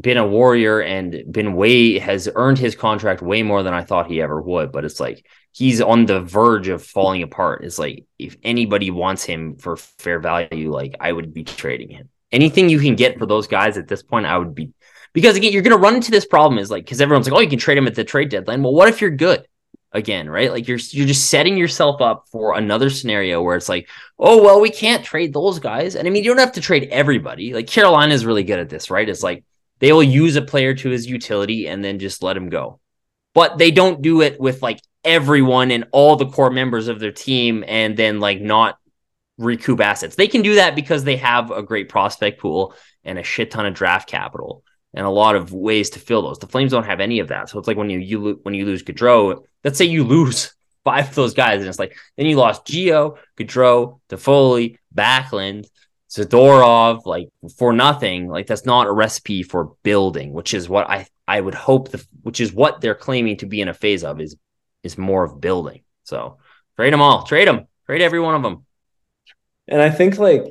been 0.00 0.16
a 0.16 0.26
warrior 0.26 0.80
and 0.80 1.22
been 1.30 1.54
way, 1.54 1.98
has 1.98 2.28
earned 2.34 2.58
his 2.58 2.74
contract 2.74 3.22
way 3.22 3.42
more 3.42 3.62
than 3.62 3.74
I 3.74 3.84
thought 3.84 4.10
he 4.10 4.20
ever 4.20 4.40
would. 4.40 4.72
But 4.72 4.84
it's 4.84 5.00
like, 5.00 5.24
he's 5.54 5.80
on 5.80 6.04
the 6.06 6.20
verge 6.20 6.68
of 6.68 6.84
falling 6.84 7.22
apart. 7.22 7.64
It's 7.64 7.78
like 7.78 8.04
if 8.18 8.36
anybody 8.42 8.90
wants 8.90 9.24
him 9.24 9.56
for 9.56 9.76
fair 9.76 10.18
value, 10.18 10.72
like 10.72 10.96
I 11.00 11.12
would 11.12 11.32
be 11.32 11.44
trading 11.44 11.90
him. 11.90 12.08
Anything 12.32 12.68
you 12.68 12.80
can 12.80 12.96
get 12.96 13.18
for 13.18 13.26
those 13.26 13.46
guys 13.46 13.78
at 13.78 13.86
this 13.86 14.02
point, 14.02 14.26
I 14.26 14.36
would 14.36 14.54
be 14.54 14.72
because 15.12 15.36
again, 15.36 15.52
you're 15.52 15.62
gonna 15.62 15.76
run 15.76 15.94
into 15.94 16.10
this 16.10 16.26
problem 16.26 16.58
is 16.58 16.70
like 16.70 16.84
because 16.84 17.00
everyone's 17.00 17.30
like, 17.30 17.38
oh, 17.38 17.42
you 17.42 17.48
can 17.48 17.58
trade 17.58 17.78
him 17.78 17.86
at 17.86 17.94
the 17.94 18.04
trade 18.04 18.30
deadline. 18.30 18.62
Well, 18.62 18.74
what 18.74 18.88
if 18.88 19.00
you're 19.00 19.10
good? 19.10 19.46
again, 19.94 20.28
right? 20.28 20.50
Like 20.50 20.66
you're 20.68 20.78
you're 20.90 21.06
just 21.06 21.30
setting 21.30 21.56
yourself 21.56 22.02
up 22.02 22.26
for 22.30 22.58
another 22.58 22.90
scenario 22.90 23.40
where 23.40 23.56
it's 23.56 23.68
like, 23.68 23.88
oh 24.18 24.42
well, 24.42 24.60
we 24.60 24.70
can't 24.70 25.04
trade 25.04 25.32
those 25.32 25.60
guys. 25.60 25.94
And 25.94 26.06
I 26.06 26.10
mean, 26.10 26.24
you 26.24 26.30
don't 26.30 26.38
have 26.38 26.52
to 26.52 26.60
trade 26.60 26.88
everybody. 26.90 27.54
Like 27.54 27.68
Carolina 27.68 28.12
is 28.12 28.26
really 28.26 28.42
good 28.42 28.58
at 28.58 28.68
this, 28.68 28.90
right? 28.90 29.08
It's 29.08 29.22
like 29.22 29.44
they 29.78 29.92
will 29.92 30.02
use 30.02 30.36
a 30.36 30.42
player 30.42 30.74
to 30.74 30.90
his 30.90 31.06
utility 31.06 31.68
and 31.68 31.82
then 31.82 31.98
just 31.98 32.22
let 32.22 32.36
him 32.36 32.50
go. 32.50 32.80
But 33.34 33.58
they 33.58 33.70
don't 33.70 34.00
do 34.00 34.22
it 34.22 34.40
with 34.40 34.62
like 34.62 34.80
everyone 35.04 35.70
and 35.70 35.84
all 35.92 36.16
the 36.16 36.26
core 36.26 36.50
members 36.50 36.88
of 36.88 37.00
their 37.00 37.12
team 37.12 37.64
and 37.66 37.96
then 37.96 38.20
like 38.20 38.40
not 38.40 38.78
recoup 39.38 39.80
assets. 39.80 40.14
They 40.14 40.28
can 40.28 40.42
do 40.42 40.56
that 40.56 40.74
because 40.74 41.04
they 41.04 41.16
have 41.16 41.50
a 41.50 41.62
great 41.62 41.88
prospect 41.88 42.40
pool 42.40 42.74
and 43.02 43.18
a 43.18 43.22
shit 43.22 43.50
ton 43.50 43.66
of 43.66 43.74
draft 43.74 44.08
capital 44.08 44.64
and 44.94 45.04
a 45.04 45.10
lot 45.10 45.34
of 45.34 45.52
ways 45.52 45.90
to 45.90 45.98
fill 45.98 46.22
those. 46.22 46.38
The 46.38 46.46
Flames 46.46 46.70
don't 46.70 46.84
have 46.84 47.00
any 47.00 47.18
of 47.18 47.28
that. 47.28 47.48
So 47.48 47.58
it's 47.58 47.68
like 47.68 47.76
when 47.76 47.90
you 47.90 47.98
you 47.98 48.40
when 48.42 48.54
you 48.54 48.64
lose 48.64 48.82
Gaudreau, 48.82 49.44
let's 49.64 49.76
say 49.76 49.84
you 49.84 50.04
lose 50.04 50.54
five 50.84 51.08
of 51.08 51.14
those 51.14 51.34
guys, 51.34 51.60
and 51.60 51.68
it's 51.68 51.78
like 51.78 51.96
then 52.16 52.26
you 52.26 52.36
lost 52.36 52.66
Geo, 52.66 53.18
Gaudreau, 53.36 54.00
Toffoli, 54.08 54.78
Backlund, 54.94 55.66
Zadorov, 56.14 57.06
like 57.06 57.28
for 57.58 57.72
nothing. 57.72 58.28
Like 58.28 58.46
that's 58.46 58.64
not 58.64 58.86
a 58.86 58.92
recipe 58.92 59.42
for 59.42 59.74
building, 59.82 60.32
which 60.32 60.54
is 60.54 60.68
what 60.68 60.88
I 60.88 61.06
I 61.26 61.40
would 61.40 61.54
hope 61.54 61.90
the 61.90 62.04
which 62.22 62.40
is 62.40 62.52
what 62.52 62.80
they're 62.80 62.94
claiming 62.94 63.36
to 63.38 63.46
be 63.46 63.60
in 63.60 63.68
a 63.68 63.74
phase 63.74 64.04
of 64.04 64.20
is 64.20 64.36
is 64.82 64.96
more 64.96 65.24
of 65.24 65.40
building. 65.40 65.82
So 66.04 66.38
trade 66.76 66.92
them 66.92 67.02
all, 67.02 67.24
trade 67.24 67.48
them, 67.48 67.66
trade 67.86 68.00
every 68.00 68.20
one 68.20 68.36
of 68.36 68.42
them. 68.42 68.64
And 69.66 69.82
I 69.82 69.90
think 69.90 70.18
like 70.18 70.44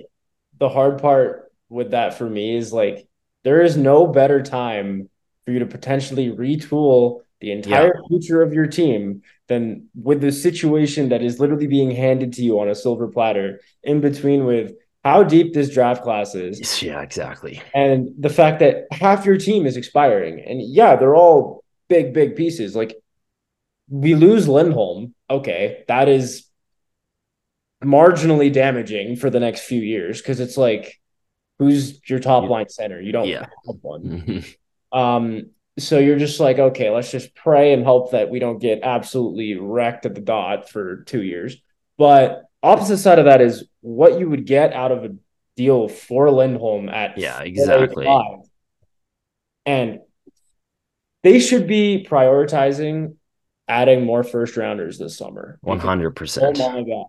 the 0.59 0.69
hard 0.69 1.01
part 1.01 1.51
with 1.69 1.91
that 1.91 2.17
for 2.17 2.29
me 2.29 2.57
is 2.57 2.73
like 2.73 3.07
there 3.43 3.61
is 3.61 3.77
no 3.77 4.07
better 4.07 4.41
time 4.41 5.09
for 5.45 5.51
you 5.51 5.59
to 5.59 5.65
potentially 5.65 6.29
retool 6.29 7.21
the 7.39 7.51
entire 7.51 7.93
yeah. 7.95 8.07
future 8.07 8.41
of 8.41 8.53
your 8.53 8.67
team 8.67 9.21
than 9.47 9.87
with 9.95 10.21
the 10.21 10.31
situation 10.31 11.09
that 11.09 11.21
is 11.21 11.39
literally 11.39 11.67
being 11.67 11.91
handed 11.91 12.33
to 12.33 12.41
you 12.41 12.59
on 12.59 12.69
a 12.69 12.75
silver 12.75 13.07
platter 13.07 13.59
in 13.83 13.99
between 14.01 14.45
with 14.45 14.73
how 15.03 15.23
deep 15.23 15.53
this 15.53 15.69
draft 15.69 16.03
class 16.03 16.33
is. 16.33 16.81
Yeah, 16.81 17.01
exactly. 17.01 17.61
And 17.73 18.09
the 18.17 18.29
fact 18.29 18.59
that 18.59 18.87
half 18.91 19.25
your 19.25 19.37
team 19.37 19.65
is 19.65 19.75
expiring. 19.75 20.39
And 20.39 20.61
yeah, 20.61 20.95
they're 20.95 21.15
all 21.15 21.63
big, 21.89 22.13
big 22.13 22.35
pieces. 22.35 22.75
Like 22.75 22.95
we 23.89 24.15
lose 24.15 24.47
Lindholm. 24.47 25.13
Okay. 25.29 25.83
That 25.87 26.07
is 26.07 26.47
marginally 27.83 28.51
damaging 28.51 29.17
for 29.17 29.29
the 29.29 29.41
next 29.41 29.61
few 29.61 29.81
years 29.81 30.21
because 30.21 30.39
it's 30.39 30.57
like, 30.57 30.99
who's 31.59 31.99
your 32.09 32.19
top 32.19 32.49
line 32.49 32.69
center? 32.69 33.01
You 33.01 33.11
don't 33.11 33.27
yeah. 33.27 33.47
have 33.67 33.75
one. 33.81 34.03
Mm-hmm. 34.03 34.97
Um, 34.97 35.49
so 35.77 35.99
you're 35.99 36.19
just 36.19 36.39
like, 36.39 36.59
okay, 36.59 36.89
let's 36.91 37.11
just 37.11 37.35
pray 37.35 37.73
and 37.73 37.83
hope 37.83 38.11
that 38.11 38.29
we 38.29 38.39
don't 38.39 38.59
get 38.59 38.81
absolutely 38.83 39.55
wrecked 39.55 40.05
at 40.05 40.15
the 40.15 40.21
dot 40.21 40.69
for 40.69 41.03
two 41.03 41.21
years. 41.21 41.57
But 41.97 42.43
opposite 42.61 42.99
side 42.99 43.19
of 43.19 43.25
that 43.25 43.41
is 43.41 43.65
what 43.83 44.17
you 44.17 44.29
would 44.29 44.45
get 44.45 44.73
out 44.73 44.91
of 44.91 45.03
a 45.03 45.15
deal 45.55 45.87
for 45.87 46.31
Lindholm 46.31 46.89
at 46.89 47.17
yeah, 47.17 47.37
oh 47.39 47.43
exactly. 47.43 48.07
And 49.65 49.99
they 51.21 51.39
should 51.39 51.67
be 51.67 52.05
prioritizing 52.09 53.15
adding 53.67 54.05
more 54.05 54.23
first 54.23 54.57
rounders 54.57 54.97
this 54.97 55.17
summer. 55.17 55.59
Oh 55.63 55.67
one 55.67 55.79
hundred 55.79 56.11
percent. 56.11 56.59
Oh 56.59 56.71
my 56.71 56.83
god! 56.83 57.05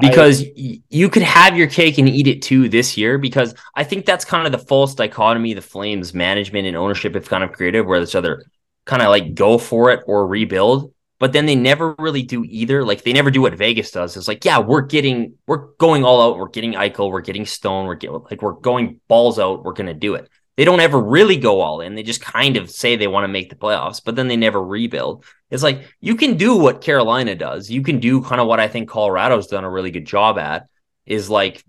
Because 0.00 0.42
I, 0.42 0.82
you 0.88 1.08
could 1.08 1.22
have 1.22 1.56
your 1.56 1.68
cake 1.68 1.98
and 1.98 2.08
eat 2.08 2.26
it 2.26 2.42
too 2.42 2.68
this 2.68 2.96
year. 2.96 3.18
Because 3.18 3.54
I 3.74 3.84
think 3.84 4.06
that's 4.06 4.24
kind 4.24 4.46
of 4.46 4.52
the 4.52 4.66
false 4.66 4.94
dichotomy 4.94 5.54
the 5.54 5.62
Flames 5.62 6.14
management 6.14 6.66
and 6.66 6.76
ownership 6.76 7.14
have 7.14 7.28
kind 7.28 7.44
of 7.44 7.52
created, 7.52 7.82
where 7.82 8.00
it's 8.00 8.14
either 8.14 8.44
kind 8.86 9.02
of 9.02 9.08
like 9.08 9.34
go 9.34 9.58
for 9.58 9.90
it 9.92 10.00
or 10.06 10.26
rebuild. 10.26 10.92
But 11.20 11.32
then 11.32 11.46
they 11.46 11.54
never 11.54 11.94
really 11.98 12.22
do 12.22 12.44
either. 12.44 12.82
Like 12.82 13.04
they 13.04 13.12
never 13.12 13.30
do 13.30 13.42
what 13.42 13.54
Vegas 13.54 13.92
does. 13.92 14.16
It's 14.16 14.26
like, 14.26 14.44
yeah, 14.44 14.58
we're 14.58 14.80
getting, 14.80 15.34
we're 15.46 15.66
going 15.76 16.02
all 16.02 16.22
out. 16.22 16.38
We're 16.38 16.48
getting 16.48 16.72
Eichel. 16.72 17.12
We're 17.12 17.20
getting 17.20 17.46
Stone. 17.46 17.86
We're 17.86 17.94
getting 17.94 18.22
like 18.28 18.42
we're 18.42 18.54
going 18.54 19.00
balls 19.06 19.38
out. 19.38 19.62
We're 19.62 19.74
gonna 19.74 19.94
do 19.94 20.14
it. 20.14 20.28
They 20.56 20.64
don't 20.64 20.80
ever 20.80 21.00
really 21.00 21.36
go 21.36 21.60
all 21.60 21.82
in. 21.82 21.94
They 21.94 22.02
just 22.02 22.22
kind 22.22 22.56
of 22.56 22.70
say 22.70 22.96
they 22.96 23.06
want 23.06 23.24
to 23.24 23.28
make 23.28 23.50
the 23.50 23.56
playoffs, 23.56 24.02
but 24.04 24.16
then 24.16 24.28
they 24.28 24.36
never 24.36 24.62
rebuild. 24.62 25.24
It's 25.50 25.62
like 25.62 25.94
you 26.00 26.16
can 26.16 26.36
do 26.36 26.56
what 26.56 26.80
Carolina 26.80 27.34
does. 27.34 27.70
You 27.70 27.82
can 27.82 28.00
do 28.00 28.22
kind 28.22 28.40
of 28.40 28.46
what 28.46 28.60
I 28.60 28.68
think 28.68 28.88
Colorado's 28.88 29.46
done 29.46 29.64
a 29.64 29.70
really 29.70 29.90
good 29.90 30.06
job 30.06 30.38
at 30.38 30.68
is 31.06 31.28
like 31.28 31.62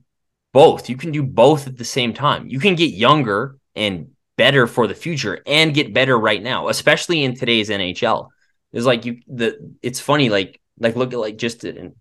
both. 0.53 0.89
You 0.89 0.95
can 0.95 1.11
do 1.11 1.23
both 1.23 1.67
at 1.67 1.77
the 1.77 1.85
same 1.85 2.13
time. 2.13 2.47
You 2.47 2.59
can 2.59 2.75
get 2.75 2.93
younger 2.93 3.57
and 3.75 4.11
better 4.37 4.65
for 4.65 4.87
the 4.87 4.95
future 4.95 5.41
and 5.45 5.73
get 5.73 5.93
better 5.93 6.17
right 6.17 6.41
now, 6.41 6.69
especially 6.69 7.23
in 7.23 7.35
today's 7.35 7.69
NHL. 7.69 8.29
It's 8.74 8.86
like 8.86 9.05
you 9.05 9.19
the 9.28 9.76
it's 9.82 9.99
funny 9.99 10.30
like 10.30 10.61
like 10.80 10.95
look 10.95 11.13
at 11.13 11.19
like 11.19 11.38
just 11.38 11.63
an, 11.63 11.95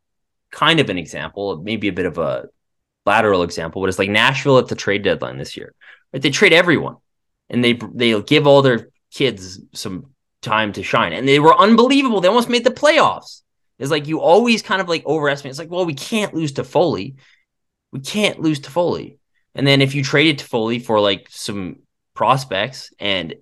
kind 0.50 0.80
of 0.80 0.90
an 0.90 0.98
example, 0.98 1.60
maybe 1.62 1.88
a 1.88 1.92
bit 1.92 2.06
of 2.06 2.18
a 2.18 2.48
lateral 3.06 3.42
example, 3.42 3.82
but 3.82 3.88
it's 3.88 3.98
like 3.98 4.10
Nashville 4.10 4.58
at 4.58 4.68
the 4.68 4.74
trade 4.74 5.02
deadline 5.02 5.38
this 5.38 5.56
year. 5.56 5.74
Right? 6.12 6.22
They 6.22 6.30
trade 6.30 6.52
everyone, 6.52 6.96
and 7.48 7.62
they 7.64 7.78
they 7.94 8.20
give 8.22 8.46
all 8.46 8.62
their 8.62 8.90
kids 9.12 9.60
some 9.74 10.12
time 10.42 10.72
to 10.74 10.82
shine, 10.82 11.12
and 11.12 11.26
they 11.26 11.40
were 11.40 11.56
unbelievable. 11.56 12.20
They 12.20 12.28
almost 12.28 12.48
made 12.48 12.64
the 12.64 12.70
playoffs. 12.70 13.42
It's 13.78 13.90
like 13.90 14.06
you 14.06 14.20
always 14.20 14.62
kind 14.62 14.80
of 14.80 14.88
like 14.88 15.04
overestimate. 15.06 15.50
It's 15.50 15.58
like, 15.58 15.70
well, 15.70 15.86
we 15.86 15.94
can't 15.94 16.34
lose 16.34 16.52
Toffoli. 16.52 17.16
We 17.92 18.00
can't 18.00 18.40
lose 18.40 18.60
Toffoli. 18.60 19.18
And 19.54 19.66
then 19.66 19.80
if 19.80 19.94
you 19.94 20.04
traded 20.04 20.38
Toffoli 20.38 20.84
for 20.84 21.00
like 21.00 21.26
some 21.30 21.80
prospects 22.14 22.92
and 23.00 23.34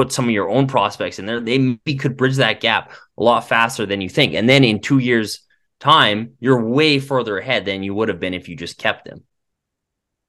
put 0.00 0.12
some 0.12 0.24
of 0.24 0.30
your 0.30 0.48
own 0.48 0.66
prospects 0.66 1.18
in 1.18 1.26
there, 1.26 1.40
they 1.40 1.58
maybe 1.58 1.94
could 1.94 2.16
bridge 2.16 2.36
that 2.36 2.58
gap 2.58 2.90
a 3.18 3.22
lot 3.22 3.46
faster 3.46 3.84
than 3.84 4.00
you 4.00 4.08
think. 4.08 4.32
And 4.32 4.48
then 4.48 4.64
in 4.64 4.80
two 4.80 4.96
years' 4.96 5.40
time, 5.78 6.36
you're 6.40 6.64
way 6.64 6.98
further 6.98 7.36
ahead 7.36 7.66
than 7.66 7.82
you 7.82 7.92
would 7.92 8.08
have 8.08 8.18
been 8.18 8.32
if 8.32 8.48
you 8.48 8.56
just 8.56 8.78
kept 8.78 9.04
them. 9.04 9.24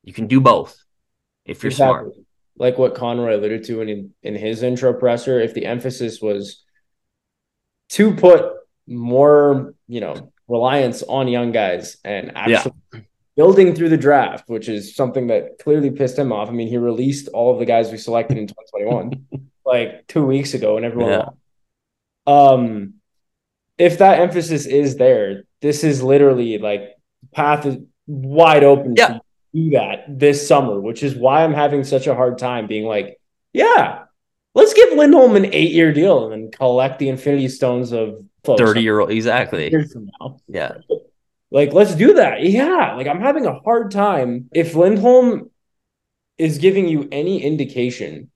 You 0.04 0.12
can 0.12 0.28
do 0.28 0.42
both 0.42 0.76
if 1.46 1.64
you're 1.64 1.72
exactly. 1.72 2.12
smart. 2.12 2.16
Like 2.58 2.78
what 2.78 2.96
Conroy 2.96 3.38
alluded 3.38 3.64
to 3.68 3.80
in 3.80 4.14
in 4.22 4.36
his 4.36 4.62
intro 4.62 4.92
presser, 4.92 5.40
if 5.40 5.54
the 5.54 5.66
emphasis 5.66 6.22
was 6.22 6.66
to 7.92 8.14
put 8.14 8.52
more, 8.88 9.74
you 9.88 10.02
know, 10.02 10.34
reliance 10.50 11.02
on 11.02 11.30
young 11.30 11.54
guys 11.54 11.96
and 12.04 12.34
actually 12.36 12.74
yeah. 12.94 13.00
building 13.38 13.74
through 13.74 13.88
the 13.88 13.96
draft, 13.96 14.50
which 14.50 14.68
is 14.68 14.98
something 14.98 15.28
that 15.28 15.60
clearly 15.64 15.92
pissed 15.92 16.20
him 16.20 16.34
off. 16.34 16.50
I 16.50 16.52
mean, 16.52 16.68
he 16.68 16.78
released 16.78 17.30
all 17.30 17.54
of 17.54 17.60
the 17.60 17.66
guys 17.66 17.90
we 17.90 17.98
selected 17.98 18.38
in 18.38 18.48
2021 18.48 19.48
like 19.72 20.08
two 20.08 20.26
weeks 20.26 20.54
ago, 20.54 20.78
and 20.78 20.86
everyone. 20.86 21.12
Yeah. 21.12 21.30
Um, 22.28 22.94
if 23.78 23.98
that 23.98 24.20
emphasis 24.20 24.66
is 24.66 24.98
there, 24.98 25.44
this 25.62 25.84
is 25.84 26.04
literally 26.04 26.58
like 26.58 26.96
path 27.34 27.66
is 27.66 27.78
wide 28.08 28.64
open 28.64 28.96
yeah 28.96 29.20
do 29.54 29.72
that 29.72 30.06
this 30.08 30.48
summer, 30.48 30.80
which 30.80 31.04
is 31.04 31.16
why 31.16 31.44
I'm 31.44 31.54
having 31.54 31.84
such 31.84 32.08
a 32.08 32.16
hard 32.16 32.38
time 32.38 32.68
being 32.68 32.86
like, 32.86 33.20
yeah, 33.54 34.04
let's 34.56 34.74
give 34.74 34.94
Lindholm 34.94 35.36
an 35.36 35.46
eight 35.46 35.72
year 35.72 35.94
deal 35.94 36.24
and 36.24 36.32
then 36.32 36.52
collect 36.52 37.00
the 37.00 37.10
Infinity 37.10 37.50
Stones 37.50 37.92
of 37.92 38.24
30 38.44 38.82
year 38.82 39.00
old. 39.00 39.12
Exactly. 39.12 39.70
Years 39.70 39.94
from 39.94 40.10
now. 40.20 40.38
Yeah. 40.48 40.78
Like, 41.52 41.74
let's 41.74 41.96
do 41.96 42.14
that. 42.14 42.44
Yeah. 42.44 42.94
Like, 42.96 43.08
I'm 43.08 43.20
having 43.20 43.46
a 43.46 43.60
hard 43.60 43.92
time. 43.92 44.50
If 44.54 44.74
Lindholm 44.74 45.50
is 46.38 46.58
giving 46.58 46.88
you 46.88 47.10
any 47.12 47.44
indication, 47.44 48.32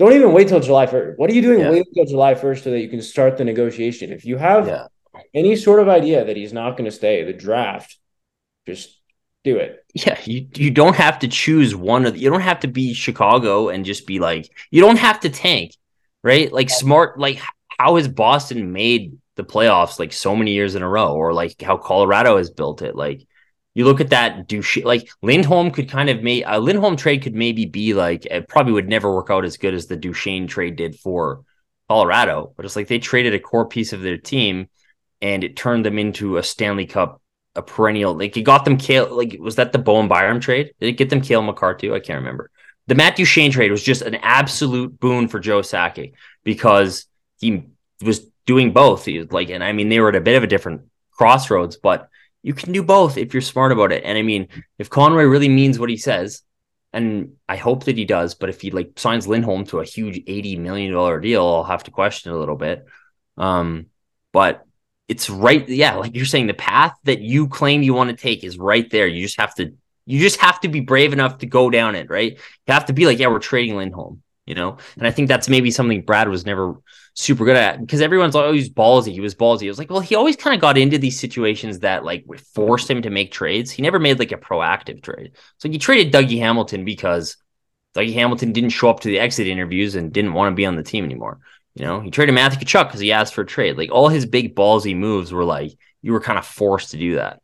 don't 0.00 0.14
even 0.14 0.32
wait 0.32 0.48
till 0.48 0.60
July 0.60 0.86
1st. 0.86 1.18
What 1.18 1.30
are 1.30 1.34
you 1.34 1.42
doing 1.42 1.60
yeah. 1.60 1.70
wait 1.70 1.86
until 1.86 2.06
July 2.06 2.34
1st 2.34 2.64
so 2.64 2.70
that 2.70 2.80
you 2.80 2.88
can 2.88 3.02
start 3.02 3.36
the 3.36 3.44
negotiation? 3.44 4.12
If 4.12 4.24
you 4.24 4.38
have 4.38 4.66
yeah. 4.66 4.86
any 5.34 5.54
sort 5.56 5.78
of 5.78 5.88
idea 5.88 6.24
that 6.24 6.36
he's 6.36 6.54
not 6.54 6.78
going 6.78 6.86
to 6.86 6.90
stay, 6.90 7.22
the 7.22 7.34
draft, 7.34 7.98
just 8.66 8.98
do 9.44 9.58
it. 9.58 9.84
Yeah, 9.94 10.18
you 10.24 10.48
you 10.54 10.70
don't 10.70 10.96
have 10.96 11.18
to 11.20 11.28
choose 11.28 11.76
one 11.76 12.06
of 12.06 12.14
the, 12.14 12.20
you 12.20 12.30
don't 12.30 12.40
have 12.40 12.60
to 12.60 12.68
be 12.68 12.94
Chicago 12.94 13.68
and 13.68 13.84
just 13.84 14.06
be 14.06 14.20
like 14.20 14.50
you 14.70 14.80
don't 14.80 14.98
have 14.98 15.20
to 15.20 15.28
tank, 15.28 15.76
right? 16.22 16.50
Like 16.50 16.70
smart 16.70 17.18
like 17.18 17.38
how 17.78 17.96
has 17.96 18.08
Boston 18.08 18.72
made 18.72 19.18
the 19.36 19.44
playoffs 19.44 19.98
like 19.98 20.12
so 20.12 20.34
many 20.34 20.54
years 20.54 20.76
in 20.76 20.82
a 20.82 20.88
row 20.88 21.14
or 21.14 21.34
like 21.34 21.60
how 21.60 21.76
Colorado 21.76 22.38
has 22.38 22.50
built 22.50 22.80
it 22.80 22.96
like 22.96 23.26
you 23.74 23.84
look 23.84 24.00
at 24.00 24.10
that 24.10 24.48
Duchene, 24.48 24.84
like 24.84 25.10
Lindholm 25.22 25.70
could 25.70 25.88
kind 25.88 26.10
of 26.10 26.22
make 26.22 26.44
a 26.46 26.58
Lindholm 26.58 26.96
trade 26.96 27.22
could 27.22 27.34
maybe 27.34 27.66
be 27.66 27.94
like 27.94 28.26
it 28.26 28.48
probably 28.48 28.72
would 28.72 28.88
never 28.88 29.14
work 29.14 29.30
out 29.30 29.44
as 29.44 29.56
good 29.56 29.74
as 29.74 29.86
the 29.86 29.96
Duchene 29.96 30.46
trade 30.46 30.76
did 30.76 30.96
for 30.96 31.44
Colorado, 31.88 32.52
but 32.56 32.64
it's 32.64 32.76
like 32.76 32.88
they 32.88 32.98
traded 32.98 33.34
a 33.34 33.40
core 33.40 33.66
piece 33.66 33.92
of 33.92 34.02
their 34.02 34.18
team 34.18 34.68
and 35.20 35.44
it 35.44 35.56
turned 35.56 35.84
them 35.84 35.98
into 35.98 36.36
a 36.36 36.42
Stanley 36.42 36.86
Cup 36.86 37.20
a 37.56 37.62
perennial. 37.62 38.14
Like 38.14 38.36
it 38.36 38.42
got 38.42 38.64
them 38.64 38.76
Cale. 38.76 39.14
Like 39.14 39.36
was 39.38 39.56
that 39.56 39.72
the 39.72 39.78
Bowen 39.78 40.08
Byram 40.08 40.40
trade? 40.40 40.72
Did 40.80 40.88
it 40.88 40.92
get 40.96 41.10
them 41.10 41.20
Cale 41.20 41.42
Makar 41.42 41.74
too? 41.74 41.94
I 41.94 42.00
can't 42.00 42.20
remember. 42.20 42.50
The 42.86 42.94
Matt 42.94 43.16
Duchene 43.16 43.52
trade 43.52 43.70
was 43.70 43.82
just 43.82 44.02
an 44.02 44.16
absolute 44.16 44.98
boon 44.98 45.28
for 45.28 45.38
Joe 45.38 45.60
Sakic 45.60 46.14
because 46.42 47.06
he 47.38 47.66
was 48.02 48.26
doing 48.46 48.72
both. 48.72 49.04
He 49.04 49.18
was 49.18 49.30
like, 49.30 49.50
and 49.50 49.62
I 49.62 49.72
mean, 49.72 49.88
they 49.88 50.00
were 50.00 50.08
at 50.08 50.16
a 50.16 50.20
bit 50.20 50.36
of 50.36 50.42
a 50.42 50.48
different 50.48 50.82
crossroads, 51.12 51.76
but 51.76 52.08
you 52.42 52.54
can 52.54 52.72
do 52.72 52.82
both 52.82 53.16
if 53.16 53.34
you're 53.34 53.40
smart 53.42 53.72
about 53.72 53.92
it. 53.92 54.02
And 54.04 54.16
I 54.16 54.22
mean, 54.22 54.48
if 54.78 54.90
Conroy 54.90 55.24
really 55.24 55.48
means 55.48 55.78
what 55.78 55.90
he 55.90 55.96
says, 55.96 56.42
and 56.92 57.34
I 57.48 57.56
hope 57.56 57.84
that 57.84 57.96
he 57.96 58.04
does, 58.04 58.34
but 58.34 58.48
if 58.48 58.60
he 58.60 58.70
like 58.70 58.92
signs 58.96 59.28
Lindholm 59.28 59.64
to 59.66 59.80
a 59.80 59.84
huge 59.84 60.22
eighty 60.26 60.56
million 60.56 60.92
dollar 60.92 61.20
deal, 61.20 61.46
I'll 61.46 61.64
have 61.64 61.84
to 61.84 61.90
question 61.90 62.32
it 62.32 62.34
a 62.34 62.38
little 62.38 62.56
bit. 62.56 62.84
Um, 63.36 63.86
but 64.32 64.64
it's 65.08 65.28
right, 65.30 65.68
yeah, 65.68 65.96
like 65.96 66.14
you're 66.14 66.24
saying, 66.24 66.46
the 66.46 66.54
path 66.54 66.96
that 67.04 67.20
you 67.20 67.48
claim 67.48 67.82
you 67.82 67.94
want 67.94 68.10
to 68.10 68.16
take 68.16 68.44
is 68.44 68.58
right 68.58 68.88
there. 68.90 69.06
You 69.06 69.22
just 69.22 69.40
have 69.40 69.54
to 69.56 69.74
you 70.06 70.18
just 70.18 70.40
have 70.40 70.60
to 70.60 70.68
be 70.68 70.80
brave 70.80 71.12
enough 71.12 71.38
to 71.38 71.46
go 71.46 71.70
down 71.70 71.94
it, 71.94 72.10
right? 72.10 72.32
You 72.32 72.74
have 72.74 72.86
to 72.86 72.92
be 72.92 73.06
like, 73.06 73.18
yeah, 73.18 73.28
we're 73.28 73.38
trading 73.38 73.76
Lindholm, 73.76 74.22
you 74.44 74.56
know? 74.56 74.78
And 74.96 75.06
I 75.06 75.12
think 75.12 75.28
that's 75.28 75.48
maybe 75.48 75.70
something 75.70 76.02
Brad 76.02 76.28
was 76.28 76.44
never 76.44 76.74
super 77.14 77.44
good 77.44 77.56
at 77.56 77.80
because 77.80 78.00
everyone's 78.00 78.36
always 78.36 78.70
ballsy. 78.70 79.12
He 79.12 79.20
was 79.20 79.34
ballsy. 79.34 79.64
I 79.64 79.68
was 79.68 79.78
like, 79.78 79.90
well, 79.90 80.00
he 80.00 80.14
always 80.14 80.36
kind 80.36 80.54
of 80.54 80.60
got 80.60 80.78
into 80.78 80.98
these 80.98 81.18
situations 81.18 81.80
that 81.80 82.04
like 82.04 82.24
forced 82.54 82.90
him 82.90 83.02
to 83.02 83.10
make 83.10 83.32
trades. 83.32 83.70
He 83.70 83.82
never 83.82 83.98
made 83.98 84.18
like 84.18 84.32
a 84.32 84.36
proactive 84.36 85.02
trade. 85.02 85.32
So 85.58 85.68
he 85.68 85.78
traded 85.78 86.12
Dougie 86.12 86.38
Hamilton 86.38 86.84
because 86.84 87.36
Dougie 87.94 88.14
Hamilton 88.14 88.52
didn't 88.52 88.70
show 88.70 88.90
up 88.90 89.00
to 89.00 89.08
the 89.08 89.18
exit 89.18 89.46
interviews 89.46 89.94
and 89.94 90.12
didn't 90.12 90.32
want 90.32 90.52
to 90.52 90.56
be 90.56 90.66
on 90.66 90.76
the 90.76 90.82
team 90.82 91.04
anymore. 91.04 91.40
You 91.74 91.84
know, 91.84 92.00
he 92.00 92.10
traded 92.10 92.34
Matthew 92.34 92.60
Tkachuk 92.60 92.88
because 92.88 93.00
he 93.00 93.12
asked 93.12 93.34
for 93.34 93.42
a 93.42 93.46
trade. 93.46 93.76
Like 93.76 93.90
all 93.90 94.08
his 94.08 94.26
big 94.26 94.54
ballsy 94.54 94.96
moves 94.96 95.32
were 95.32 95.44
like 95.44 95.72
you 96.02 96.12
were 96.12 96.20
kind 96.20 96.38
of 96.38 96.46
forced 96.46 96.92
to 96.92 96.96
do 96.96 97.16
that. 97.16 97.40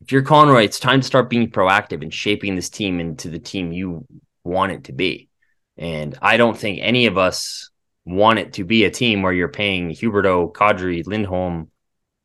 If 0.00 0.12
you're 0.12 0.22
Conroy, 0.22 0.64
it's 0.64 0.80
time 0.80 1.00
to 1.00 1.06
start 1.06 1.30
being 1.30 1.50
proactive 1.50 2.02
and 2.02 2.12
shaping 2.12 2.56
this 2.56 2.68
team 2.68 3.00
into 3.00 3.30
the 3.30 3.38
team 3.38 3.72
you 3.72 4.06
want 4.42 4.72
it 4.72 4.84
to 4.84 4.92
be. 4.92 5.28
And 5.76 6.16
I 6.20 6.36
don't 6.36 6.56
think 6.56 6.80
any 6.82 7.06
of 7.06 7.16
us 7.18 7.70
want 8.04 8.38
it 8.38 8.54
to 8.54 8.64
be 8.64 8.84
a 8.84 8.90
team 8.90 9.22
where 9.22 9.32
you're 9.32 9.48
paying 9.48 9.90
Huberdeau, 9.90 10.52
Kadri, 10.52 11.06
Lindholm, 11.06 11.70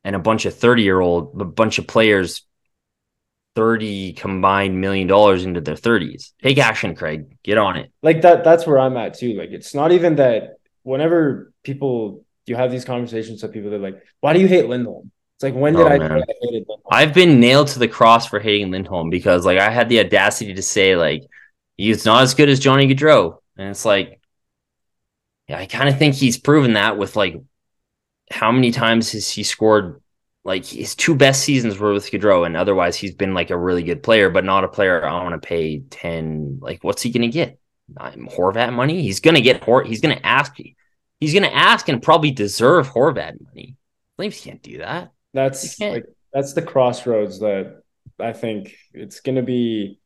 and 0.04 0.16
a 0.16 0.20
bunch 0.20 0.46
of 0.46 0.56
30 0.56 0.84
year 0.84 1.00
old, 1.00 1.40
a 1.42 1.46
bunch 1.46 1.80
of 1.80 1.88
players 1.88 2.44
30 3.56 4.14
combined 4.14 4.80
million 4.80 5.08
dollars 5.08 5.44
into 5.44 5.62
their 5.62 5.76
30s. 5.76 6.32
Take 6.42 6.58
action, 6.58 6.96
Craig. 6.96 7.38
Get 7.44 7.58
on 7.58 7.78
it. 7.78 7.92
Like 8.02 8.22
that 8.22 8.44
that's 8.44 8.66
where 8.66 8.80
I'm 8.80 8.96
at 8.98 9.16
too. 9.16 9.34
Like 9.34 9.50
it's 9.50 9.74
not 9.74 9.92
even 9.92 10.16
that 10.16 10.58
whenever 10.84 11.52
people 11.64 12.24
you 12.46 12.56
have 12.56 12.72
these 12.72 12.86
conversations 12.86 13.44
with 13.44 13.54
people, 13.54 13.70
they're 13.70 13.80
like, 13.80 14.02
why 14.22 14.34
do 14.34 14.40
you 14.40 14.48
hate 14.48 14.68
Lindholm? 14.68 15.12
It's 15.36 15.44
like 15.44 15.56
when 15.56 15.74
did 15.74 15.84
oh, 15.84 15.88
I, 15.88 15.96
I 15.96 16.00
hated 16.00 16.26
Lindholm? 16.42 16.82
I've 16.90 17.14
been 17.14 17.40
nailed 17.40 17.68
to 17.70 17.80
the 17.80 17.88
cross 17.88 18.28
for 18.28 18.40
hating 18.40 18.72
Lindholm 18.72 19.10
because 19.10 19.46
like 19.46 19.60
I 19.60 19.70
had 19.70 19.90
the 19.90 20.00
audacity 20.00 20.54
to 20.54 20.62
say 20.62 20.96
like 20.96 21.24
he's 21.78 22.06
not 22.06 22.24
as 22.24 22.34
good 22.34 22.50
as 22.50 22.60
Johnny 22.60 22.88
Gaudreau. 22.88 23.38
And 23.58 23.70
it's 23.70 23.86
like, 23.86 24.19
I 25.58 25.66
kind 25.66 25.90
of 25.90 25.98
think 25.98 26.16
he's 26.16 26.38
proven 26.38 26.74
that 26.74 26.98
with 26.98 27.16
like 27.16 27.42
how 28.32 28.52
many 28.52 28.72
times 28.72 29.12
has 29.14 29.30
he 29.30 29.44
scored 29.44 30.02
like 30.44 30.66
his 30.66 30.96
two 30.96 31.16
best 31.16 31.44
seasons 31.44 31.78
were 31.78 31.94
with 31.94 32.10
Gaudreau, 32.10 32.46
and 32.46 32.56
otherwise 32.56 32.96
he's 32.96 33.14
been 33.14 33.34
like 33.34 33.50
a 33.50 33.58
really 33.58 33.84
good 33.84 34.04
player, 34.04 34.30
but 34.30 34.46
not 34.46 34.64
a 34.64 34.68
player 34.68 35.06
I 35.06 35.24
want 35.24 35.42
to 35.42 35.48
pay 35.48 35.80
10. 35.80 36.60
Like, 36.62 36.84
what's 36.84 37.02
he 37.02 37.12
gonna 37.12 37.28
get? 37.28 37.60
Horvat 37.98 38.74
money? 38.74 39.02
He's 39.02 39.20
gonna 39.20 39.42
get 39.42 39.64
Hor 39.64 39.84
he's 39.84 40.02
gonna 40.02 40.20
ask 40.24 40.56
he's 41.20 41.34
gonna 41.34 41.48
ask 41.48 41.90
and 41.90 42.02
probably 42.02 42.32
deserve 42.32 42.88
Horvat 42.88 43.42
money. 43.42 43.78
Flames 44.16 44.40
can't 44.40 44.62
do 44.62 44.78
that. 44.80 45.12
That's 45.34 45.80
like 45.80 46.06
that's 46.34 46.54
the 46.54 46.62
crossroads 46.62 47.40
that 47.40 47.82
I 48.20 48.34
think 48.34 48.76
it's 48.94 49.22
gonna 49.22 49.42
be 49.42 50.00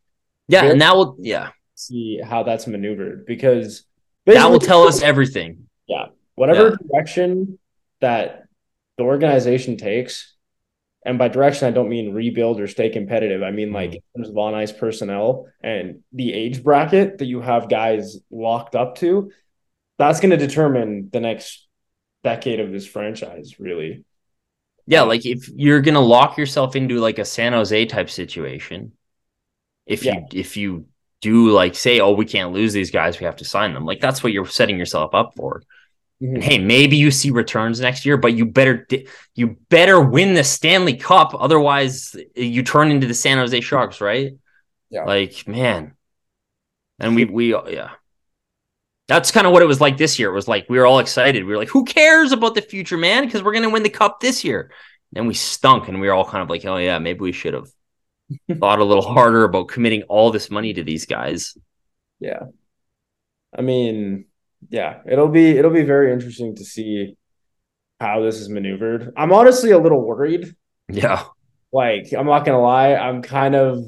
Yeah, 0.47 0.65
and 0.65 0.81
that 0.81 0.95
will 0.95 1.17
yeah. 1.19 1.49
See 1.75 2.21
how 2.23 2.43
that's 2.43 2.67
maneuvered 2.67 3.25
because 3.25 3.83
that 4.25 4.49
will 4.49 4.59
tell 4.59 4.83
us 4.87 5.01
everything. 5.01 5.67
Yeah. 5.87 6.07
Whatever 6.35 6.69
yeah. 6.69 6.75
direction 6.91 7.59
that 8.01 8.43
the 8.97 9.03
organization 9.03 9.77
takes, 9.77 10.33
and 11.05 11.17
by 11.17 11.27
direction 11.27 11.67
I 11.67 11.71
don't 11.71 11.89
mean 11.89 12.13
rebuild 12.13 12.59
or 12.59 12.67
stay 12.67 12.89
competitive. 12.89 13.43
I 13.43 13.51
mean 13.51 13.67
mm-hmm. 13.67 13.75
like 13.75 13.95
in 13.95 14.01
terms 14.15 14.29
of 14.29 14.37
on 14.37 14.53
ice 14.53 14.71
personnel 14.71 15.47
and 15.61 16.01
the 16.11 16.33
age 16.33 16.63
bracket 16.63 17.17
that 17.17 17.25
you 17.25 17.41
have 17.41 17.69
guys 17.69 18.17
locked 18.31 18.75
up 18.75 18.95
to. 18.97 19.31
That's 19.99 20.19
going 20.19 20.31
to 20.31 20.37
determine 20.37 21.09
the 21.13 21.19
next 21.19 21.67
decade 22.23 22.59
of 22.59 22.71
this 22.71 22.87
franchise, 22.87 23.59
really. 23.59 24.03
Yeah, 24.85 25.03
like 25.03 25.25
if 25.25 25.49
you're 25.49 25.81
gonna 25.81 26.01
lock 26.01 26.37
yourself 26.37 26.75
into 26.75 26.99
like 26.99 27.19
a 27.19 27.25
San 27.25 27.53
Jose 27.53 27.85
type 27.85 28.09
situation, 28.09 28.93
if 29.85 30.03
yeah. 30.03 30.15
you 30.15 30.25
if 30.33 30.57
you 30.57 30.87
do 31.23 31.49
like 31.49 31.73
say, 31.73 32.01
oh, 32.01 32.11
we 32.11 32.25
can't 32.25 32.51
lose 32.51 32.73
these 32.73 32.91
guys, 32.91 33.19
we 33.19 33.25
have 33.25 33.37
to 33.37 33.45
sign 33.45 33.73
them. 33.73 33.85
Like 33.85 34.01
that's 34.01 34.23
what 34.23 34.33
you're 34.33 34.45
setting 34.45 34.77
yourself 34.77 35.15
up 35.15 35.33
for. 35.35 35.63
Mm-hmm. 36.21 36.35
And 36.35 36.43
hey, 36.43 36.57
maybe 36.59 36.97
you 36.97 37.09
see 37.11 37.31
returns 37.31 37.79
next 37.79 38.05
year, 38.05 38.17
but 38.17 38.33
you 38.33 38.45
better 38.45 38.85
you 39.33 39.57
better 39.69 39.99
win 39.99 40.33
the 40.33 40.43
Stanley 40.43 40.97
Cup, 40.97 41.33
otherwise 41.33 42.15
you 42.35 42.61
turn 42.61 42.91
into 42.91 43.07
the 43.07 43.13
San 43.13 43.37
Jose 43.37 43.59
Sharks, 43.61 44.01
right? 44.01 44.33
Yeah. 44.89 45.05
Like 45.05 45.47
man, 45.47 45.95
and 46.99 47.15
we 47.15 47.25
we 47.25 47.53
yeah. 47.53 47.91
That's 49.09 49.31
kind 49.31 49.45
of 49.45 49.51
what 49.51 49.61
it 49.61 49.67
was 49.67 49.81
like 49.81 49.97
this 49.97 50.17
year. 50.17 50.29
It 50.29 50.35
was 50.35 50.47
like 50.47 50.65
we 50.69 50.77
were 50.77 50.85
all 50.85 50.99
excited. 50.99 51.43
We 51.43 51.51
were 51.51 51.57
like, 51.57 51.69
"Who 51.69 51.83
cares 51.83 52.31
about 52.31 52.55
the 52.55 52.61
future, 52.61 52.97
man? 52.97 53.25
Because 53.25 53.43
we're 53.43 53.51
going 53.51 53.63
to 53.63 53.69
win 53.69 53.83
the 53.83 53.89
cup 53.89 54.19
this 54.19 54.43
year." 54.45 54.71
And 55.15 55.27
we 55.27 55.33
stunk, 55.33 55.89
and 55.89 55.99
we 55.99 56.07
were 56.07 56.13
all 56.13 56.25
kind 56.25 56.41
of 56.41 56.49
like, 56.49 56.63
"Oh 56.65 56.77
yeah, 56.77 56.99
maybe 56.99 57.19
we 57.19 57.33
should 57.33 57.53
have 57.53 57.69
thought 58.59 58.79
a 58.79 58.83
little 58.83 59.03
harder 59.03 59.43
about 59.43 59.67
committing 59.67 60.03
all 60.03 60.31
this 60.31 60.49
money 60.49 60.73
to 60.73 60.83
these 60.83 61.05
guys." 61.05 61.57
Yeah, 62.19 62.43
I 63.55 63.61
mean, 63.61 64.25
yeah, 64.69 65.01
it'll 65.05 65.27
be 65.29 65.51
it'll 65.57 65.71
be 65.71 65.83
very 65.83 66.11
interesting 66.13 66.55
to 66.55 66.65
see 66.65 67.15
how 67.99 68.21
this 68.21 68.39
is 68.39 68.49
maneuvered. 68.49 69.13
I'm 69.17 69.31
honestly 69.31 69.71
a 69.71 69.79
little 69.79 70.01
worried. 70.01 70.55
Yeah, 70.89 71.25
like 71.71 72.13
I'm 72.13 72.25
not 72.27 72.45
gonna 72.45 72.61
lie, 72.61 72.95
I'm 72.95 73.21
kind 73.21 73.55
of 73.55 73.85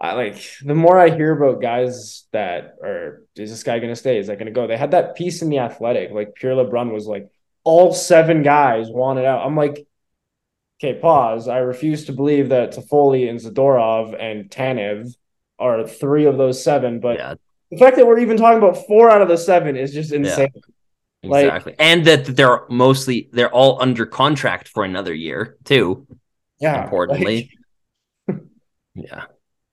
I 0.00 0.14
like 0.14 0.42
the 0.64 0.74
more 0.74 0.98
I 0.98 1.10
hear 1.10 1.32
about 1.32 1.60
guys 1.60 2.24
that 2.32 2.76
are 2.82 3.22
is 3.36 3.50
this 3.50 3.62
guy 3.62 3.78
gonna 3.78 3.96
stay? 3.96 4.18
Is 4.18 4.28
that 4.28 4.38
gonna 4.38 4.50
go? 4.50 4.66
They 4.66 4.76
had 4.76 4.92
that 4.92 5.14
piece 5.14 5.42
in 5.42 5.50
the 5.50 5.58
athletic, 5.58 6.10
like 6.10 6.34
Pierre 6.34 6.54
LeBrun 6.54 6.92
was 6.92 7.06
like 7.06 7.28
all 7.64 7.92
seven 7.92 8.42
guys 8.42 8.86
wanted 8.88 9.26
out. 9.26 9.46
I'm 9.46 9.56
like, 9.56 9.86
okay, 10.82 10.98
pause. 10.98 11.48
I 11.48 11.58
refuse 11.58 12.06
to 12.06 12.12
believe 12.12 12.48
that 12.50 12.72
Toffoli 12.72 13.28
and 13.28 13.38
Zadorov 13.38 14.18
and 14.18 14.50
Tanev 14.50 15.14
are 15.58 15.86
three 15.86 16.24
of 16.24 16.38
those 16.38 16.62
seven, 16.62 17.00
but 17.00 17.18
yeah. 17.18 17.34
the 17.70 17.78
fact 17.78 17.96
that 17.96 18.06
we're 18.06 18.18
even 18.20 18.36
talking 18.36 18.58
about 18.58 18.86
four 18.86 19.10
out 19.10 19.22
of 19.22 19.28
the 19.28 19.36
seven 19.36 19.76
is 19.76 19.92
just 19.92 20.12
insane. 20.12 20.50
Yeah. 20.54 20.60
Exactly. 21.22 21.72
Like, 21.72 21.76
and 21.78 22.04
that 22.06 22.24
they're 22.24 22.62
mostly 22.70 23.28
they're 23.32 23.52
all 23.52 23.82
under 23.82 24.06
contract 24.06 24.68
for 24.68 24.84
another 24.84 25.12
year 25.12 25.58
too. 25.64 26.06
Yeah. 26.60 26.82
Importantly. 26.82 27.50
Like, 28.26 28.38
yeah 28.94 29.24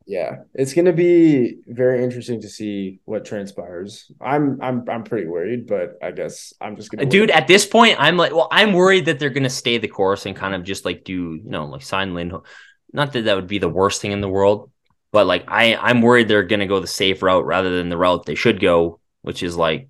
yeah, 0.08 0.38
it's 0.54 0.74
going 0.74 0.86
to 0.86 0.94
be 0.94 1.58
very 1.68 2.02
interesting 2.02 2.40
to 2.42 2.48
see 2.48 3.02
what 3.04 3.26
transpires. 3.26 4.10
I'm 4.22 4.58
I'm 4.62 4.90
I'm 4.90 5.04
pretty 5.04 5.28
worried, 5.28 5.68
but 5.68 5.98
I 6.02 6.12
guess 6.12 6.54
I'm 6.62 6.78
just 6.78 6.90
going 6.90 7.00
to 7.00 7.06
uh, 7.06 7.10
Dude, 7.10 7.30
wait. 7.30 7.36
at 7.36 7.48
this 7.48 7.66
point 7.66 7.98
I'm 8.00 8.16
like 8.16 8.34
well, 8.34 8.48
I'm 8.50 8.72
worried 8.72 9.06
that 9.06 9.20
they're 9.20 9.30
going 9.30 9.44
to 9.44 9.50
stay 9.50 9.78
the 9.78 9.90
course 9.90 10.26
and 10.26 10.34
kind 10.34 10.56
of 10.56 10.64
just 10.64 10.86
like 10.86 11.04
do, 11.04 11.36
you 11.36 11.50
know, 11.50 11.66
like 11.66 11.82
sign 11.82 12.14
Lindholm. 12.14 12.44
Not 12.94 13.12
that 13.14 13.26
that 13.26 13.36
would 13.36 13.48
be 13.48 13.60
the 13.60 13.68
worst 13.68 14.02
thing 14.02 14.14
in 14.14 14.22
the 14.22 14.30
world, 14.30 14.72
but 15.12 15.28
like 15.28 15.44
I 15.50 15.76
I'm 15.76 16.02
worried 16.02 16.30
they're 16.30 16.44
going 16.44 16.62
to 16.62 16.68
go 16.68 16.80
the 16.80 16.88
safe 16.88 17.22
route 17.22 17.46
rather 17.46 17.76
than 17.76 17.90
the 17.90 17.98
route 17.98 18.26
they 18.26 18.36
should 18.36 18.62
go, 18.62 19.02
which 19.24 19.44
is 19.44 19.58
like 19.58 19.90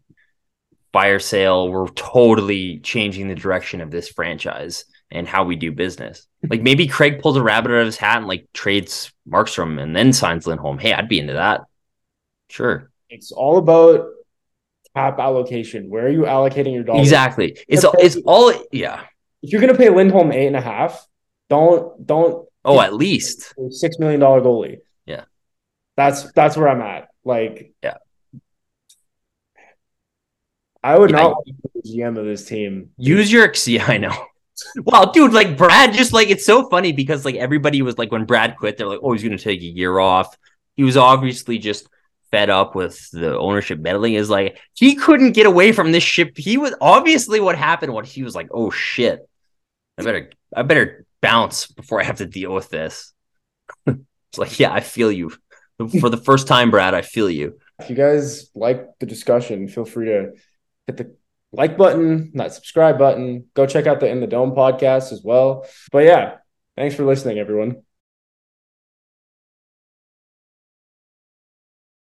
fire 0.93 1.20
sale. 1.20 1.70
We're 1.70 1.89
totally 1.89 2.80
changing 2.80 3.28
the 3.28 3.36
direction 3.36 3.82
of 3.82 3.91
this 3.91 4.09
franchise 4.09 4.86
and 5.11 5.27
how 5.27 5.43
we 5.43 5.55
do 5.55 5.71
business. 5.71 6.27
Like 6.47 6.61
maybe 6.61 6.87
Craig 6.87 7.21
pulls 7.21 7.37
a 7.37 7.43
rabbit 7.43 7.71
out 7.71 7.79
of 7.79 7.85
his 7.85 7.97
hat 7.97 8.17
and 8.17 8.27
like 8.27 8.47
trades 8.53 9.11
Markstrom 9.27 9.81
and 9.81 9.95
then 9.95 10.13
signs 10.13 10.47
Lindholm. 10.47 10.77
Hey, 10.77 10.93
I'd 10.93 11.09
be 11.09 11.19
into 11.19 11.33
that. 11.33 11.61
Sure. 12.49 12.89
It's 13.09 13.31
all 13.31 13.57
about 13.57 14.07
cap 14.95 15.19
allocation. 15.19 15.89
Where 15.89 16.05
are 16.05 16.09
you 16.09 16.21
allocating 16.21 16.73
your 16.73 16.83
dollars? 16.83 17.01
Exactly. 17.01 17.57
It's 17.67 17.83
all, 17.83 17.95
it's 17.99 18.17
all 18.25 18.53
yeah. 18.71 19.03
If 19.41 19.51
you're 19.51 19.61
gonna 19.61 19.75
pay 19.77 19.89
Lindholm 19.89 20.31
eight 20.31 20.47
and 20.47 20.55
a 20.55 20.61
half, 20.61 21.05
don't 21.49 22.05
don't 22.05 22.47
oh 22.65 22.81
at 22.81 22.93
least 22.93 23.53
six 23.69 23.99
million 23.99 24.19
dollar 24.19 24.41
goalie. 24.41 24.79
Yeah. 25.05 25.25
That's 25.95 26.31
that's 26.33 26.57
where 26.57 26.69
I'm 26.69 26.81
at. 26.81 27.09
Like 27.23 27.73
yeah. 27.83 27.97
I 30.83 30.97
would 30.97 31.11
yeah, 31.11 31.17
not 31.17 31.45
to 31.45 31.53
be 31.53 31.55
the 31.73 32.01
GM 32.01 32.17
of 32.17 32.25
this 32.25 32.45
team. 32.45 32.91
Use 32.97 33.31
your 33.31 33.51
yeah, 33.65 33.85
I 33.87 33.97
know. 33.97 34.27
Well, 34.83 35.11
dude, 35.11 35.33
like 35.33 35.57
Brad, 35.57 35.93
just 35.93 36.13
like 36.13 36.29
it's 36.29 36.45
so 36.45 36.69
funny 36.69 36.91
because 36.91 37.25
like 37.25 37.35
everybody 37.35 37.81
was 37.81 37.97
like 37.97 38.11
when 38.11 38.25
Brad 38.25 38.57
quit, 38.57 38.77
they're 38.77 38.87
like, 38.87 38.99
oh, 39.03 39.13
he's 39.13 39.23
gonna 39.23 39.37
take 39.37 39.61
a 39.61 39.65
year 39.65 39.99
off. 39.99 40.35
He 40.75 40.83
was 40.83 40.97
obviously 40.97 41.57
just 41.59 41.87
fed 42.31 42.49
up 42.49 42.75
with 42.75 43.09
the 43.11 43.37
ownership 43.37 43.79
meddling. 43.79 44.15
Is 44.15 44.29
like 44.29 44.59
he 44.73 44.95
couldn't 44.95 45.33
get 45.33 45.45
away 45.45 45.71
from 45.71 45.91
this 45.91 46.03
ship. 46.03 46.37
He 46.37 46.57
was 46.57 46.73
obviously 46.81 47.39
what 47.39 47.55
happened. 47.55 47.93
when 47.93 48.05
he 48.05 48.23
was 48.23 48.35
like, 48.35 48.47
oh 48.51 48.71
shit, 48.71 49.27
I 49.97 50.03
better, 50.03 50.31
I 50.55 50.63
better 50.63 51.05
bounce 51.21 51.67
before 51.67 52.01
I 52.01 52.03
have 52.03 52.17
to 52.17 52.25
deal 52.25 52.53
with 52.53 52.69
this. 52.69 53.13
it's 53.85 54.37
like, 54.37 54.59
yeah, 54.59 54.73
I 54.73 54.79
feel 54.79 55.11
you. 55.11 55.33
For 55.99 56.09
the 56.09 56.17
first 56.17 56.47
time, 56.47 56.71
Brad, 56.71 56.95
I 56.95 57.03
feel 57.03 57.29
you. 57.29 57.59
If 57.79 57.91
you 57.91 57.95
guys 57.95 58.49
like 58.55 58.97
the 58.99 59.05
discussion, 59.05 59.67
feel 59.67 59.85
free 59.85 60.07
to 60.07 60.31
hit 60.87 60.97
the 60.97 61.15
like 61.51 61.77
button, 61.77 62.31
not 62.33 62.53
subscribe 62.53 62.97
button. 62.97 63.45
Go 63.53 63.65
check 63.65 63.87
out 63.87 63.99
the 63.99 64.09
In 64.09 64.19
the 64.19 64.27
Dome 64.27 64.51
podcast 64.51 65.11
as 65.11 65.21
well. 65.23 65.65
But 65.91 66.05
yeah, 66.05 66.37
thanks 66.75 66.95
for 66.95 67.05
listening, 67.05 67.39
everyone. 67.39 67.83